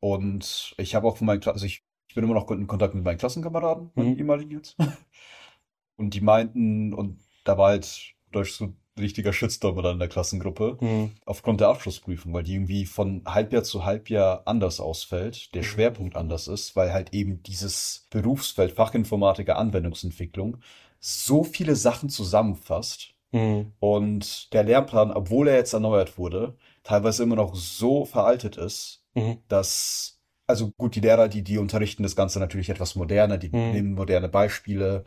[0.00, 3.04] Und ich habe auch von meinen, also ich, ich bin immer noch in Kontakt mit
[3.04, 4.18] meinen Klassenkameraden, meinen mhm.
[4.18, 4.76] ehemaligen jetzt.
[5.96, 10.78] Und die meinten, und da war halt durch so richtiger Shitstorm oder in der Klassengruppe
[10.80, 11.12] mhm.
[11.24, 15.66] aufgrund der Abschlussprüfung, weil die irgendwie von Halbjahr zu Halbjahr anders ausfällt, der mhm.
[15.66, 20.58] Schwerpunkt anders ist, weil halt eben dieses Berufsfeld Fachinformatiker Anwendungsentwicklung
[20.98, 23.72] so viele Sachen zusammenfasst mhm.
[23.80, 26.56] und der Lehrplan, obwohl er jetzt erneuert wurde,
[26.86, 29.38] teilweise immer noch so veraltet ist, mhm.
[29.48, 33.72] dass also gut, die Lehrer, die die unterrichten das Ganze natürlich etwas moderner, die mhm.
[33.72, 35.04] nehmen moderne Beispiele,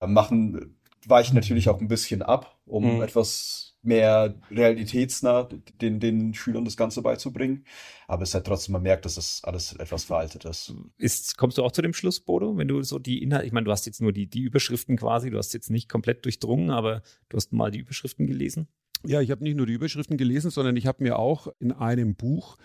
[0.00, 0.76] machen
[1.06, 3.02] weichen natürlich auch ein bisschen ab, um mhm.
[3.02, 5.48] etwas mehr realitätsnah
[5.80, 7.64] den, den Schülern das Ganze beizubringen.
[8.06, 10.72] Aber es ist halt trotzdem, man merkt, dass das alles etwas veraltet ist.
[10.98, 11.36] ist.
[11.36, 13.72] Kommst du auch zu dem Schluss, Bodo, wenn du so die Inhalte, ich meine, du
[13.72, 17.36] hast jetzt nur die, die Überschriften quasi, du hast jetzt nicht komplett durchdrungen, aber du
[17.36, 18.68] hast mal die Überschriften gelesen?
[19.06, 22.14] Ja, ich habe nicht nur die Überschriften gelesen, sondern ich habe mir auch in einem
[22.14, 22.56] Buch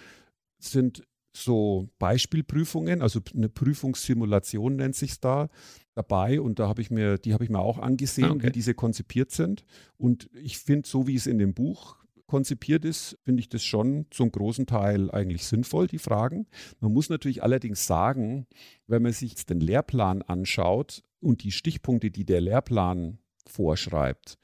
[0.60, 5.50] sind so Beispielprüfungen, also eine Prüfungssimulation nennt sich da
[5.94, 8.48] dabei und da habe ich mir, die habe ich mir auch angesehen, ah, okay.
[8.48, 9.64] wie diese konzipiert sind.
[9.98, 14.06] Und ich finde, so wie es in dem Buch konzipiert ist, finde ich das schon
[14.12, 16.48] zum großen Teil eigentlich sinnvoll, die Fragen.
[16.80, 18.48] Man muss natürlich allerdings sagen,
[18.86, 24.38] wenn man sich den Lehrplan anschaut und die Stichpunkte, die der Lehrplan vorschreibt,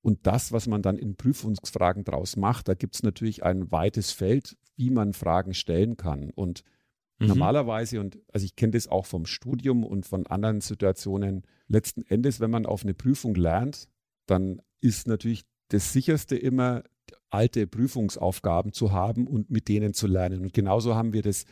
[0.00, 4.12] und das, was man dann in Prüfungsfragen draus macht, da gibt es natürlich ein weites
[4.12, 6.30] Feld, wie man Fragen stellen kann.
[6.30, 6.62] Und
[7.18, 7.28] mhm.
[7.28, 12.40] normalerweise, und also ich kenne das auch vom Studium und von anderen Situationen, letzten Endes,
[12.40, 13.88] wenn man auf eine Prüfung lernt,
[14.26, 16.84] dann ist natürlich das sicherste immer,
[17.30, 20.42] alte Prüfungsaufgaben zu haben und mit denen zu lernen.
[20.42, 21.44] Und genauso haben wir das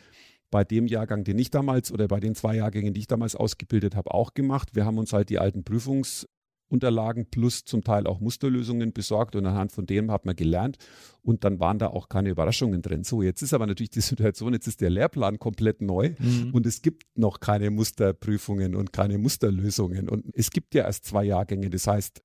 [0.51, 3.97] bei dem Jahrgang, den ich damals oder bei den zwei Jahrgängen, die ich damals ausgebildet
[3.97, 4.74] habe, auch gemacht.
[4.74, 6.28] Wir haben uns halt die alten Prüfungs
[6.68, 10.78] Unterlagen plus zum Teil auch Musterlösungen besorgt und anhand von dem hat man gelernt
[11.22, 13.04] und dann waren da auch keine Überraschungen drin.
[13.04, 16.50] So, jetzt ist aber natürlich die Situation, jetzt ist der Lehrplan komplett neu mhm.
[16.52, 21.24] und es gibt noch keine Musterprüfungen und keine Musterlösungen und es gibt ja erst zwei
[21.24, 21.70] Jahrgänge.
[21.70, 22.22] Das heißt,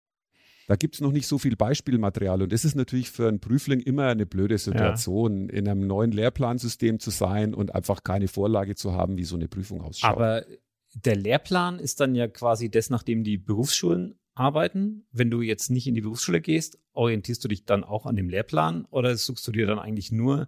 [0.67, 3.79] da gibt es noch nicht so viel Beispielmaterial und das ist natürlich für einen Prüfling
[3.81, 5.53] immer eine blöde Situation, ja.
[5.53, 9.47] in einem neuen Lehrplansystem zu sein und einfach keine Vorlage zu haben, wie so eine
[9.47, 10.11] Prüfung ausschaut.
[10.11, 10.45] Aber
[10.93, 15.05] der Lehrplan ist dann ja quasi das, nachdem die Berufsschulen arbeiten?
[15.11, 18.29] Wenn du jetzt nicht in die Berufsschule gehst, orientierst du dich dann auch an dem
[18.29, 20.47] Lehrplan oder suchst du dir dann eigentlich nur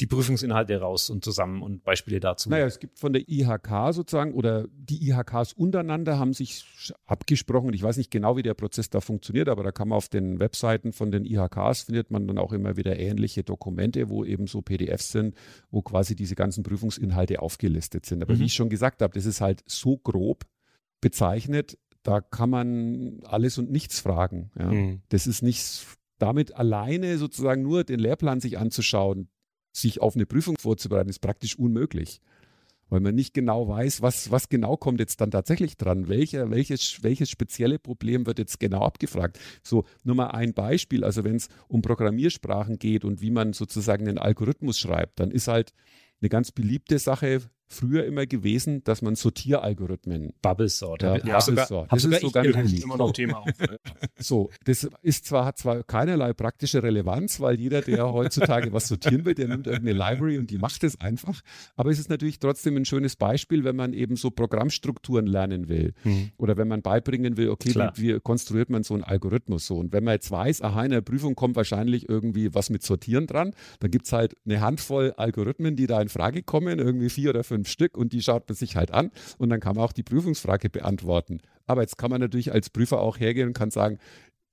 [0.00, 2.50] die Prüfungsinhalte raus und zusammen und Beispiele dazu?
[2.50, 6.64] Naja, es gibt von der IHK sozusagen oder die IHKs untereinander haben sich
[7.06, 7.72] abgesprochen.
[7.74, 10.40] Ich weiß nicht genau, wie der Prozess da funktioniert, aber da kann man auf den
[10.40, 14.62] Webseiten von den IHKs findet man dann auch immer wieder ähnliche Dokumente, wo eben so
[14.62, 15.36] PDFs sind,
[15.70, 18.22] wo quasi diese ganzen Prüfungsinhalte aufgelistet sind.
[18.22, 18.40] Aber mhm.
[18.40, 20.44] wie ich schon gesagt habe, das ist halt so grob
[21.00, 24.50] bezeichnet, da kann man alles und nichts fragen.
[24.56, 24.70] Ja.
[24.70, 25.00] Mhm.
[25.08, 25.86] Das ist nicht
[26.18, 29.28] damit alleine sozusagen nur den Lehrplan sich anzuschauen,
[29.72, 32.20] sich auf eine Prüfung vorzubereiten, ist praktisch unmöglich.
[32.90, 36.06] Weil man nicht genau weiß, was, was genau kommt jetzt dann tatsächlich dran.
[36.06, 39.40] Welche, welches, welches spezielle Problem wird jetzt genau abgefragt?
[39.62, 41.02] So, nur mal ein Beispiel.
[41.02, 45.48] Also, wenn es um Programmiersprachen geht und wie man sozusagen einen Algorithmus schreibt, dann ist
[45.48, 45.72] halt
[46.20, 50.32] eine ganz beliebte Sache früher immer gewesen, dass man Sortieralgorithmen.
[50.42, 51.02] Bubble Sort.
[51.02, 51.92] Ja, ja Bubble Sort.
[51.92, 53.48] Das ist sogar immer noch Thema auf.
[54.18, 59.24] so, das ist zwar, hat zwar keinerlei praktische Relevanz, weil jeder, der heutzutage was sortieren
[59.24, 61.40] will, der nimmt irgendeine Library und die macht es einfach.
[61.76, 65.94] Aber es ist natürlich trotzdem ein schönes Beispiel, wenn man eben so Programmstrukturen lernen will.
[66.02, 66.30] Hm.
[66.36, 69.76] Oder wenn man beibringen will, okay, wie, wie, konstruiert man so einen Algorithmus so?
[69.76, 73.26] Und wenn man jetzt weiß, aha, in der Prüfung kommt wahrscheinlich irgendwie was mit Sortieren
[73.26, 77.30] dran, dann gibt es halt eine Handvoll Algorithmen, die da in Frage kommen, irgendwie vier
[77.30, 79.84] oder fünf fünf Stück und die schaut man sich halt an und dann kann man
[79.84, 81.40] auch die Prüfungsfrage beantworten.
[81.66, 83.98] Aber jetzt kann man natürlich als Prüfer auch hergehen und kann sagen,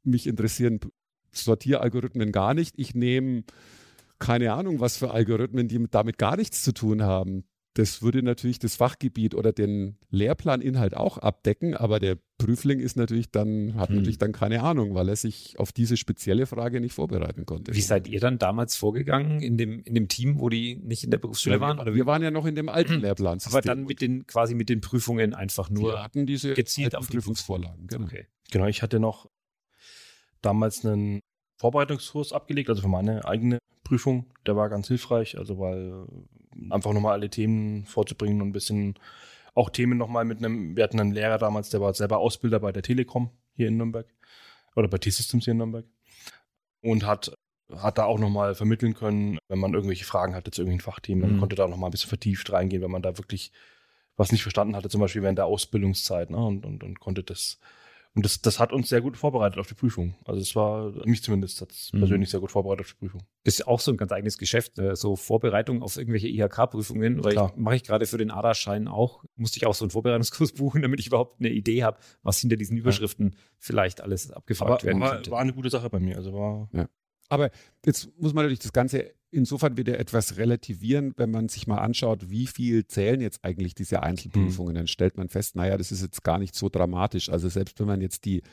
[0.04, 0.80] mich interessieren
[1.32, 2.76] Sortieralgorithmen gar nicht.
[2.78, 3.44] Ich nehme
[4.20, 7.44] keine Ahnung, was für Algorithmen, die damit gar nichts zu tun haben
[7.74, 13.32] das würde natürlich das Fachgebiet oder den Lehrplaninhalt auch abdecken, aber der Prüfling ist natürlich
[13.32, 13.98] dann, hat hm.
[13.98, 17.74] natürlich dann keine Ahnung, weil er sich auf diese spezielle Frage nicht vorbereiten konnte.
[17.74, 21.12] Wie seid ihr dann damals vorgegangen in dem, in dem Team, wo die nicht in
[21.12, 21.80] der Berufsschule ja, waren?
[21.80, 23.40] Oder wir waren ja noch in dem alten Lehrplan.
[23.46, 25.94] Aber dann mit den, quasi mit den Prüfungen einfach nur.
[25.94, 28.06] Wir hatten diese gezielt auf Prüfungsvorlagen, genau.
[28.06, 28.26] Okay.
[28.52, 29.30] Genau, ich hatte noch
[30.42, 31.22] damals einen
[31.58, 33.60] Vorbereitungskurs abgelegt, also für meine eigene
[33.92, 34.26] Prüfung.
[34.46, 36.06] Der war ganz hilfreich, also weil
[36.70, 38.98] einfach nochmal alle Themen vorzubringen und ein bisschen
[39.54, 42.72] auch Themen nochmal mit einem, wir hatten einen Lehrer damals, der war selber Ausbilder bei
[42.72, 44.08] der Telekom hier in Nürnberg
[44.78, 45.86] oder bei T-Systems hier in Nürnberg
[46.82, 47.34] und hat
[47.76, 51.36] hat da auch nochmal vermitteln können, wenn man irgendwelche Fragen hatte zu irgendwelchen Fachthemen, dann
[51.36, 51.40] mhm.
[51.40, 53.52] konnte da nochmal ein bisschen vertieft reingehen, wenn man da wirklich
[54.16, 56.38] was nicht verstanden hatte, zum Beispiel während der Ausbildungszeit, ne?
[56.38, 57.60] und, und, und konnte das
[58.14, 60.16] und das, das hat uns sehr gut vorbereitet auf die Prüfung.
[60.26, 62.00] Also es war, mich zumindest, hat es mhm.
[62.00, 63.24] persönlich sehr gut vorbereitet auf die Prüfung.
[63.46, 67.78] Ist auch so ein ganz eigenes Geschäft, äh, so Vorbereitung auf irgendwelche IHK-Prüfungen, weil mache
[67.78, 71.08] ich gerade für den ADA-Schein auch, musste ich auch so einen Vorbereitungskurs buchen, damit ich
[71.08, 73.40] überhaupt eine Idee habe, was hinter diesen Überschriften ja.
[73.60, 75.32] vielleicht alles abgefragt Aber, werden war, könnte.
[75.32, 76.18] War eine gute Sache bei mir.
[76.18, 76.90] Also war ja.
[77.30, 77.50] Aber
[77.86, 82.30] jetzt muss man natürlich das Ganze insofern wieder etwas relativieren, wenn man sich mal anschaut,
[82.30, 84.74] wie viel zählen jetzt eigentlich diese Einzelprüfungen.
[84.74, 84.78] Mhm.
[84.78, 87.30] Dann stellt man fest, naja, das ist jetzt gar nicht so dramatisch.
[87.30, 88.44] Also selbst wenn man jetzt die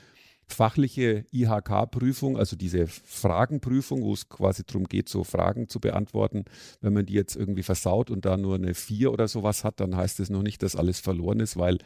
[0.46, 6.44] fachliche IHK-Prüfung, also diese Fragenprüfung, wo es quasi darum geht, so Fragen zu beantworten,
[6.80, 9.96] wenn man die jetzt irgendwie versaut und da nur eine 4 oder sowas hat, dann
[9.96, 11.78] heißt das noch nicht, dass alles verloren ist, weil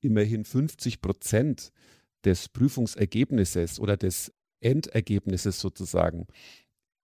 [0.00, 1.72] immerhin 50 Prozent
[2.24, 6.26] des Prüfungsergebnisses oder des Endergebnisses sozusagen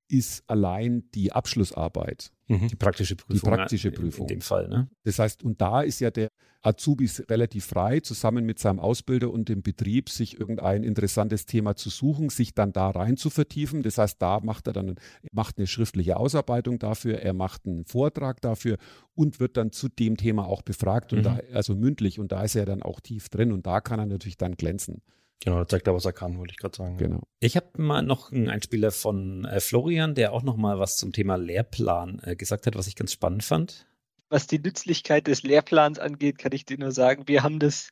[0.09, 2.30] ist allein die Abschlussarbeit.
[2.48, 2.68] Mhm.
[2.68, 3.50] Die praktische Prüfung.
[3.50, 4.26] Die praktische Prüfung.
[4.26, 4.68] In, in dem Fall.
[4.68, 4.88] Ne?
[5.04, 6.28] Das heißt, und da ist ja der
[6.62, 11.90] Azubi relativ frei, zusammen mit seinem Ausbilder und dem Betrieb, sich irgendein interessantes Thema zu
[11.90, 13.82] suchen, sich dann da rein zu vertiefen.
[13.82, 14.96] Das heißt, da macht er dann
[15.32, 18.78] macht eine schriftliche Ausarbeitung dafür, er macht einen Vortrag dafür
[19.14, 21.24] und wird dann zu dem Thema auch befragt, und mhm.
[21.24, 22.18] da, also mündlich.
[22.18, 25.02] Und da ist er dann auch tief drin und da kann er natürlich dann glänzen.
[25.41, 26.97] Genau, da zeigt er, was er kann, wollte ich gerade sagen.
[26.97, 27.22] Genau.
[27.41, 31.12] Ich habe mal noch einen Einspieler von äh, Florian, der auch noch mal was zum
[31.12, 33.87] Thema Lehrplan äh, gesagt hat, was ich ganz spannend fand.
[34.28, 37.91] Was die Nützlichkeit des Lehrplans angeht, kann ich dir nur sagen, wir haben das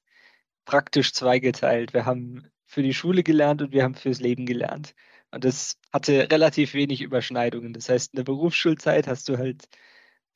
[0.65, 1.93] praktisch zweigeteilt.
[1.93, 4.95] Wir haben für die Schule gelernt und wir haben fürs Leben gelernt.
[5.31, 7.73] Und das hatte relativ wenig Überschneidungen.
[7.73, 9.69] Das heißt, in der Berufsschulzeit hast du halt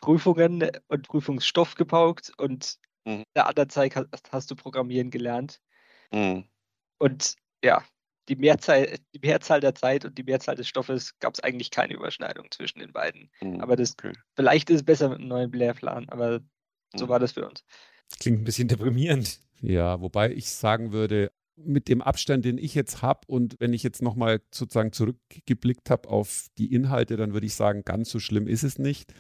[0.01, 3.21] Prüfungen und Prüfungsstoff gepaukt und mhm.
[3.21, 5.61] in der anderen Zeit hast, hast du Programmieren gelernt.
[6.13, 6.45] Mhm.
[6.99, 7.35] Und
[7.65, 7.83] ja,
[8.29, 11.95] die Mehrzahl, die Mehrzahl der Zeit und die Mehrzahl des Stoffes gab es eigentlich keine
[11.95, 13.31] Überschneidung zwischen den beiden.
[13.41, 13.61] Mhm.
[13.61, 14.13] Aber das okay.
[14.37, 16.41] vielleicht ist es besser mit einem neuen Lehrplan, aber
[16.95, 17.09] so mhm.
[17.11, 17.65] war das für uns.
[18.21, 19.41] Klingt ein bisschen deprimierend.
[19.61, 23.83] Ja, wobei ich sagen würde, mit dem Abstand, den ich jetzt habe und wenn ich
[23.83, 28.47] jetzt nochmal sozusagen zurückgeblickt habe auf die Inhalte, dann würde ich sagen, ganz so schlimm
[28.47, 29.13] ist es nicht.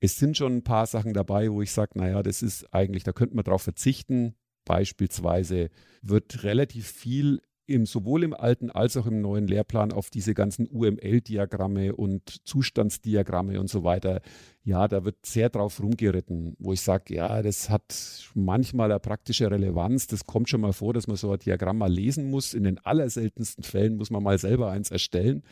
[0.00, 3.12] Es sind schon ein paar Sachen dabei, wo ich sage, naja, das ist eigentlich, da
[3.12, 4.34] könnte man drauf verzichten.
[4.64, 5.70] Beispielsweise
[6.02, 7.40] wird relativ viel
[7.70, 13.60] im, sowohl im alten als auch im neuen Lehrplan auf diese ganzen UML-Diagramme und Zustandsdiagramme
[13.60, 14.22] und so weiter,
[14.64, 19.50] ja, da wird sehr drauf rumgeritten, wo ich sage, ja, das hat manchmal eine praktische
[19.50, 20.08] Relevanz.
[20.08, 22.54] Das kommt schon mal vor, dass man so ein Diagramm mal lesen muss.
[22.54, 25.44] In den allerseltensten Fällen muss man mal selber eins erstellen.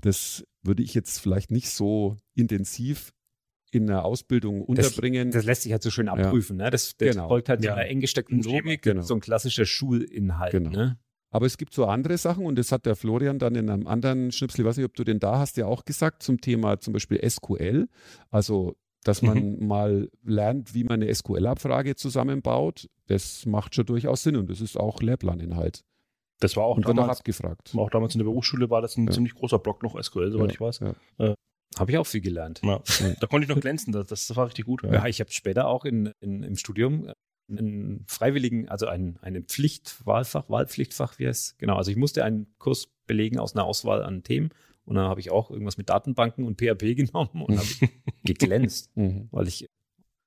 [0.00, 3.12] Das würde ich jetzt vielleicht nicht so intensiv
[3.74, 5.30] in der Ausbildung unterbringen.
[5.30, 6.58] Das, das lässt sich halt so schön abprüfen.
[6.58, 6.66] Ja.
[6.66, 6.70] Ne?
[6.70, 7.28] Das, das genau.
[7.28, 7.74] folgt halt ja.
[7.74, 9.02] einer eng gesteckten Logik, genau.
[9.02, 10.52] so ein klassischer Schulinhalt.
[10.52, 10.70] Genau.
[10.70, 10.98] Ne?
[11.30, 14.32] Aber es gibt so andere Sachen und das hat der Florian dann in einem anderen
[14.32, 16.92] Schnipsel, ich weiß nicht, ob du den da hast, ja auch gesagt, zum Thema zum
[16.92, 17.88] Beispiel SQL.
[18.30, 19.66] Also, dass man mhm.
[19.66, 22.88] mal lernt, wie man eine SQL-Abfrage zusammenbaut.
[23.06, 25.82] Das macht schon durchaus Sinn und das ist auch Lehrplaninhalt.
[26.38, 27.72] Das war auch und damals, auch abgefragt.
[27.76, 29.12] Auch damals in der Berufsschule war das ein ja.
[29.12, 30.80] ziemlich großer Block noch SQL, soweit ja, ich weiß.
[31.18, 31.34] Ja.
[31.74, 32.60] Äh, habe ich auch viel gelernt.
[32.62, 32.82] Ja.
[33.20, 34.82] Da konnte ich noch glänzen, das, das war richtig gut.
[34.82, 37.10] Ja, ja ich habe später auch in, in, im Studium
[37.48, 41.76] einen freiwilligen, also ein, eine Pflichtwahlfach, Wahlpflichtfach, wie es genau.
[41.76, 44.50] Also ich musste einen Kurs belegen aus einer Auswahl an Themen
[44.84, 47.92] und dann habe ich auch irgendwas mit Datenbanken und PHP genommen und habe
[48.24, 49.28] geglänzt, mhm.
[49.30, 49.68] weil ich in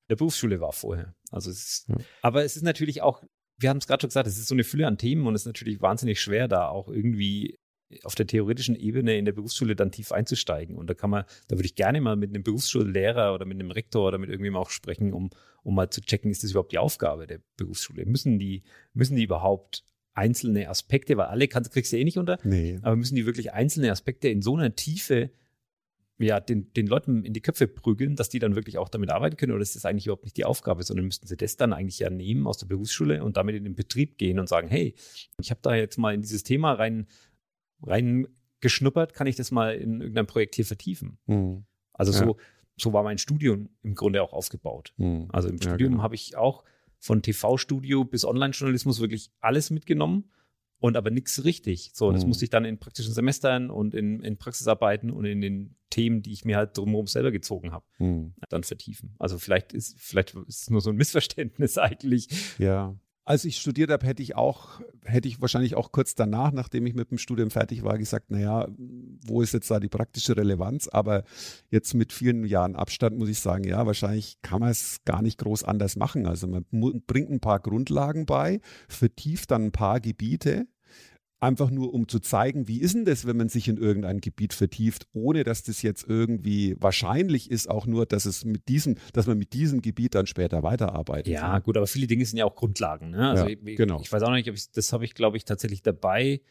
[0.10, 1.16] der Berufsschule war vorher.
[1.32, 1.96] Also es ist, ja.
[2.22, 3.24] aber es ist natürlich auch,
[3.58, 5.42] wir haben es gerade schon gesagt, es ist so eine Fülle an Themen und es
[5.42, 7.58] ist natürlich wahnsinnig schwer, da auch irgendwie
[8.04, 10.76] auf der theoretischen Ebene in der Berufsschule dann tief einzusteigen.
[10.76, 13.72] Und da kann man, da würde ich gerne mal mit einem Berufsschullehrer oder mit einem
[13.72, 15.30] Rektor oder mit irgendjemandem auch sprechen, um,
[15.64, 18.06] um mal zu checken, ist das überhaupt die Aufgabe der Berufsschule?
[18.06, 19.84] Müssen die, müssen die überhaupt
[20.14, 22.80] einzelne Aspekte, weil alle kannst, kriegst du eh nicht unter, nee.
[22.82, 25.32] aber müssen die wirklich einzelne Aspekte in so einer Tiefe
[26.18, 29.36] ja, den, den Leuten in die Köpfe prügeln, dass die dann wirklich auch damit arbeiten
[29.36, 29.52] können?
[29.52, 32.10] Oder ist das eigentlich überhaupt nicht die Aufgabe, sondern müssten sie das dann eigentlich ja
[32.10, 34.96] nehmen aus der Berufsschule und damit in den Betrieb gehen und sagen, hey,
[35.40, 37.08] ich habe da jetzt mal in dieses Thema rein
[37.84, 41.18] reingeschnuppert, kann ich das mal in irgendeinem Projekt hier vertiefen.
[41.26, 41.66] Mhm.
[41.94, 42.20] Also ja.
[42.20, 42.38] so,
[42.78, 44.94] so war mein Studium im Grunde auch aufgebaut.
[44.98, 45.28] Mhm.
[45.32, 46.04] Also im Studium ja, genau.
[46.04, 46.64] habe ich auch
[47.00, 50.32] von TV-Studio bis Online-Journalismus wirklich alles mitgenommen
[50.80, 51.92] und aber nichts richtig.
[51.94, 52.30] So, das mhm.
[52.30, 56.34] musste ich dann in praktischen Semestern und in, in Praxisarbeiten und in den Themen, die
[56.34, 58.34] ich mir halt drumherum selber gezogen habe, mhm.
[58.50, 59.16] dann vertiefen.
[59.18, 62.28] Also vielleicht ist, vielleicht ist es nur so ein Missverständnis eigentlich.
[62.58, 62.96] Ja.
[63.28, 66.94] Als ich studiert habe, hätte ich auch, hätte ich wahrscheinlich auch kurz danach, nachdem ich
[66.94, 68.68] mit dem Studium fertig war, gesagt, naja,
[69.26, 70.88] wo ist jetzt da die praktische Relevanz?
[70.88, 71.24] Aber
[71.72, 75.40] jetzt mit vielen Jahren Abstand muss ich sagen, ja, wahrscheinlich kann man es gar nicht
[75.40, 76.28] groß anders machen.
[76.28, 80.68] Also man bringt ein paar Grundlagen bei, vertieft dann ein paar Gebiete,
[81.46, 84.54] einfach nur um zu zeigen, wie ist denn das, wenn man sich in irgendein Gebiet
[84.54, 89.28] vertieft, ohne dass das jetzt irgendwie wahrscheinlich ist, auch nur, dass es mit diesem, dass
[89.28, 91.32] man mit diesem Gebiet dann später weiterarbeitet.
[91.32, 93.12] Ja, gut, aber viele Dinge sind ja auch Grundlagen.
[93.12, 93.30] Ne?
[93.30, 94.02] Also ja, ich, genau.
[94.02, 96.42] ich weiß auch noch nicht, ob ich, das habe ich, glaube ich, tatsächlich dabei,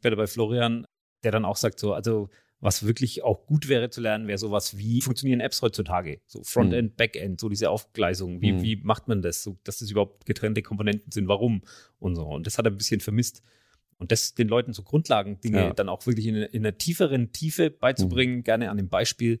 [0.00, 0.86] werde bei Florian,
[1.24, 2.28] der dann auch sagt, so, also
[2.60, 6.20] was wirklich auch gut wäre zu lernen, wäre sowas wie funktionieren Apps heutzutage?
[6.26, 6.96] So Frontend, mhm.
[6.96, 8.40] Backend, so diese Aufgleisung.
[8.40, 8.62] Wie, mhm.
[8.62, 9.42] wie macht man das?
[9.42, 11.62] So, dass das überhaupt getrennte Komponenten sind, warum
[11.98, 12.26] und so.
[12.26, 13.42] Und das hat er ein bisschen vermisst.
[13.98, 15.72] Und das den Leuten so Grundlagen-Dinge ja.
[15.72, 18.44] dann auch wirklich in, in, einer tieferen Tiefe beizubringen, mhm.
[18.44, 19.40] gerne an dem Beispiel,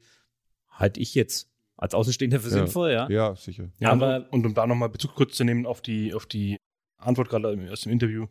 [0.70, 2.54] halte ich jetzt als Außenstehender für ja.
[2.54, 3.08] sinnvoll, ja.
[3.10, 3.70] Ja, sicher.
[3.78, 6.56] Ja, Aber, und, und um da nochmal Bezug kurz zu nehmen auf die, auf die
[6.96, 8.26] Antwort gerade aus dem Interview,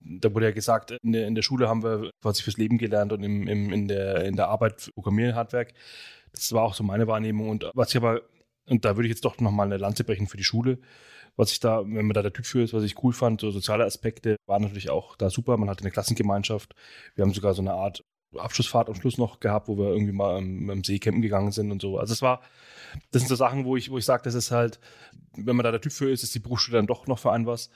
[0.00, 3.12] da wurde ja gesagt, in der, in der Schule haben wir quasi fürs Leben gelernt
[3.12, 5.74] und im, im, in, der, in der Arbeit Programmieren, Handwerk.
[6.32, 7.48] Das war auch so meine Wahrnehmung.
[7.48, 8.22] Und was ich aber,
[8.66, 10.78] und da würde ich jetzt doch nochmal eine Lanze brechen für die Schule,
[11.36, 13.50] was ich da, wenn man da der Typ für ist, was ich cool fand, so
[13.50, 15.56] soziale Aspekte waren natürlich auch da super.
[15.56, 16.74] Man hatte eine Klassengemeinschaft.
[17.14, 20.36] Wir haben sogar so eine Art Abschlussfahrt am Schluss noch gehabt, wo wir irgendwie mal
[20.36, 21.98] am, am See campen gegangen sind und so.
[21.98, 22.40] Also es war,
[23.10, 24.80] das sind so Sachen, wo ich, wo ich sage, das ist halt,
[25.36, 27.46] wenn man da der Typ für ist, ist die Berufsschule dann doch noch für einen
[27.46, 27.70] was.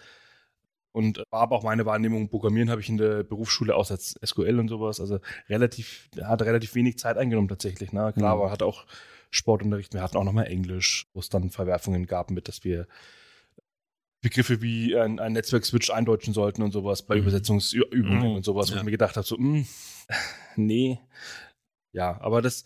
[0.93, 4.69] Und war aber auch meine Wahrnehmung, Programmieren habe ich in der Berufsschule außer SQL und
[4.69, 7.93] sowas, also relativ, hat relativ wenig Zeit eingenommen tatsächlich.
[7.93, 8.13] Ne?
[8.13, 8.43] Klar, mhm.
[8.43, 8.87] aber hat auch
[9.31, 12.89] Sportunterricht, wir hatten auch nochmal Englisch, wo es dann Verwerfungen gab mit, dass wir
[14.21, 17.23] Begriffe wie ein, ein Netzwerk-Switch eindeutschen sollten und sowas bei mhm.
[17.23, 18.37] Übersetzungsübungen mhm.
[18.37, 18.81] und sowas, wo ja.
[18.81, 19.67] ich mir gedacht habe, so, mh, hm,
[20.57, 21.01] nee.
[21.93, 22.65] Ja, aber das,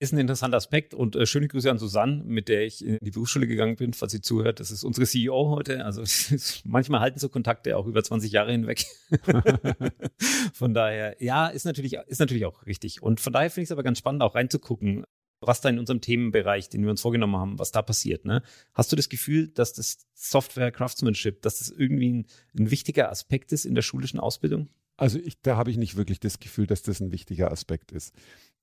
[0.00, 3.10] ist ein interessanter Aspekt und äh, schöne Grüße an Susanne, mit der ich in die
[3.10, 4.60] Berufsschule gegangen bin, falls sie zuhört.
[4.60, 5.84] Das ist unsere CEO heute.
[5.84, 8.84] Also ist, manchmal halten so Kontakte auch über 20 Jahre hinweg.
[10.52, 13.02] von daher, ja, ist natürlich, ist natürlich auch richtig.
[13.02, 15.04] Und von daher finde ich es aber ganz spannend, auch reinzugucken,
[15.40, 18.24] was da in unserem Themenbereich, den wir uns vorgenommen haben, was da passiert.
[18.24, 18.42] Ne?
[18.74, 22.26] Hast du das Gefühl, dass das Software Craftsmanship, dass das irgendwie ein,
[22.58, 24.68] ein wichtiger Aspekt ist in der schulischen Ausbildung?
[24.96, 28.12] Also ich, da habe ich nicht wirklich das Gefühl, dass das ein wichtiger Aspekt ist.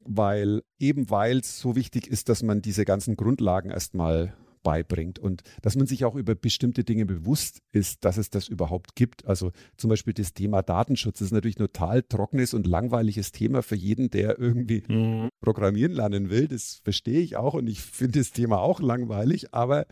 [0.02, 4.36] Weil eben weil es so wichtig ist, dass man diese ganzen Grundlagen erstmal
[4.66, 8.96] beibringt und dass man sich auch über bestimmte Dinge bewusst ist, dass es das überhaupt
[8.96, 9.26] gibt.
[9.26, 13.64] Also zum Beispiel das Thema Datenschutz das ist natürlich ein total trockenes und langweiliges Thema
[13.64, 15.30] für jeden, der irgendwie mhm.
[15.40, 16.48] programmieren lernen will.
[16.48, 19.86] Das verstehe ich auch und ich finde das Thema auch langweilig, aber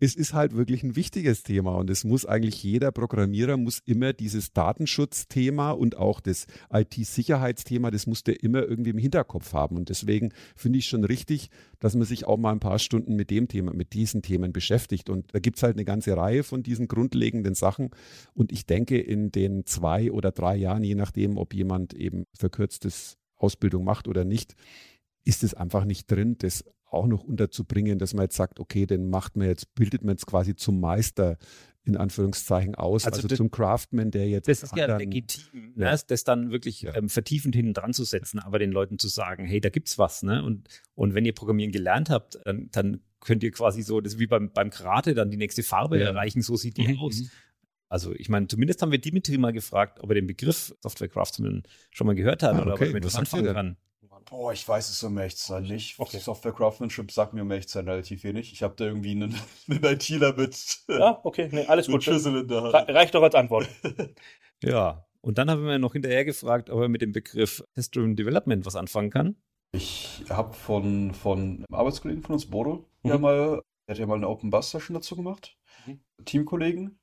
[0.00, 4.12] es ist halt wirklich ein wichtiges Thema und es muss eigentlich jeder Programmierer muss immer
[4.12, 9.88] dieses Datenschutzthema und auch das IT-Sicherheitsthema, das muss der immer irgendwie im Hinterkopf haben und
[9.88, 11.50] deswegen finde ich schon richtig,
[11.80, 15.10] dass man sich auch mal ein paar Stunden mit dem Thema, mit diesen Themen beschäftigt.
[15.10, 17.90] Und da gibt es halt eine ganze Reihe von diesen grundlegenden Sachen.
[18.34, 23.18] Und ich denke in den zwei oder drei Jahren, je nachdem, ob jemand eben verkürztes
[23.36, 24.54] Ausbildung macht oder nicht,
[25.24, 29.10] ist es einfach nicht drin, das auch noch unterzubringen, dass man jetzt sagt, okay, den
[29.10, 31.36] macht man jetzt, bildet man jetzt quasi zum Meister
[31.88, 34.48] in Anführungszeichen aus, also, also das, zum Craftsman, der jetzt.
[34.48, 35.86] Das ist ja legitim, ne?
[35.86, 35.96] ja.
[36.06, 36.94] das dann wirklich ja.
[36.94, 40.22] ähm, vertiefend hinten dran zu setzen, aber den Leuten zu sagen, hey, da gibt's was,
[40.22, 40.44] ne?
[40.44, 44.18] Und, und wenn ihr Programmieren gelernt habt, dann, dann könnt ihr quasi so, das ist
[44.20, 46.06] wie beim, beim Karate, dann die nächste Farbe ja.
[46.06, 46.98] erreichen, so sieht die mhm.
[46.98, 47.20] aus.
[47.20, 47.30] Mhm.
[47.88, 51.62] Also ich meine, zumindest haben wir Dimitri mal gefragt, ob er den Begriff Software Craftsman
[51.90, 53.76] schon mal gehört hat ah, oder ob er damit was anfangen kann.
[54.30, 55.98] Boah, ich weiß es um ehrlich sein nicht.
[55.98, 56.18] Okay.
[56.18, 58.52] Software Craftsmanship sagt mir um ehrlich sein relativ wenig.
[58.52, 59.34] Ich habe da irgendwie einen,
[59.70, 60.78] einen ITler mit.
[60.88, 62.04] Ja, okay, nee, alles gut.
[62.04, 62.74] Schüssel in der Hand.
[62.88, 63.68] Reicht doch als Antwort.
[64.62, 68.66] ja, und dann haben wir noch hinterher gefragt, ob er mit dem Begriff Test-Driven Development
[68.66, 69.36] was anfangen kann.
[69.72, 73.10] Ich habe von, von einem Arbeitskollegen von uns, Bodo, mhm.
[73.10, 75.56] ja mal, der hat ja mal eine Open Bus Session dazu gemacht.
[75.86, 76.00] Mhm.
[76.24, 76.98] Teamkollegen,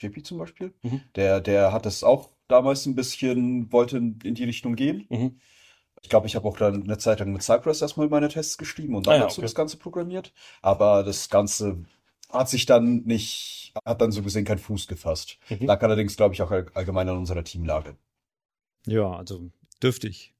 [0.00, 1.02] JP zum Beispiel, mhm.
[1.14, 5.06] der, der hat das auch damals ein bisschen, wollte in die Richtung gehen.
[5.08, 5.40] Mhm.
[6.02, 8.94] Ich glaube, ich habe auch dann eine Zeit lang mit Cypress erstmal meine Tests geschrieben
[8.94, 9.40] und dann ah, ja, okay.
[9.40, 10.32] das Ganze programmiert.
[10.62, 11.84] Aber das Ganze
[12.30, 15.38] hat sich dann nicht, hat dann so gesehen keinen Fuß gefasst.
[15.48, 15.66] Mhm.
[15.66, 17.96] Lag allerdings, glaube ich, auch allgemein an unserer Teamlage.
[18.86, 19.50] Ja, also
[19.82, 20.34] dürftig.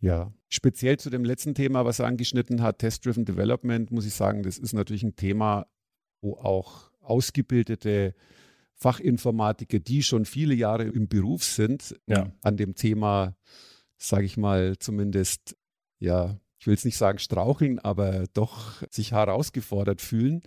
[0.00, 4.42] Ja, speziell zu dem letzten Thema, was er angeschnitten hat, Test-Driven Development, muss ich sagen,
[4.42, 5.66] das ist natürlich ein Thema,
[6.22, 8.14] wo auch ausgebildete
[8.76, 12.32] Fachinformatiker, die schon viele Jahre im Beruf sind, ja.
[12.42, 13.36] an dem Thema
[14.02, 15.56] sage ich mal, zumindest,
[15.98, 20.42] ja, ich will es nicht sagen straucheln, aber doch sich herausgefordert fühlen.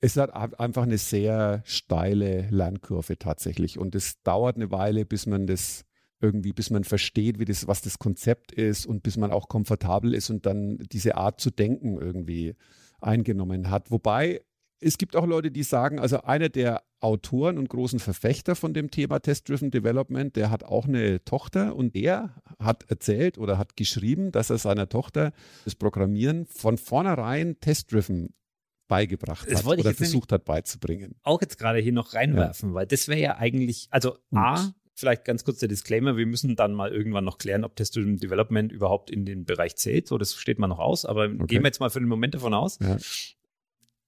[0.00, 5.46] Es hat einfach eine sehr steile Lernkurve tatsächlich und es dauert eine Weile, bis man
[5.46, 5.84] das
[6.20, 10.14] irgendwie, bis man versteht, wie das, was das Konzept ist und bis man auch komfortabel
[10.14, 12.54] ist und dann diese Art zu denken irgendwie
[13.00, 13.90] eingenommen hat.
[13.90, 14.42] Wobei
[14.84, 18.90] es gibt auch Leute, die sagen, also einer der Autoren und großen Verfechter von dem
[18.90, 24.30] Thema Test-Driven Development, der hat auch eine Tochter und der hat erzählt oder hat geschrieben,
[24.30, 25.32] dass er seiner Tochter
[25.64, 28.34] das Programmieren von vornherein Test-Driven
[28.86, 31.16] beigebracht das hat oder versucht hat beizubringen.
[31.22, 32.74] Auch jetzt gerade hier noch reinwerfen, ja.
[32.74, 36.74] weil das wäre ja eigentlich, also A, vielleicht ganz kurz der Disclaimer, wir müssen dann
[36.74, 40.06] mal irgendwann noch klären, ob Test-Driven Development überhaupt in den Bereich zählt.
[40.06, 41.46] So, das steht mal noch aus, aber okay.
[41.46, 42.78] gehen wir jetzt mal für den Moment davon aus.
[42.80, 42.98] Ja.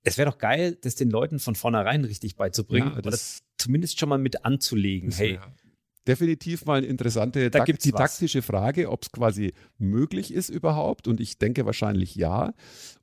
[0.07, 3.99] Es wäre doch geil, das den Leuten von vornherein richtig beizubringen ja, das oder zumindest
[3.99, 5.11] schon mal mit anzulegen.
[5.11, 5.53] Hey, ja
[6.07, 8.47] definitiv mal eine interessante da didaktische was.
[8.47, 11.09] Frage, ob es quasi möglich ist überhaupt.
[11.09, 12.53] Und ich denke wahrscheinlich ja.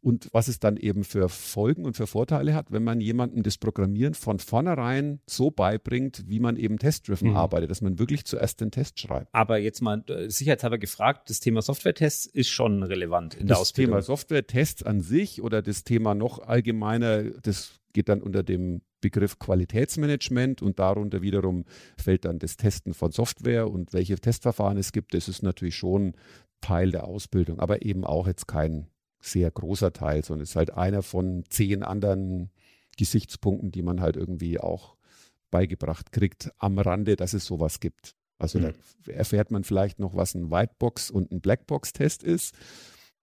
[0.01, 3.57] Und was es dann eben für Folgen und für Vorteile hat, wenn man jemandem das
[3.57, 7.37] Programmieren von vornherein so beibringt, wie man eben testdriven mhm.
[7.37, 9.33] arbeitet, dass man wirklich zuerst den Test schreibt.
[9.33, 13.95] Aber jetzt mal äh, sicherheitshalber gefragt, das Thema Software-Tests ist schon relevant in der Ausbildung.
[13.95, 18.81] Das Thema Software-Tests an sich oder das Thema noch allgemeiner, das geht dann unter dem
[19.03, 21.65] Begriff Qualitätsmanagement und darunter wiederum
[21.97, 25.13] fällt dann das Testen von Software und welche Testverfahren es gibt.
[25.13, 26.13] Das ist natürlich schon
[26.61, 28.87] Teil der Ausbildung, aber eben auch jetzt kein
[29.19, 32.49] sehr großer Teil, sondern es ist halt einer von zehn anderen
[32.97, 34.95] Gesichtspunkten, die man halt irgendwie auch
[35.51, 38.15] beigebracht kriegt am Rande, dass es sowas gibt.
[38.37, 38.73] Also mhm.
[39.05, 42.55] da erfährt man vielleicht noch, was ein Whitebox und ein Blackbox-Test ist.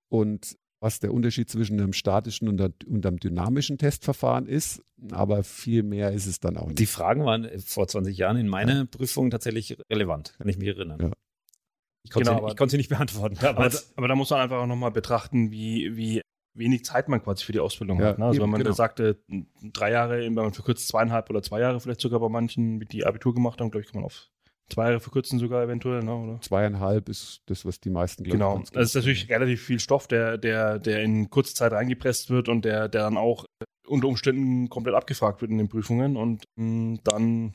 [0.08, 6.12] Und was der Unterschied zwischen einem statischen und einem dynamischen Testverfahren ist, aber viel mehr
[6.12, 6.78] ist es dann auch nicht.
[6.78, 8.84] Die Fragen waren vor 20 Jahren in meiner ja.
[8.86, 10.98] Prüfung tatsächlich relevant, kann ich mich erinnern.
[11.00, 11.10] Ja.
[12.02, 13.36] Ich konnte, genau, sie, ich konnte sie nicht beantworten.
[13.44, 16.22] Aber, aber, aber da muss man einfach auch nochmal betrachten, wie, wie
[16.54, 18.18] wenig Zeit man quasi für die Ausbildung ja, hat.
[18.18, 18.24] Ne?
[18.24, 18.74] Also eben, wenn man genau.
[18.74, 19.22] sagte,
[19.62, 23.34] drei Jahre, wenn man verkürzt zweieinhalb oder zwei Jahre vielleicht sogar bei manchen, die Abitur
[23.34, 24.30] gemacht haben, glaube ich, kann man auf
[24.70, 26.40] Zwei Jahre verkürzen sogar eventuell, ne, oder?
[26.40, 28.38] Zweieinhalb ist das, was die meisten glauben.
[28.38, 28.62] Genau.
[28.72, 32.64] Das ist natürlich relativ viel Stoff, der, der, der in kurzer Zeit reingepresst wird und
[32.64, 33.44] der, der dann auch
[33.86, 36.16] unter Umständen komplett abgefragt wird in den Prüfungen.
[36.16, 37.52] Und mh, hm, dann,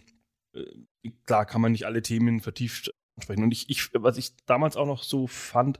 [0.53, 3.43] äh, klar, kann man nicht alle Themen vertieft ansprechen.
[3.43, 5.80] Und ich, ich, was ich damals auch noch so fand,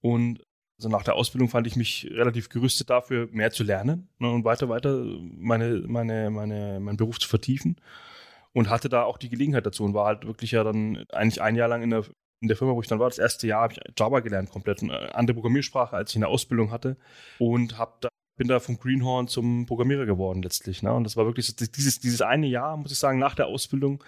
[0.00, 0.42] und
[0.78, 4.44] also nach der Ausbildung fand ich mich relativ gerüstet dafür, mehr zu lernen ne, und
[4.44, 7.76] weiter, weiter meine, meine, meine, meinen Beruf zu vertiefen
[8.52, 11.56] und hatte da auch die Gelegenheit dazu und war halt wirklich ja dann eigentlich ein
[11.56, 12.04] Jahr lang in der,
[12.40, 13.08] in der Firma, wo ich dann war.
[13.08, 16.30] Das erste Jahr habe ich Java gelernt, komplett eine andere Programmiersprache, als ich in der
[16.30, 16.96] Ausbildung hatte
[17.38, 18.08] und habe da
[18.40, 20.82] bin da vom Greenhorn zum Programmierer geworden letztlich.
[20.82, 20.90] Ne?
[20.94, 24.02] Und das war wirklich so, dieses, dieses eine Jahr, muss ich sagen, nach der Ausbildung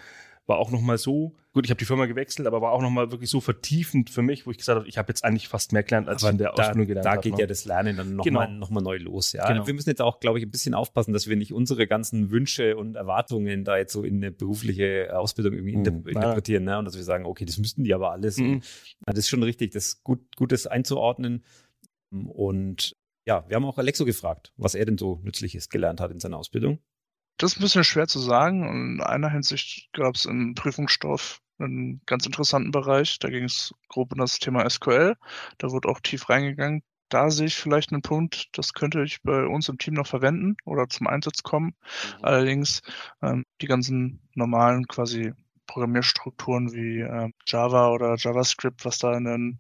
[0.46, 3.30] war auch nochmal so, gut, ich habe die Firma gewechselt, aber war auch nochmal wirklich
[3.30, 6.08] so vertiefend für mich, wo ich gesagt habe, ich habe jetzt eigentlich fast mehr gelernt,
[6.08, 7.16] als aber ich in der da, Ausbildung gelernt habe.
[7.16, 8.58] Da geht hab, ja das Lernen dann nochmal genau.
[8.58, 9.32] noch mal neu los.
[9.32, 9.46] Ja?
[9.46, 9.66] Genau.
[9.66, 12.76] Wir müssen jetzt auch, glaube ich, ein bisschen aufpassen, dass wir nicht unsere ganzen Wünsche
[12.76, 15.84] und Erwartungen da jetzt so in eine berufliche Ausbildung irgendwie mhm.
[15.84, 16.78] inter interpretieren ne?
[16.78, 18.38] und dass wir sagen, okay, das müssten die aber alles.
[18.38, 18.54] Mhm.
[18.54, 18.64] Und,
[19.06, 21.44] das ist schon richtig, das gut, Gutes einzuordnen.
[22.10, 26.18] Und ja, wir haben auch Alexo gefragt, was er denn so Nützliches gelernt hat in
[26.18, 26.80] seiner Ausbildung.
[27.42, 28.68] Das ist ein bisschen schwer zu sagen.
[28.68, 33.18] In einer Hinsicht gab es im Prüfungsstoff einen ganz interessanten Bereich.
[33.18, 35.16] Da ging es grob um das Thema SQL.
[35.58, 36.84] Da wurde auch tief reingegangen.
[37.08, 40.56] Da sehe ich vielleicht einen Punkt, das könnte ich bei uns im Team noch verwenden
[40.64, 41.74] oder zum Einsatz kommen.
[42.20, 42.24] Mhm.
[42.24, 42.80] Allerdings
[43.22, 45.32] ähm, die ganzen normalen quasi
[45.66, 49.58] Programmierstrukturen wie äh, Java oder JavaScript, was da in den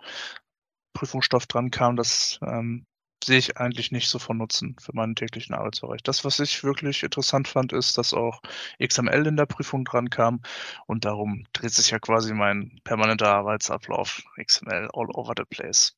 [0.92, 2.86] Prüfungsstoff dran kam, das ähm,
[3.24, 6.02] sehe ich eigentlich nicht so von Nutzen für meinen täglichen Arbeitsbereich.
[6.02, 8.40] Das, was ich wirklich interessant fand, ist, dass auch
[8.82, 10.40] XML in der Prüfung dran kam
[10.86, 15.96] und darum dreht sich ja quasi mein permanenter Arbeitsablauf XML all over the place.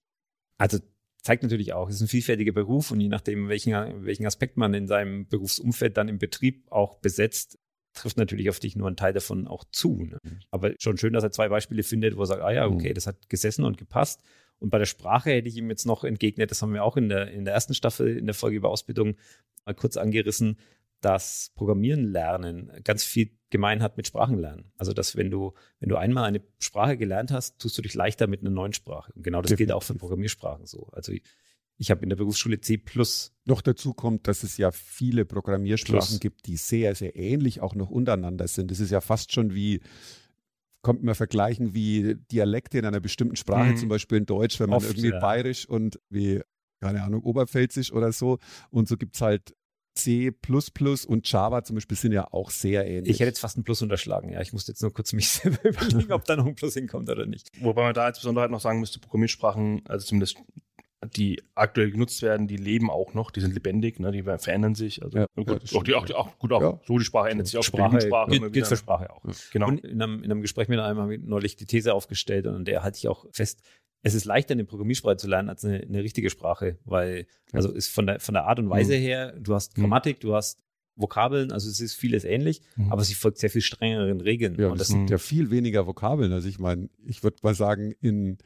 [0.59, 0.79] Also
[1.22, 4.75] zeigt natürlich auch, es ist ein vielfältiger Beruf und je nachdem, welchen, welchen Aspekt man
[4.75, 7.59] in seinem Berufsumfeld dann im Betrieb auch besetzt,
[7.95, 10.05] trifft natürlich auf dich nur ein Teil davon auch zu.
[10.05, 10.18] Ne?
[10.22, 10.41] Mhm.
[10.51, 12.95] Aber schon schön, dass er zwei Beispiele findet, wo er sagt, ah ja, okay, mhm.
[12.95, 14.22] das hat gesessen und gepasst.
[14.59, 17.09] Und bei der Sprache hätte ich ihm jetzt noch entgegnet, das haben wir auch in
[17.09, 19.17] der, in der ersten Staffel in der Folge über Ausbildung
[19.67, 20.59] mal kurz angerissen,
[21.01, 24.73] dass Programmieren lernen ganz viel gemein hat mit Sprachenlernen.
[24.79, 28.27] Also, dass wenn du, wenn du einmal eine Sprache gelernt hast, tust du dich leichter
[28.27, 29.13] mit einer neuen Sprache.
[29.13, 29.67] Und genau das Definitiv.
[29.67, 30.89] gilt auch für Programmiersprachen so.
[30.93, 31.23] Also, ich,
[31.77, 32.81] ich habe in der Berufsschule C+.
[33.45, 36.21] Noch dazu kommt, dass es ja viele Programmiersprachen plus.
[36.21, 38.71] gibt, die sehr, sehr ähnlich auch noch untereinander sind.
[38.71, 39.81] Das ist ja fast schon wie
[40.85, 43.76] kommt man vergleichen wie Dialekte in einer bestimmten Sprache, mhm.
[43.76, 45.18] zum Beispiel in Deutsch, wenn man Oft, irgendwie ja.
[45.18, 46.41] bayerisch und wie,
[46.80, 48.39] keine Ahnung, oberpfälzisch oder so.
[48.70, 49.57] Und so gibt es halt
[49.97, 50.32] C
[51.07, 53.14] und Java zum Beispiel sind ja auch sehr ähnlich.
[53.14, 54.41] Ich hätte jetzt fast ein Plus unterschlagen, ja.
[54.41, 57.26] Ich musste jetzt nur kurz mich selber überlegen, ob da noch ein Plus hinkommt oder
[57.26, 57.51] nicht.
[57.61, 60.37] Wobei man da als Besonderheit noch sagen müsste, Programmiersprachen, also zumindest
[61.07, 65.03] die aktuell genutzt werden, die leben auch noch, die sind lebendig, ne, die verändern sich.
[65.03, 66.81] Also ja, gut, ja, auch die, auch die, auch, gut, auch ja.
[66.87, 67.63] so die Sprache ändert sich auch.
[67.63, 69.23] Sprache, Sprache gilt, gilt für Sprache auch.
[69.53, 69.69] Genau.
[69.69, 72.67] Und in einem, in einem Gespräch mit einem habe ich neulich die These aufgestellt und
[72.67, 73.63] der halte ich auch fest,
[74.03, 77.89] es ist leichter, eine Programmiersprache zu lernen als eine, eine richtige Sprache, weil, also ist
[77.89, 79.01] von der, von der Art und Weise mhm.
[79.01, 79.83] her, du hast mhm.
[79.83, 80.61] Grammatik, du hast
[80.97, 82.93] Vokabeln, also es ist vieles ähnlich, mhm.
[82.93, 84.57] aber sie folgt sehr viel strengeren Regeln.
[84.59, 86.33] Ja, und das sind ja viel weniger Vokabeln.
[86.33, 88.39] Also ich meine, ich würde mal sagen, in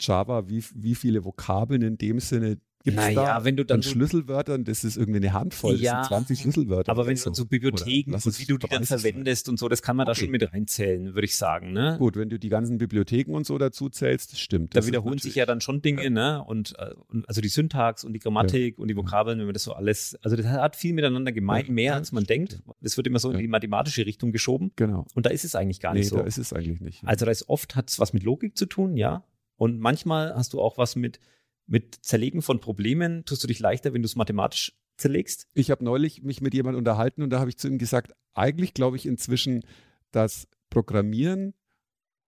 [0.00, 3.90] Java, wie, wie viele Vokabeln in dem Sinne Gibt es da wenn du dann so
[3.90, 6.92] Schlüsselwörtern, das ist irgendwie eine Handvoll, das ja, sind 20 Schlüsselwörter.
[6.92, 9.52] Aber wenn du so, so Bibliotheken und wie du die dann verwendest sein.
[9.52, 10.14] und so, das kann man okay.
[10.14, 11.72] da schon mit reinzählen, würde ich sagen.
[11.72, 11.96] Ne?
[11.98, 14.76] Gut, wenn du die ganzen Bibliotheken und so dazu zählst, das stimmt.
[14.76, 16.10] Da wiederholen sich ja dann schon Dinge, ja.
[16.10, 16.44] ne?
[16.44, 18.82] Und, äh, und, also die Syntax und die Grammatik ja.
[18.82, 21.94] und die Vokabeln, wenn man das so alles, also das hat viel miteinander gemeint, mehr
[21.94, 22.62] als man denkt.
[22.80, 24.70] Es wird immer so in die mathematische Richtung geschoben.
[24.76, 25.04] Genau.
[25.14, 26.16] Und da ist es eigentlich gar nicht nee, so.
[26.18, 27.02] Da ist es eigentlich nicht.
[27.04, 29.24] Also da ist oft hat es was mit Logik zu tun, ja.
[29.58, 31.20] Und manchmal hast du auch was mit,
[31.66, 33.24] mit Zerlegen von Problemen.
[33.24, 35.46] Tust du dich leichter, wenn du es mathematisch zerlegst?
[35.52, 38.72] Ich habe neulich mich mit jemandem unterhalten und da habe ich zu ihm gesagt, eigentlich
[38.72, 39.64] glaube ich inzwischen,
[40.12, 41.54] dass Programmieren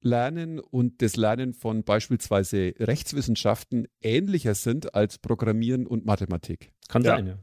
[0.02, 6.72] Lernen und das Lernen von beispielsweise Rechtswissenschaften ähnlicher sind als Programmieren und Mathematik.
[6.88, 7.16] Kann ja.
[7.16, 7.38] sein, ja.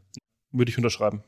[0.52, 1.24] Würde ich unterschreiben.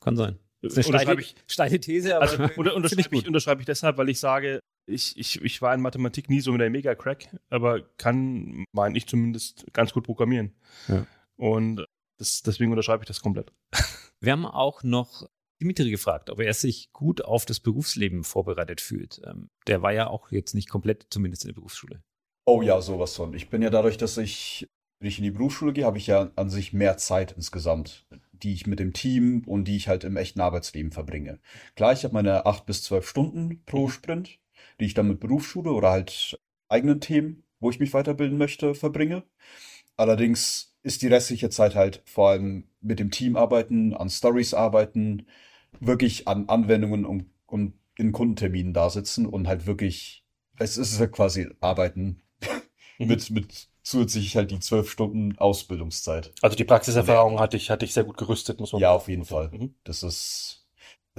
[0.00, 0.38] Kann sein.
[0.62, 2.42] Das ist eine steile, ich, steile These, aber also,
[2.74, 4.60] unterschreibe ich, unterschreibe ich deshalb, weil ich sage,
[4.90, 9.06] ich, ich, ich war in Mathematik nie so mit der Mega-Crack, aber kann, meine ich
[9.06, 10.52] zumindest, ganz gut programmieren.
[10.88, 11.06] Ja.
[11.36, 11.86] Und
[12.18, 13.52] das, deswegen unterschreibe ich das komplett.
[14.20, 15.26] Wir haben auch noch
[15.60, 19.20] Dimitri gefragt, ob er sich gut auf das Berufsleben vorbereitet fühlt.
[19.24, 22.02] Ähm, der war ja auch jetzt nicht komplett, zumindest in der Berufsschule.
[22.46, 23.34] Oh ja, sowas von.
[23.34, 24.66] Ich bin ja dadurch, dass ich,
[24.98, 28.06] wenn ich in die Berufsschule gehe, habe ich ja an sich mehr Zeit insgesamt
[28.42, 31.40] die ich mit dem Team und die ich halt im echten Arbeitsleben verbringe.
[31.76, 33.88] Klar, ich habe meine acht bis zwölf Stunden pro.
[33.88, 34.38] Sprint,
[34.80, 39.22] die ich dann mit Berufsschule oder halt eigenen Themen, wo ich mich weiterbilden möchte, verbringe.
[39.96, 45.26] Allerdings ist die restliche Zeit halt vor allem mit dem Team arbeiten, an Stories arbeiten,
[45.78, 50.24] wirklich an Anwendungen und, und in Kundenterminen da sitzen und halt wirklich,
[50.58, 52.22] es ist ja quasi Arbeiten
[52.98, 53.08] mhm.
[53.08, 56.32] mit, mit zusätzlich halt die zwölf Stunden Ausbildungszeit.
[56.40, 59.24] Also die Praxiserfahrung hatte ich, hatte ich sehr gut gerüstet, muss man Ja, auf jeden
[59.24, 59.50] Fall.
[59.52, 59.74] Mhm.
[59.84, 60.59] Das ist,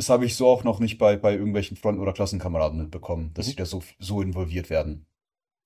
[0.01, 3.45] das habe ich so auch noch nicht bei, bei irgendwelchen Front- oder Klassenkameraden mitbekommen, dass
[3.45, 3.49] mhm.
[3.51, 5.05] sie da so, so involviert werden.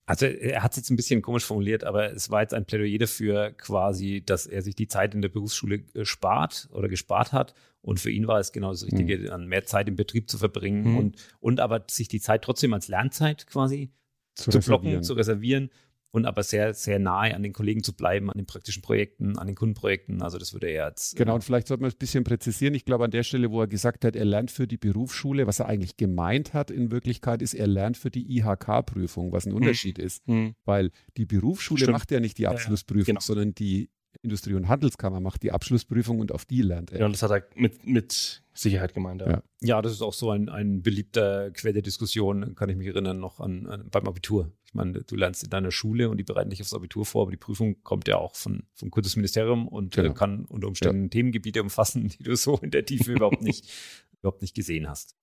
[0.04, 2.98] Also er hat es jetzt ein bisschen komisch formuliert, aber es war jetzt ein Plädoyer
[2.98, 7.54] dafür quasi, dass er sich die Zeit in der Berufsschule äh, spart oder gespart hat.
[7.80, 9.30] Und für ihn war es genau das Richtige, mhm.
[9.30, 10.98] an mehr Zeit im Betrieb zu verbringen mhm.
[10.98, 13.90] und, und aber sich die Zeit trotzdem als Lernzeit quasi
[14.34, 15.70] zu, zu blocken, zu reservieren
[16.10, 19.46] und aber sehr, sehr nahe an den Kollegen zu bleiben, an den praktischen Projekten, an
[19.46, 20.22] den Kundenprojekten.
[20.22, 21.16] Also das würde er jetzt.
[21.16, 22.74] Genau, und vielleicht sollte man es ein bisschen präzisieren.
[22.74, 25.60] Ich glaube, an der Stelle, wo er gesagt hat, er lernt für die Berufsschule, was
[25.60, 29.56] er eigentlich gemeint hat in Wirklichkeit, ist, er lernt für die IHK-Prüfung, was ein hm.
[29.56, 30.04] Unterschied hm.
[30.04, 30.26] ist.
[30.26, 30.54] Hm.
[30.64, 31.92] Weil die Berufsschule Stimmt.
[31.92, 33.20] macht ja nicht die Abschlussprüfung, ja, genau.
[33.20, 33.90] sondern die
[34.22, 37.00] Industrie- und Handelskammer macht die Abschlussprüfung und auf die lernt er.
[37.00, 39.22] Ja, und das hat er mit, mit Sicherheit gemeint.
[39.22, 39.42] Ja.
[39.60, 43.18] ja, das ist auch so ein, ein beliebter Quell der Diskussion, kann ich mich erinnern,
[43.18, 44.52] noch an, an, beim Abitur.
[44.64, 47.30] Ich meine, du lernst in deiner Schule und die bereiten dich aufs Abitur vor, aber
[47.30, 50.14] die Prüfung kommt ja auch von, vom Kultusministerium und äh, genau.
[50.14, 51.08] kann unter Umständen ja.
[51.08, 53.70] Themengebiete umfassen, die du so in der Tiefe überhaupt nicht,
[54.20, 55.14] überhaupt nicht gesehen hast.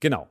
[0.00, 0.28] Genau.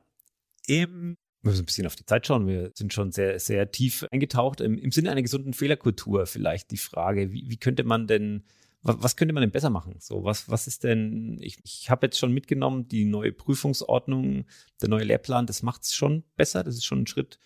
[0.66, 2.46] Im wir müssen ein bisschen auf die Zeit schauen.
[2.46, 4.60] Wir sind schon sehr, sehr tief eingetaucht.
[4.60, 8.44] Im, im Sinne einer gesunden Fehlerkultur vielleicht die Frage, wie, wie könnte man denn,
[8.82, 9.96] was, könnte man denn besser machen?
[10.00, 14.46] So, was, was ist denn, ich, ich habe jetzt schon mitgenommen, die neue Prüfungsordnung,
[14.82, 16.64] der neue Lehrplan, das macht es schon besser.
[16.64, 17.38] Das ist schon ein Schritt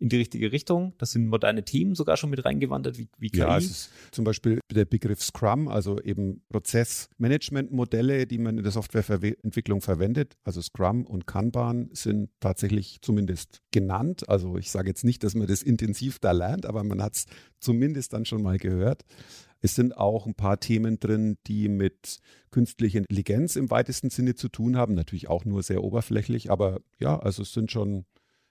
[0.00, 0.94] in die richtige Richtung.
[0.98, 3.40] Das sind moderne Themen sogar schon mit reingewandert, wie, wie KI.
[3.40, 8.72] Ja, es ist zum Beispiel der Begriff Scrum, also eben Prozessmanagementmodelle, die man in der
[8.72, 10.36] Softwareentwicklung verwendet.
[10.42, 14.28] Also Scrum und Kanban sind tatsächlich zumindest genannt.
[14.28, 17.26] Also ich sage jetzt nicht, dass man das intensiv da lernt, aber man hat es
[17.60, 19.04] zumindest dann schon mal gehört.
[19.60, 22.20] Es sind auch ein paar Themen drin, die mit
[22.50, 24.94] künstlicher Intelligenz im weitesten Sinne zu tun haben.
[24.94, 28.06] Natürlich auch nur sehr oberflächlich, aber ja, also es sind schon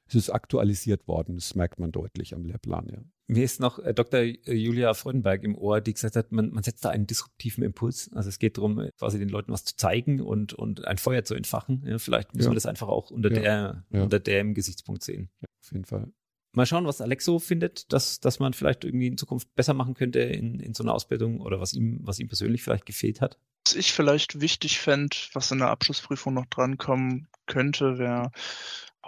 [0.09, 1.35] es ist aktualisiert worden.
[1.35, 2.99] Das merkt man deutlich am Lehrplan, ja.
[3.27, 4.21] Mir ist noch äh, Dr.
[4.21, 8.09] Julia Freudenberg im Ohr, die gesagt hat, man, man setzt da einen disruptiven Impuls.
[8.13, 11.35] Also es geht darum, quasi den Leuten was zu zeigen und, und ein Feuer zu
[11.35, 11.83] entfachen.
[11.85, 12.49] Ja, vielleicht muss ja.
[12.49, 13.83] man das einfach auch unter, ja.
[13.91, 15.29] der, unter dem Gesichtspunkt sehen.
[15.41, 16.11] Ja, auf jeden Fall.
[16.53, 20.19] Mal schauen, was Alexo findet, dass, dass man vielleicht irgendwie in Zukunft besser machen könnte
[20.19, 23.37] in, in so einer Ausbildung oder was ihm, was ihm persönlich vielleicht gefehlt hat.
[23.67, 28.31] Was ich vielleicht wichtig fände, was in der Abschlussprüfung noch drankommen könnte, wäre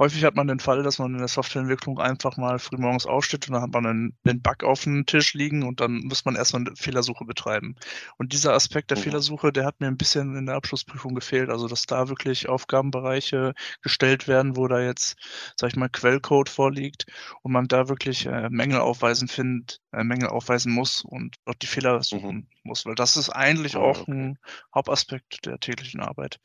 [0.01, 3.53] Häufig hat man den Fall, dass man in der Softwareentwicklung einfach mal frühmorgens aufsteht und
[3.53, 6.63] dann hat man einen, einen Bug auf dem Tisch liegen und dann muss man erstmal
[6.63, 7.75] eine Fehlersuche betreiben.
[8.17, 9.01] Und dieser Aspekt der oh.
[9.01, 11.51] Fehlersuche, der hat mir ein bisschen in der Abschlussprüfung gefehlt.
[11.51, 15.17] Also, dass da wirklich Aufgabenbereiche gestellt werden, wo da jetzt,
[15.55, 17.05] sag ich mal, Quellcode vorliegt
[17.43, 21.67] und man da wirklich äh, Mängel aufweisen findet, äh, Mängel aufweisen muss und dort die
[21.67, 22.47] Fehler suchen mhm.
[22.63, 22.87] muss.
[22.87, 24.11] Weil das ist eigentlich oh, auch okay.
[24.11, 24.39] ein
[24.73, 26.39] Hauptaspekt der täglichen Arbeit.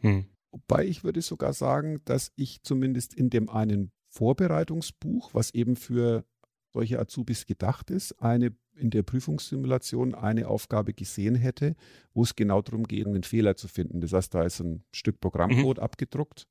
[0.00, 0.35] Hm.
[0.56, 6.24] Wobei ich würde sogar sagen, dass ich zumindest in dem einen Vorbereitungsbuch, was eben für
[6.72, 11.74] solche Azubis gedacht ist, eine in der Prüfungssimulation eine Aufgabe gesehen hätte,
[12.12, 14.00] wo es genau darum geht, einen Fehler zu finden.
[14.02, 15.82] Das heißt, da ist ein Stück Programmcode mhm.
[15.82, 16.46] abgedruckt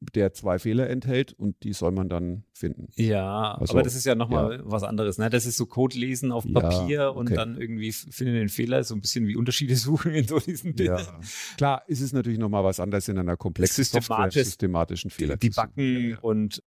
[0.00, 2.88] der zwei Fehler enthält und die soll man dann finden.
[2.96, 4.60] Ja, also, aber das ist ja nochmal ja.
[4.64, 5.18] was anderes.
[5.18, 5.30] Ne?
[5.30, 7.18] Das ist so Code lesen auf Papier ja, okay.
[7.18, 10.74] und dann irgendwie finden den Fehler, so ein bisschen wie Unterschiede suchen in so diesen
[10.74, 11.04] Bildern.
[11.04, 11.20] Ja.
[11.56, 15.36] Klar, ist es natürlich nochmal was anderes in einer komplexen Software, systematischen Fehler.
[15.36, 16.62] Die Backen und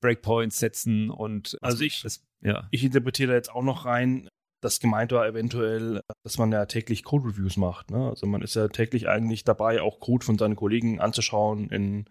[0.00, 2.68] Breakpoints setzen und also ich, das, ja.
[2.70, 4.28] ich interpretiere jetzt auch noch rein,
[4.60, 7.90] das gemeint war eventuell, dass man ja täglich Code-Reviews macht.
[7.90, 8.08] Ne?
[8.08, 12.06] Also man ist ja täglich eigentlich dabei, auch Code von seinen Kollegen anzuschauen, in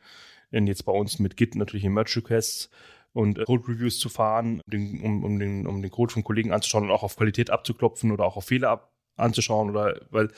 [0.52, 2.70] jetzt bei uns mit Git natürlich in Merge Requests
[3.14, 6.92] und äh, Code-Reviews zu fahren, um, um, den, um den Code von Kollegen anzuschauen und
[6.92, 10.30] auch auf Qualität abzuklopfen oder auch auf Fehler ab, anzuschauen oder weil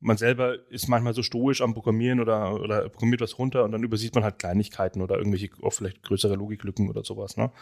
[0.00, 3.82] man selber ist manchmal so stoisch am Programmieren oder, oder programmiert was runter und dann
[3.82, 7.52] übersieht man halt Kleinigkeiten oder irgendwelche, auch vielleicht größere Logiklücken oder sowas, ne?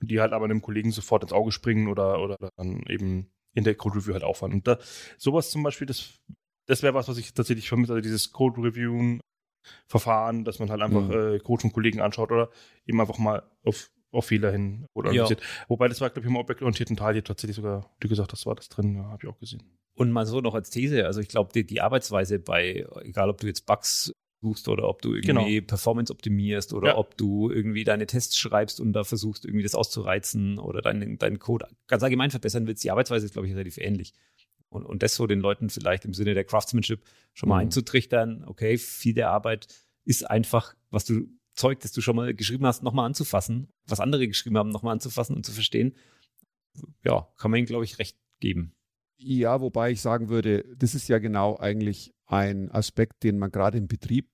[0.00, 3.64] Und die halt aber einem Kollegen sofort ins Auge springen oder, oder dann eben in
[3.64, 4.52] der Code Review halt auffahren.
[4.52, 4.78] Und da,
[5.16, 6.20] sowas zum Beispiel, das,
[6.66, 9.20] das wäre was, was ich tatsächlich vermisse, also dieses Code Reviewen
[9.86, 11.34] Verfahren, dass man halt einfach mhm.
[11.34, 12.50] äh, Code von Kollegen anschaut oder
[12.86, 15.28] eben einfach mal auf, auf Fehler hin oder ja.
[15.68, 18.54] Wobei das war, glaube ich, im objektorientierten Teil hier tatsächlich sogar, du gesagt hast, war
[18.54, 19.62] das drin, ja, habe ich auch gesehen.
[19.94, 23.40] Und mal so noch als These, also ich glaube, die, die, Arbeitsweise bei, egal ob
[23.40, 24.12] du jetzt Bugs
[24.42, 25.66] suchst oder ob du irgendwie genau.
[25.66, 26.96] Performance optimierst oder ja.
[26.96, 31.38] ob du irgendwie deine Tests schreibst und da versuchst, irgendwie das auszureizen oder deinen, deinen
[31.38, 34.12] Code ganz allgemein verbessern willst, die Arbeitsweise ist, glaube ich, relativ ähnlich.
[34.76, 37.02] Und, und das so den Leuten vielleicht im Sinne der Craftsmanship
[37.34, 37.62] schon mal mhm.
[37.62, 39.66] einzutrichtern, okay, viel der Arbeit
[40.04, 44.28] ist einfach, was du Zeug, das du schon mal geschrieben hast, nochmal anzufassen, was andere
[44.28, 45.96] geschrieben haben, nochmal anzufassen und zu verstehen.
[47.02, 48.74] Ja, kann man ihnen, glaube ich, recht geben.
[49.16, 53.78] Ja, wobei ich sagen würde, das ist ja genau eigentlich ein Aspekt, den man gerade
[53.78, 54.28] im Betrieb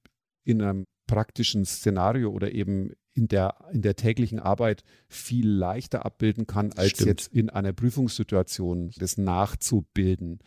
[0.45, 6.47] in einem praktischen Szenario oder eben in der, in der täglichen Arbeit viel leichter abbilden
[6.47, 7.09] kann, als Stimmt.
[7.09, 10.39] jetzt in einer Prüfungssituation das nachzubilden.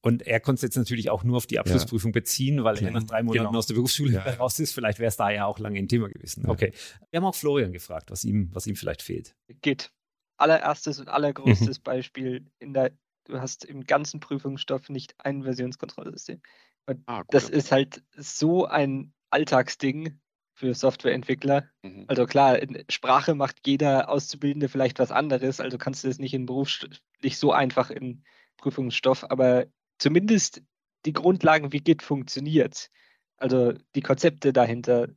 [0.00, 2.20] Und er konnte es jetzt natürlich auch nur auf die Abschlussprüfung ja.
[2.20, 2.90] beziehen, weil Klar.
[2.90, 3.58] er nach drei Monaten genau.
[3.58, 4.22] aus der Berufsschule ja.
[4.34, 4.72] raus ist.
[4.72, 6.46] Vielleicht wäre es da ja auch lange ein Thema gewesen.
[6.46, 6.72] Okay.
[7.10, 9.34] Wir haben auch Florian gefragt, was ihm, was ihm vielleicht fehlt.
[9.60, 9.92] Geht.
[10.36, 11.82] Allererstes und allergrößtes mhm.
[11.82, 12.92] Beispiel in der
[13.24, 16.42] du hast im ganzen Prüfungsstoff nicht ein Versionskontrollsystem.
[16.86, 20.20] Und ah, das ist halt so ein Alltagsding
[20.54, 21.68] für Softwareentwickler.
[21.82, 22.04] Mhm.
[22.06, 26.32] Also klar, in Sprache macht jeder Auszubildende vielleicht was anderes, also kannst du das nicht
[26.32, 26.78] in Beruf
[27.22, 28.22] nicht so einfach in
[28.56, 29.66] Prüfungsstoff, aber
[29.98, 30.62] zumindest
[31.04, 32.90] die Grundlagen, wie Git funktioniert,
[33.36, 35.08] also die Konzepte dahinter,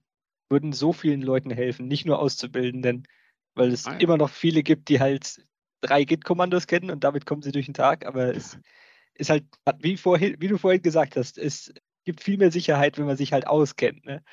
[0.49, 3.07] würden so vielen Leuten helfen, nicht nur Auszubildenden,
[3.53, 3.99] weil es ah, ja.
[3.99, 5.45] immer noch viele gibt, die halt
[5.82, 8.57] drei Git-Kommandos kennen und damit kommen sie durch den Tag, aber es
[9.13, 9.45] ist halt,
[9.80, 11.74] wie, vorhin, wie du vorhin gesagt hast, es
[12.08, 14.05] gibt viel mehr Sicherheit, wenn man sich halt auskennt.
[14.05, 14.24] Ne?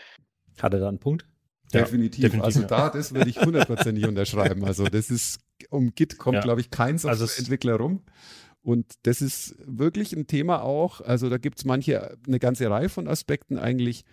[0.63, 1.27] Hat er da einen Punkt?
[1.73, 2.23] Definitiv.
[2.23, 2.45] Ja, definitiv.
[2.45, 2.67] Also ja.
[2.69, 4.65] da, das würde ich hundertprozentig unterschreiben.
[4.65, 6.41] Also das ist, um Git kommt, ja.
[6.41, 8.05] glaube ich, kein also Softwareentwickler rum.
[8.63, 11.01] Und das ist wirklich ein Thema auch.
[11.01, 14.05] Also da gibt es manche, eine ganze Reihe von Aspekten eigentlich,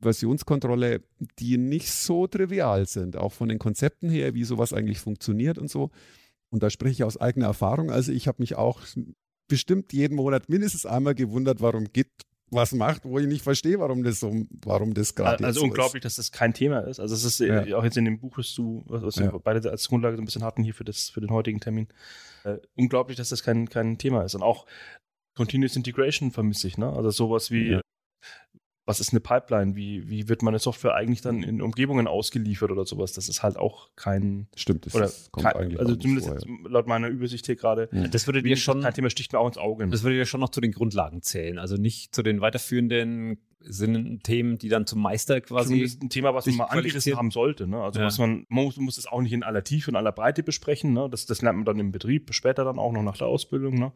[0.00, 1.02] Versionskontrolle,
[1.38, 5.68] die nicht so trivial sind, auch von den Konzepten her, wie sowas eigentlich funktioniert und
[5.70, 5.90] so.
[6.48, 7.90] Und da spreche ich aus eigener Erfahrung.
[7.90, 8.80] Also ich habe mich auch
[9.46, 12.08] bestimmt jeden Monat mindestens einmal gewundert, warum Git
[12.50, 16.04] was macht, wo ich nicht verstehe, warum das so, warum das gerade Also so unglaublich,
[16.04, 16.18] ist.
[16.18, 17.00] dass das kein Thema ist.
[17.00, 17.76] Also es ist äh, ja.
[17.76, 19.32] auch jetzt in dem Buch, was du, was ja.
[19.32, 21.88] wir beide als Grundlage so ein bisschen hatten hier für das, für den heutigen Termin.
[22.44, 24.34] Äh, unglaublich, dass das kein, kein Thema ist.
[24.34, 24.66] Und auch
[25.34, 26.92] Continuous Integration vermisse ich, ne?
[26.92, 27.80] Also sowas wie, ja
[28.86, 29.76] was ist eine Pipeline?
[29.76, 33.12] Wie, wie wird meine Software eigentlich dann in Umgebungen ausgeliefert oder sowas?
[33.12, 34.48] Das ist halt auch kein.
[34.56, 36.68] Stimmt, das oder kommt kein, eigentlich Also zumindest vor, ja.
[36.68, 37.88] laut meiner Übersicht hier gerade.
[37.92, 38.08] Ja.
[38.08, 38.82] Das würde dir schon.
[38.82, 39.86] Kein Thema sticht mir auch ins Auge.
[39.88, 41.58] Das würde dir schon noch zu den Grundlagen zählen.
[41.58, 45.82] Also nicht zu den weiterführenden sind Themen, die dann zum Meister quasi.
[45.82, 47.66] Das ist ein Thema, was man mal angerissen haben sollte.
[47.66, 47.80] Ne?
[47.82, 48.06] Also ja.
[48.06, 50.92] was man, man muss, muss es auch nicht in aller Tiefe und aller Breite besprechen.
[50.94, 51.08] Ne?
[51.10, 53.78] Das, das lernt man dann im Betrieb, später dann auch noch nach der Ausbildung.
[53.78, 53.92] Ne?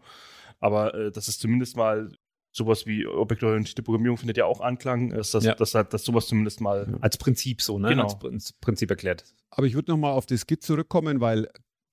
[0.60, 2.12] Aber äh, das ist zumindest mal
[2.54, 5.54] sowas wie objektorientierte Programmierung findet ja auch Anklang, dass, das, ja.
[5.54, 7.88] dass, dass, dass sowas zumindest mal als Prinzip so, ne?
[7.88, 8.04] Genau.
[8.04, 9.24] Als Prinzip erklärt.
[9.50, 11.48] Aber ich würde nochmal auf das Git zurückkommen, weil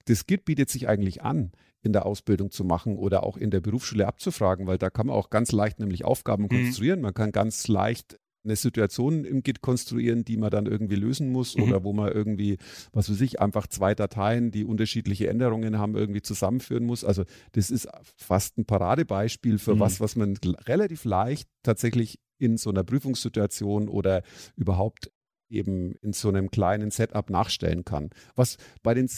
[0.06, 1.52] das Git bietet sich eigentlich an,
[1.82, 5.16] in der Ausbildung zu machen oder auch in der Berufsschule abzufragen, weil da kann man
[5.16, 6.50] auch ganz leicht nämlich Aufgaben mhm.
[6.50, 7.02] konstruieren.
[7.02, 11.56] Man kann ganz leicht eine Situation im Git konstruieren, die man dann irgendwie lösen muss
[11.56, 11.64] mhm.
[11.64, 12.58] oder wo man irgendwie,
[12.92, 17.04] was weiß ich, einfach zwei Dateien, die unterschiedliche Änderungen haben, irgendwie zusammenführen muss.
[17.04, 17.24] Also
[17.54, 19.80] das ist fast ein Paradebeispiel für mhm.
[19.80, 20.38] was, was man
[20.68, 24.24] relativ leicht tatsächlich in so einer Prüfungssituation oder
[24.56, 25.12] überhaupt
[25.52, 28.10] eben in so einem kleinen Setup nachstellen kann.
[28.36, 29.10] Was bei den,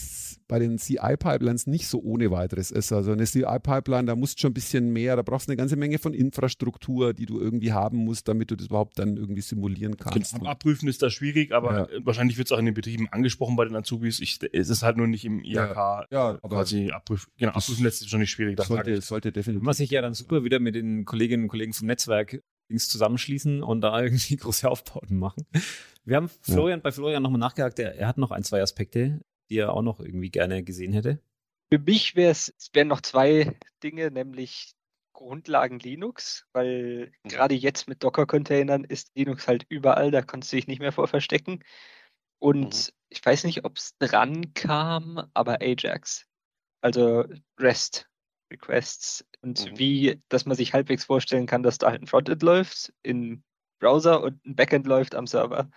[0.48, 2.92] bei den CI-Pipelines nicht so ohne weiteres ist.
[2.92, 5.76] Also eine CI-Pipeline, da musst du schon ein bisschen mehr, da brauchst du eine ganze
[5.76, 9.98] Menge von Infrastruktur, die du irgendwie haben musst, damit du das überhaupt dann irgendwie simulieren
[9.98, 10.34] kannst.
[10.34, 10.50] Genau.
[10.50, 12.06] Abprüfen ist da schwierig, aber ja.
[12.06, 14.20] wahrscheinlich wird es auch in den Betrieben angesprochen bei den Azubis.
[14.20, 17.32] Ich, es ist halt nur nicht im IHK ja, ja, quasi abprüfen.
[17.38, 18.58] Genau, abprüfen lässt sich schon nicht schwierig.
[18.58, 19.66] Das sollte, sollte definitiv.
[19.66, 23.64] Was sich ja dann super wieder mit den Kolleginnen und Kollegen vom Netzwerk Dings zusammenschließen
[23.64, 25.46] und da irgendwie große Aufbauten machen.
[26.06, 26.84] Wir haben Florian ja.
[26.84, 30.00] bei Florian nochmal nachgehakt, er, er hat noch ein, zwei Aspekte, die er auch noch
[30.00, 31.20] irgendwie gerne gesehen hätte.
[31.72, 34.74] Für mich wären noch zwei Dinge, nämlich
[35.14, 37.30] Grundlagen Linux, weil mhm.
[37.30, 41.08] gerade jetzt mit Docker-Containern ist Linux halt überall, da kannst du dich nicht mehr vor
[41.08, 41.64] verstecken.
[42.40, 42.94] Und mhm.
[43.10, 46.26] ich weiß nicht, ob es dran kam, aber Ajax.
[46.82, 47.24] Also
[47.60, 48.10] REST
[48.52, 49.78] Requests und mhm.
[49.78, 53.44] wie, dass man sich halbwegs vorstellen kann, dass da halt ein Frontend läuft im
[53.80, 55.70] Browser und ein Backend läuft am Server.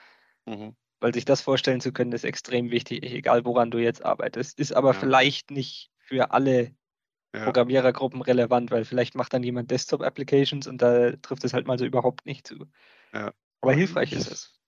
[0.47, 0.77] Mhm.
[1.01, 4.59] Weil sich das vorstellen zu können, ist extrem wichtig, egal woran du jetzt arbeitest.
[4.59, 4.99] Ist aber ja.
[4.99, 6.75] vielleicht nicht für alle
[7.35, 7.45] ja.
[7.45, 11.85] Programmierergruppen relevant, weil vielleicht macht dann jemand Desktop-Applications und da trifft es halt mal so
[11.85, 12.67] überhaupt nicht zu.
[13.13, 13.33] Ja.
[13.61, 14.61] Aber hilfreich ist es.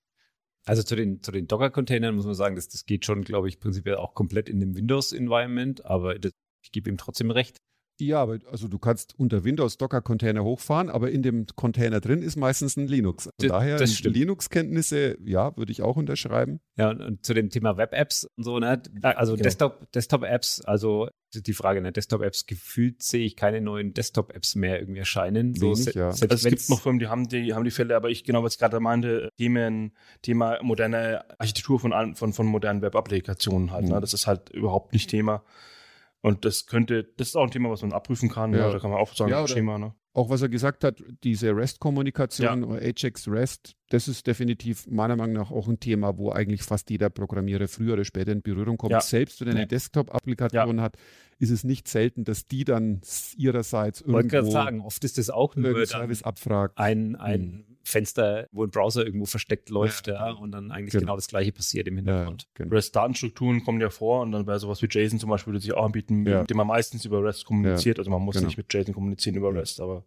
[0.67, 3.61] Also zu den, zu den Docker-Containern muss man sagen, das, das geht schon, glaube ich,
[3.61, 6.33] prinzipiell auch komplett in dem Windows-Environment, aber das,
[6.63, 7.59] ich gebe ihm trotzdem recht.
[8.01, 12.37] Ja, aber also du kannst unter Windows Docker-Container hochfahren, aber in dem Container drin ist
[12.37, 13.25] meistens ein Linux.
[13.25, 16.61] Von das, daher Linux-Kenntnisse, ja, würde ich auch unterschreiben.
[16.77, 18.81] Ja, und, und zu dem Thema Web-Apps und so, ne?
[19.03, 19.43] Also genau.
[19.43, 25.01] Desktop, Desktop-Apps, also die Frage, ne, Desktop-Apps, gefühlt sehe ich keine neuen Desktop-Apps mehr irgendwie
[25.01, 25.55] erscheinen.
[25.55, 26.09] So, Wenig, ja.
[26.09, 28.55] also es gibt noch Firmen, die haben die, haben die Fälle, aber ich genau, was
[28.55, 29.93] ich gerade meinte, Themen,
[30.23, 33.85] Thema moderne Architektur von, von, von modernen Web-Applikationen halt.
[33.85, 33.89] Ne?
[33.89, 33.95] Mhm.
[33.97, 34.01] Ne?
[34.01, 35.43] Das ist halt überhaupt nicht Thema.
[36.21, 38.53] Und das könnte, das ist auch ein Thema, was man abprüfen kann.
[38.53, 38.67] Ja.
[38.67, 39.79] Ja, da kann man auch sagen, ja, Schema.
[39.79, 39.95] Ne?
[40.15, 45.37] Auch was er gesagt hat, diese REST-Kommunikation oder Ajax REST, das ist definitiv meiner Meinung
[45.37, 49.01] nach auch ein Thema, wo eigentlich fast jeder Programmierer früher oder später in Berührung kommt.
[49.03, 50.97] Selbst wenn er eine Desktop-Applikation hat,
[51.39, 53.01] ist es nicht selten, dass die dann
[53.37, 56.77] ihrerseits irgendwo Wollte gerade sagen, oft ist das auch nur Service abfragt.
[56.79, 57.68] ein, ein hm.
[57.89, 61.01] Fenster, wo ein Browser irgendwo versteckt läuft, ja, ja und dann eigentlich genau.
[61.01, 61.17] genau.
[61.17, 62.43] das gleiche passiert im Hintergrund.
[62.43, 62.75] Ja, genau.
[62.75, 65.85] REST-Datenstrukturen kommen ja vor und dann bei sowas wie JSON zum Beispiel würde sich auch
[65.85, 66.41] anbieten, ja.
[66.41, 67.99] mit dem man meistens über REST kommuniziert.
[67.99, 68.47] Also man muss genau.
[68.47, 70.05] nicht mit JSON kommunizieren über REST, aber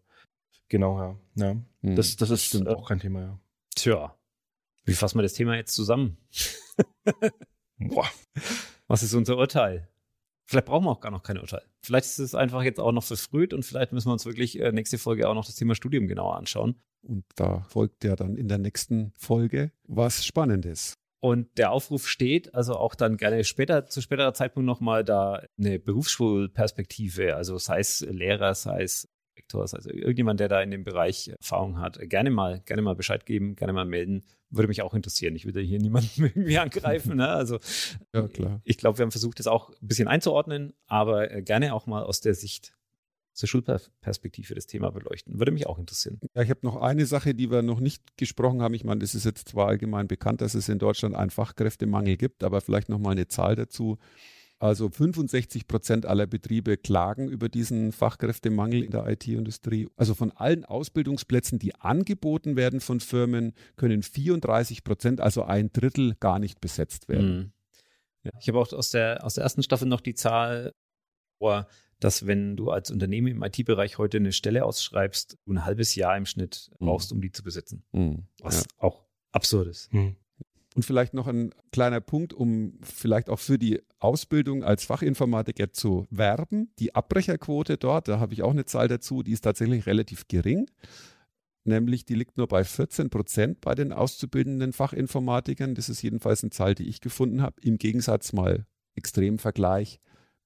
[0.70, 1.20] genau, ja.
[1.36, 1.54] ja.
[1.82, 1.96] Mhm.
[1.96, 2.68] Das, das ist Stimmt.
[2.68, 3.40] auch kein Thema, ja.
[3.76, 4.16] Tja,
[4.86, 6.18] wie fassen wir das Thema jetzt zusammen?
[7.80, 8.08] Boah.
[8.88, 9.88] Was ist unser Urteil?
[10.52, 11.62] Vielleicht brauchen wir auch gar noch kein Urteil.
[11.82, 14.74] Vielleicht ist es einfach jetzt auch noch verfrüht und vielleicht müssen wir uns wirklich äh,
[14.74, 16.76] nächste Folge auch noch das Thema Studium genauer anschauen.
[17.04, 20.96] Und da folgt ja dann in der nächsten Folge was Spannendes.
[21.22, 25.80] Und der Aufruf steht, also auch dann gerne später, zu späterer Zeitpunkt nochmal da eine
[25.80, 30.84] Berufsschulperspektive, also sei es Lehrer, sei es Rektor, sei es irgendjemand, der da in dem
[30.84, 34.24] Bereich Erfahrung hat, gerne mal, gerne mal Bescheid geben, gerne mal melden.
[34.50, 35.36] Würde mich auch interessieren.
[35.36, 37.18] Ich würde hier niemanden irgendwie angreifen.
[37.18, 37.30] Ne?
[37.30, 37.60] Also
[38.14, 38.62] ja, klar.
[38.64, 42.20] ich glaube, wir haben versucht, das auch ein bisschen einzuordnen, aber gerne auch mal aus
[42.22, 42.74] der Sicht
[43.34, 45.40] zur Schulperspektive das Thema beleuchten.
[45.40, 46.20] Würde mich auch interessieren.
[46.36, 48.74] Ja, ich habe noch eine Sache, die wir noch nicht gesprochen haben.
[48.74, 52.44] Ich meine, das ist jetzt zwar allgemein bekannt, dass es in Deutschland einen Fachkräftemangel gibt,
[52.44, 53.98] aber vielleicht noch mal eine Zahl dazu.
[54.62, 59.90] Also 65 Prozent aller Betriebe klagen über diesen Fachkräftemangel in der IT-Industrie.
[59.96, 66.16] Also von allen Ausbildungsplätzen, die angeboten werden von Firmen, können 34 Prozent, also ein Drittel,
[66.20, 67.38] gar nicht besetzt werden.
[67.38, 67.52] Mhm.
[68.24, 70.76] Ja, ich habe auch aus der, aus der ersten Staffel noch die Zahl,
[71.40, 71.68] vor,
[72.00, 76.16] dass wenn du als Unternehmen im IT-Bereich heute eine Stelle ausschreibst, du ein halbes Jahr
[76.16, 76.86] im Schnitt mhm.
[76.86, 77.84] brauchst, um die zu besetzen.
[77.94, 78.28] Mhm.
[78.44, 78.68] Was ja.
[78.78, 79.92] auch absurd ist.
[79.92, 80.18] Mhm.
[80.76, 86.08] Und vielleicht noch ein kleiner Punkt, um vielleicht auch für die Ausbildung als Fachinformatiker zu
[86.10, 86.74] werben.
[86.80, 90.70] Die Abbrecherquote dort, da habe ich auch eine Zahl dazu, die ist tatsächlich relativ gering.
[91.64, 95.76] Nämlich, die liegt nur bei 14 Prozent bei den auszubildenden Fachinformatikern.
[95.76, 97.62] Das ist jedenfalls eine Zahl, die ich gefunden habe.
[97.62, 100.00] Im Gegensatz mal extrem Vergleich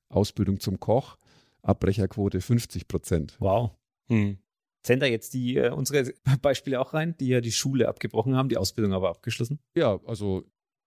[0.10, 1.18] Ausbildung zum Koch,
[1.62, 3.38] Abbrecherquote 50 Prozent.
[3.40, 3.72] Wow.
[4.08, 4.38] Hm.
[4.84, 8.50] Zählen da jetzt die, äh, unsere Beispiele auch rein, die ja die Schule abgebrochen haben,
[8.50, 9.60] die Ausbildung aber abgeschlossen?
[9.74, 10.44] Ja, also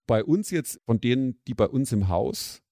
[0.09, 2.65] bei uns jetzt, von denen, die bei uns im Haus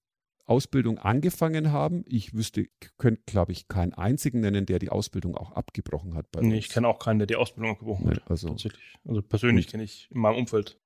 [0.44, 2.66] Ausbildung angefangen haben, ich wüsste,
[2.98, 6.30] könnte, glaube ich, keinen einzigen nennen, der die Ausbildung auch abgebrochen hat.
[6.30, 6.66] Bei nee, uns.
[6.66, 8.30] ich kenne auch keinen, der die Ausbildung abgebrochen hat.
[8.30, 8.96] Also, tatsächlich.
[9.04, 10.78] Also persönlich kenne ich in meinem Umfeld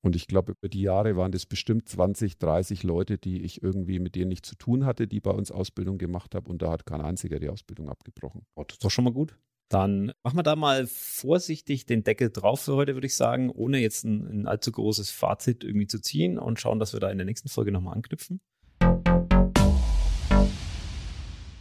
[0.00, 3.98] und ich glaube, über die Jahre waren das bestimmt 20, 30 Leute, die ich irgendwie
[3.98, 6.46] mit denen nicht zu tun hatte, die bei uns Ausbildung gemacht haben.
[6.46, 8.46] Und da hat kein einziger die Ausbildung abgebrochen.
[8.54, 9.36] Oh, das ist doch schon mal gut.
[9.68, 13.78] Dann machen wir da mal vorsichtig den Deckel drauf für heute, würde ich sagen, ohne
[13.78, 17.18] jetzt ein, ein allzu großes Fazit irgendwie zu ziehen und schauen, dass wir da in
[17.18, 18.40] der nächsten Folge nochmal anknüpfen.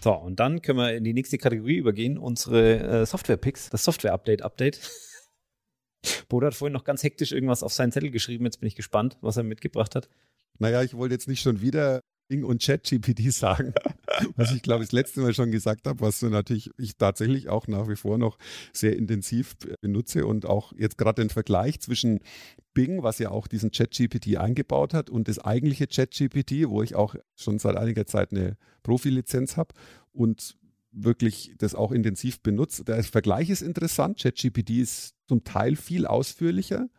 [0.02, 4.90] So, und dann können wir in die nächste Kategorie übergehen, unsere äh, Software-Picks, das Software-Update-Update.
[6.30, 8.46] Bodo hat vorhin noch ganz hektisch irgendwas auf seinen Zettel geschrieben.
[8.46, 10.08] Jetzt bin ich gespannt, was er mitgebracht hat.
[10.60, 13.74] Naja, ich wollte jetzt nicht schon wieder Bing und ChatGPT sagen,
[14.36, 17.88] was ich glaube das letzte Mal schon gesagt habe, was natürlich ich tatsächlich auch nach
[17.88, 18.38] wie vor noch
[18.74, 22.20] sehr intensiv benutze und auch jetzt gerade den Vergleich zwischen
[22.74, 27.16] Bing, was ja auch diesen ChatGPT eingebaut hat und das eigentliche ChatGPT, wo ich auch
[27.36, 29.74] schon seit einiger Zeit eine Profilizenz habe
[30.12, 30.58] und
[30.92, 32.84] wirklich das auch intensiv benutze.
[32.84, 34.20] Der Vergleich ist interessant.
[34.20, 36.90] ChatGPT ist zum Teil viel ausführlicher,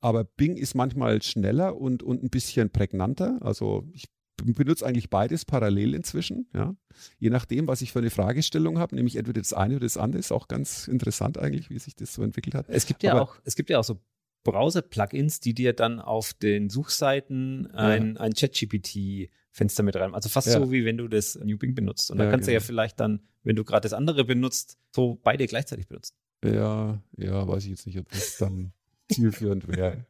[0.00, 3.38] aber Bing ist manchmal schneller und, und ein bisschen prägnanter.
[3.40, 4.04] Also ich
[4.36, 6.48] benutze eigentlich beides parallel inzwischen.
[6.54, 6.76] Ja.
[7.18, 10.20] Je nachdem, was ich für eine Fragestellung habe, nämlich entweder das eine oder das andere,
[10.20, 12.66] ist auch ganz interessant eigentlich, wie sich das so entwickelt hat.
[12.68, 14.00] Es gibt ja, auch, es gibt ja auch so
[14.44, 18.20] Browser-Plugins, die dir dann auf den Suchseiten ein, ja.
[18.20, 20.14] ein ChatGPT-Fenster mit rein.
[20.14, 20.60] Also fast ja.
[20.60, 22.10] so, wie wenn du das New Bing benutzt.
[22.10, 22.58] Und da kannst genau.
[22.58, 26.14] du ja vielleicht dann, wenn du gerade das andere benutzt, so beide gleichzeitig benutzen.
[26.44, 28.72] Ja, ja, weiß ich jetzt nicht, ob das dann
[29.10, 30.04] zielführend wäre.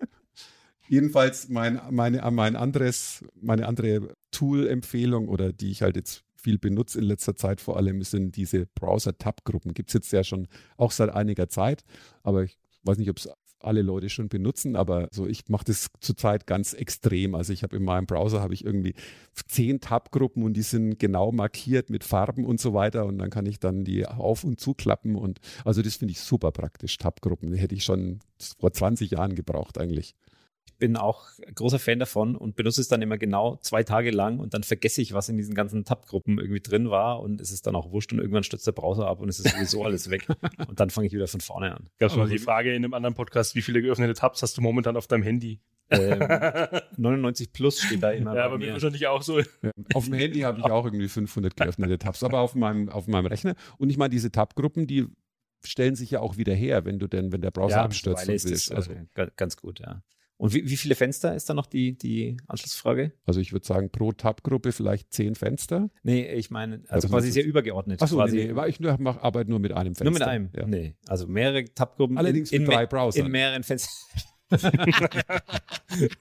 [0.89, 6.99] Jedenfalls mein, meine, mein anderes, meine andere Tool-Empfehlung oder die ich halt jetzt viel benutze
[6.99, 9.73] in letzter Zeit vor allem, sind diese Browser-Tab-Gruppen.
[9.73, 10.47] Gibt es jetzt ja schon
[10.77, 11.85] auch seit einiger Zeit,
[12.23, 13.31] aber ich weiß nicht, ob es
[13.65, 17.35] alle Leute schon benutzen, aber so ich mache das zurzeit ganz extrem.
[17.35, 18.95] Also ich habe in meinem Browser habe ich irgendwie
[19.33, 23.47] zehn Tab-Gruppen und die sind genau markiert mit Farben und so weiter und dann kann
[23.47, 26.99] ich dann die auf und zuklappen und also das finde ich super praktisch.
[26.99, 28.21] Tab-Gruppen hätte ich schon
[28.59, 30.15] vor 20 Jahren gebraucht eigentlich
[30.79, 34.55] bin auch großer Fan davon und benutze es dann immer genau zwei Tage lang und
[34.55, 37.77] dann vergesse ich, was in diesen ganzen Tab-Gruppen irgendwie drin war und es ist dann
[37.77, 40.27] auch wurscht und irgendwann stürzt der Browser ab und es ist sowieso alles weg
[40.69, 41.89] und dann fange ich wieder von vorne an.
[41.99, 44.63] Gab es mal die Frage in einem anderen Podcast, wie viele geöffnete Tabs hast du
[44.63, 45.61] momentan auf deinem Handy?
[45.91, 46.19] Ähm,
[46.97, 48.35] 99 plus steht da immer.
[48.35, 49.41] Ja, aber mir wahrscheinlich auch so.
[49.41, 53.07] Ja, auf dem Handy habe ich auch irgendwie 500 geöffnete Tabs, aber auf meinem, auf
[53.07, 53.55] meinem Rechner.
[53.79, 55.07] Und ich meine, diese Tab-Gruppen, die
[55.63, 58.29] stellen sich ja auch wieder her, wenn du denn, wenn der Browser ja, abstürzt.
[58.29, 58.93] Ist das, also,
[59.37, 60.03] ganz gut, ja.
[60.37, 63.13] Und wie, wie, viele Fenster ist da noch die, die Anschlussfrage?
[63.25, 65.91] Also ich würde sagen, pro Tab-Gruppe vielleicht zehn Fenster.
[66.03, 68.03] Nee, ich meine, also, also quasi sehr übergeordnet.
[68.03, 68.37] Achso, quasi.
[68.37, 70.05] nee, nee, ich nur, mach, arbeite nur mit einem Fenster.
[70.05, 70.51] Nur mit einem?
[70.57, 70.67] Ja.
[70.67, 72.19] Nee, also mehrere Tab-Gruppen.
[72.19, 73.27] Allerdings in, in drei Browsern.
[73.27, 73.95] In mehreren Fenstern.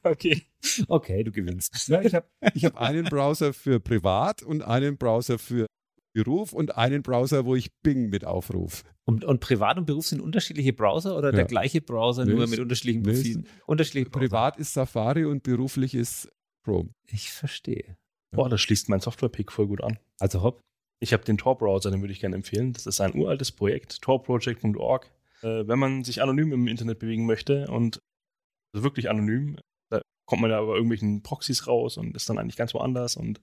[0.03, 0.44] okay.
[0.88, 1.88] Okay, du gewinnst.
[1.88, 5.65] Ja, ich habe ich hab einen Browser für privat und einen Browser für
[6.14, 8.84] Beruf und einen Browser, wo ich Bing mit aufrufe.
[9.06, 11.38] Und, und Privat und Beruf sind unterschiedliche Browser oder ja.
[11.38, 13.48] der gleiche Browser, nee, nur mit unterschiedlichen Profilen?
[13.65, 16.31] Unterschiedliche Privat ist Safari und beruflich ist
[16.64, 16.90] Chrome.
[17.07, 17.98] Ich verstehe.
[18.31, 19.99] Boah, das schließt mein Software-Pick voll gut an.
[20.19, 20.61] Also hopp.
[20.99, 22.73] Ich habe den Tor-Browser, den würde ich gerne empfehlen.
[22.73, 25.11] Das ist ein uraltes Projekt, torproject.org.
[25.41, 27.99] Äh, wenn man sich anonym im Internet bewegen möchte und
[28.73, 29.57] also wirklich anonym,
[29.90, 33.41] da kommt man ja über irgendwelchen Proxys raus und ist dann eigentlich ganz woanders und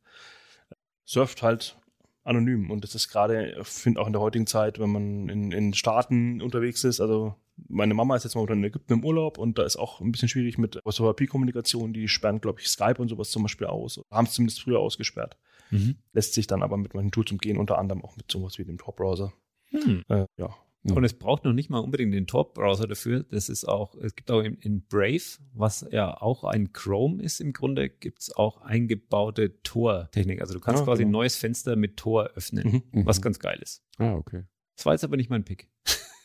[1.04, 1.78] surft halt
[2.24, 2.70] anonym.
[2.70, 5.74] Und das ist gerade, ich finde auch in der heutigen Zeit, wenn man in, in
[5.74, 7.34] Staaten unterwegs ist, also
[7.68, 10.28] meine Mama ist jetzt mal in Ägypten im Urlaub und da ist auch ein bisschen
[10.28, 11.92] schwierig mit WhatsApp-Kommunikation.
[11.92, 14.00] Die sperren, glaube ich, Skype und sowas zum Beispiel aus.
[14.10, 15.36] Haben es zumindest früher ausgesperrt.
[15.70, 15.96] Mhm.
[16.12, 18.78] Lässt sich dann aber mit manchen Tools umgehen, unter anderem auch mit sowas wie dem
[18.78, 19.32] Tor-Browser.
[19.70, 20.02] Hm.
[20.08, 20.94] Äh, ja, ja.
[20.94, 23.22] Und es braucht noch nicht mal unbedingt den Tor-Browser dafür.
[23.24, 25.20] Das ist auch, es gibt auch in, in, Brave,
[25.52, 30.40] was ja auch ein Chrome ist im Grunde, gibt es auch eingebaute Tor-Technik.
[30.40, 31.10] Also du kannst ah, quasi genau.
[31.10, 33.04] ein neues Fenster mit Tor öffnen, mhm.
[33.04, 33.22] was mhm.
[33.22, 33.84] ganz geil ist.
[33.98, 34.44] Ah, okay.
[34.76, 35.68] Das war jetzt aber nicht mein Pick.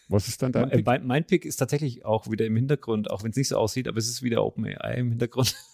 [0.07, 0.85] Was ist dann dein Pick?
[0.85, 3.89] Mein, mein Pick ist tatsächlich auch wieder im Hintergrund, auch wenn es nicht so aussieht,
[3.89, 5.55] aber es ist wieder OpenAI im Hintergrund.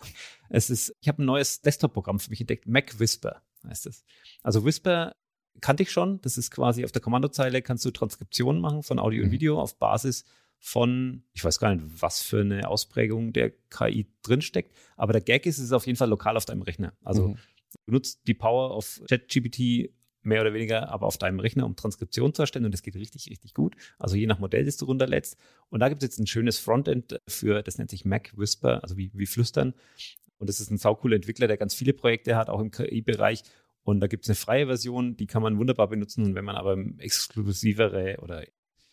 [0.53, 4.03] Es ist, ich habe ein neues Desktop-Programm für mich entdeckt, Mac Whisper heißt es.
[4.43, 5.15] Also Whisper
[5.59, 6.21] kannte ich schon.
[6.21, 9.25] Das ist quasi auf der Kommandozeile kannst du Transkriptionen machen von Audio mhm.
[9.25, 10.25] und Video auf Basis
[10.59, 14.75] von, ich weiß gar nicht, was für eine Ausprägung der KI drinsteckt.
[14.95, 16.93] Aber der Gag ist, es ist auf jeden Fall lokal auf deinem Rechner.
[17.03, 17.37] Also mhm.
[17.87, 19.89] du nutzt die Power of ChatGPT
[20.23, 22.65] mehr oder weniger, aber auf deinem Rechner, um Transkription zu erstellen.
[22.65, 23.75] Und das geht richtig, richtig gut.
[23.97, 25.35] Also je nach Modell, das du runterlädst.
[25.69, 28.97] Und da gibt es jetzt ein schönes Frontend für, das nennt sich Mac Whisper, also
[28.97, 29.73] wie, wie Flüstern.
[30.37, 33.43] Und das ist ein saucooler Entwickler, der ganz viele Projekte hat, auch im KI-Bereich.
[33.83, 36.23] Und da gibt es eine freie Version, die kann man wunderbar benutzen.
[36.25, 38.43] Und wenn man aber exklusivere oder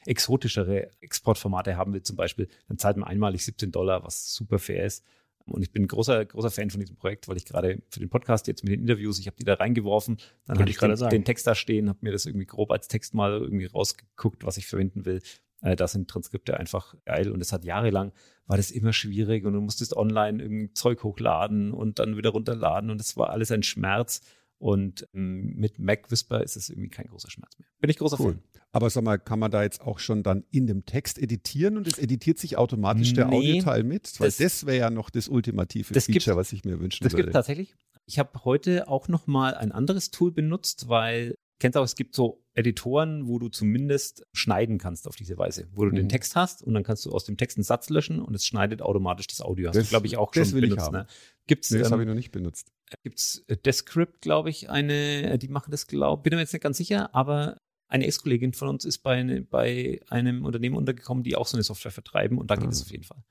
[0.06, 4.84] exotischere Exportformate haben will, zum Beispiel, dann zahlt man einmalig 17 Dollar, was super fair
[4.84, 5.04] ist.
[5.44, 8.10] Und ich bin ein großer, großer Fan von diesem Projekt, weil ich gerade für den
[8.10, 11.24] Podcast jetzt mit den Interviews, ich habe die da reingeworfen, dann habe ich den, den,
[11.24, 14.66] Text da stehen, habe mir das irgendwie grob als Text mal irgendwie rausgeguckt, was ich
[14.66, 15.22] verwenden will.
[15.62, 18.12] Äh, da sind Transkripte einfach geil und es hat jahrelang
[18.48, 22.90] war das immer schwierig und du musstest online irgendwie Zeug hochladen und dann wieder runterladen
[22.90, 24.22] und es war alles ein Schmerz.
[24.58, 27.68] Und ähm, mit Mac Whisper ist es irgendwie kein großer Schmerz mehr.
[27.80, 28.32] Bin ich großer cool.
[28.32, 28.42] Fan.
[28.72, 31.86] Aber sag mal, kann man da jetzt auch schon dann in dem Text editieren und
[31.86, 34.18] es editiert sich automatisch der nee, Audioteil mit?
[34.20, 37.04] Weil das, das wäre ja noch das ultimative das Feature, gibt, was ich mir wünschen
[37.04, 37.22] das würde.
[37.22, 37.76] Das gibt tatsächlich.
[38.04, 42.14] Ich habe heute auch noch mal ein anderes Tool benutzt, weil kennst auch, es gibt
[42.14, 45.96] so Editoren, wo du zumindest schneiden kannst auf diese Weise, wo du mhm.
[45.96, 48.44] den Text hast und dann kannst du aus dem Text einen Satz löschen und es
[48.44, 49.68] schneidet automatisch das Audio.
[49.68, 50.92] Hast das, du, glaube ich, auch schon benutzt.
[50.92, 51.06] Ne?
[51.46, 52.72] Gibt's, nee, das ähm, habe ich noch nicht benutzt.
[53.02, 56.52] Gibt es äh, Descript, glaube ich, eine, äh, die machen das, glaube bin mir jetzt
[56.52, 57.58] nicht ganz sicher, aber
[57.88, 61.64] eine Ex-Kollegin von uns ist bei, eine, bei einem Unternehmen untergekommen, die auch so eine
[61.64, 62.84] Software vertreiben und da geht es ah.
[62.84, 63.22] auf jeden Fall.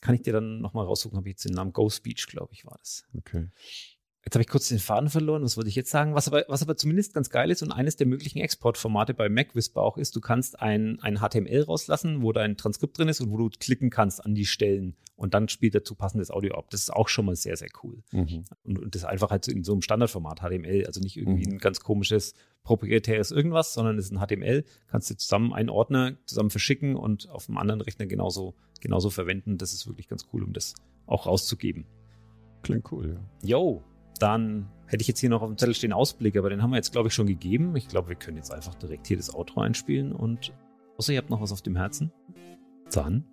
[0.00, 2.66] Kann ich dir dann nochmal raussuchen, habe ich jetzt den Namen Go Speech, glaube ich,
[2.66, 3.04] war das.
[3.16, 3.48] Okay.
[4.24, 5.42] Jetzt habe ich kurz den Faden verloren.
[5.42, 6.14] Was wollte ich jetzt sagen?
[6.14, 9.82] Was aber, was aber zumindest ganz geil ist und eines der möglichen Exportformate bei MacWhisper
[9.82, 13.36] auch ist, du kannst ein, ein HTML rauslassen, wo dein Transkript drin ist und wo
[13.36, 16.70] du klicken kannst an die Stellen und dann spielt dazu passendes Audio ab.
[16.70, 18.02] Das ist auch schon mal sehr, sehr cool.
[18.12, 18.44] Mhm.
[18.62, 21.54] Und, und, das einfach halt in so einem Standardformat HTML, also nicht irgendwie mhm.
[21.54, 26.16] ein ganz komisches proprietäres irgendwas, sondern es ist ein HTML, kannst du zusammen einen Ordner
[26.26, 29.58] zusammen verschicken und auf einem anderen Rechner genauso, genauso verwenden.
[29.58, 30.74] Das ist wirklich ganz cool, um das
[31.06, 31.86] auch rauszugeben.
[32.62, 33.48] Klingt cool, ja.
[33.48, 33.82] Yo,
[34.22, 36.76] dann hätte ich jetzt hier noch auf dem Zettel stehen Ausblick, aber den haben wir
[36.76, 37.74] jetzt, glaube ich, schon gegeben.
[37.74, 40.52] Ich glaube, wir können jetzt einfach direkt hier das Outro einspielen und
[40.96, 42.12] außer ihr habt noch was auf dem Herzen,
[42.92, 43.24] dann.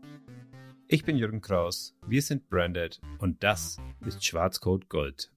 [0.88, 5.32] Ich bin Jürgen Kraus, wir sind Branded und das ist Schwarzcode Gold.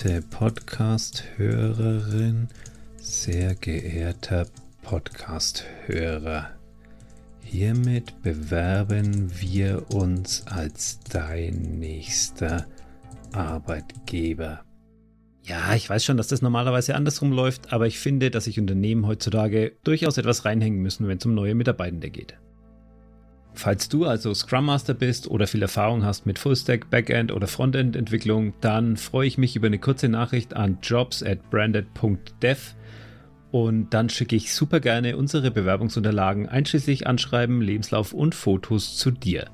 [0.00, 2.48] Geehrte Podcast-Hörerin,
[2.96, 4.46] sehr geehrter
[4.80, 6.52] Podcast-Hörer,
[7.42, 12.66] hiermit bewerben wir uns als dein nächster
[13.32, 14.64] Arbeitgeber.
[15.42, 19.06] Ja, ich weiß schon, dass das normalerweise andersrum läuft, aber ich finde, dass sich Unternehmen
[19.06, 22.38] heutzutage durchaus etwas reinhängen müssen, wenn es um neue Mitarbeitende geht.
[23.54, 27.96] Falls du also Scrum Master bist oder viel Erfahrung hast mit Fullstack, Backend oder Frontend
[27.96, 32.74] Entwicklung, dann freue ich mich über eine kurze Nachricht an jobs at branded.dev
[33.50, 39.50] und dann schicke ich super gerne unsere Bewerbungsunterlagen einschließlich Anschreiben, Lebenslauf und Fotos zu dir.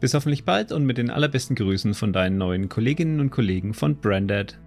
[0.00, 3.96] Bis hoffentlich bald und mit den allerbesten Grüßen von deinen neuen Kolleginnen und Kollegen von
[3.96, 4.58] Branded.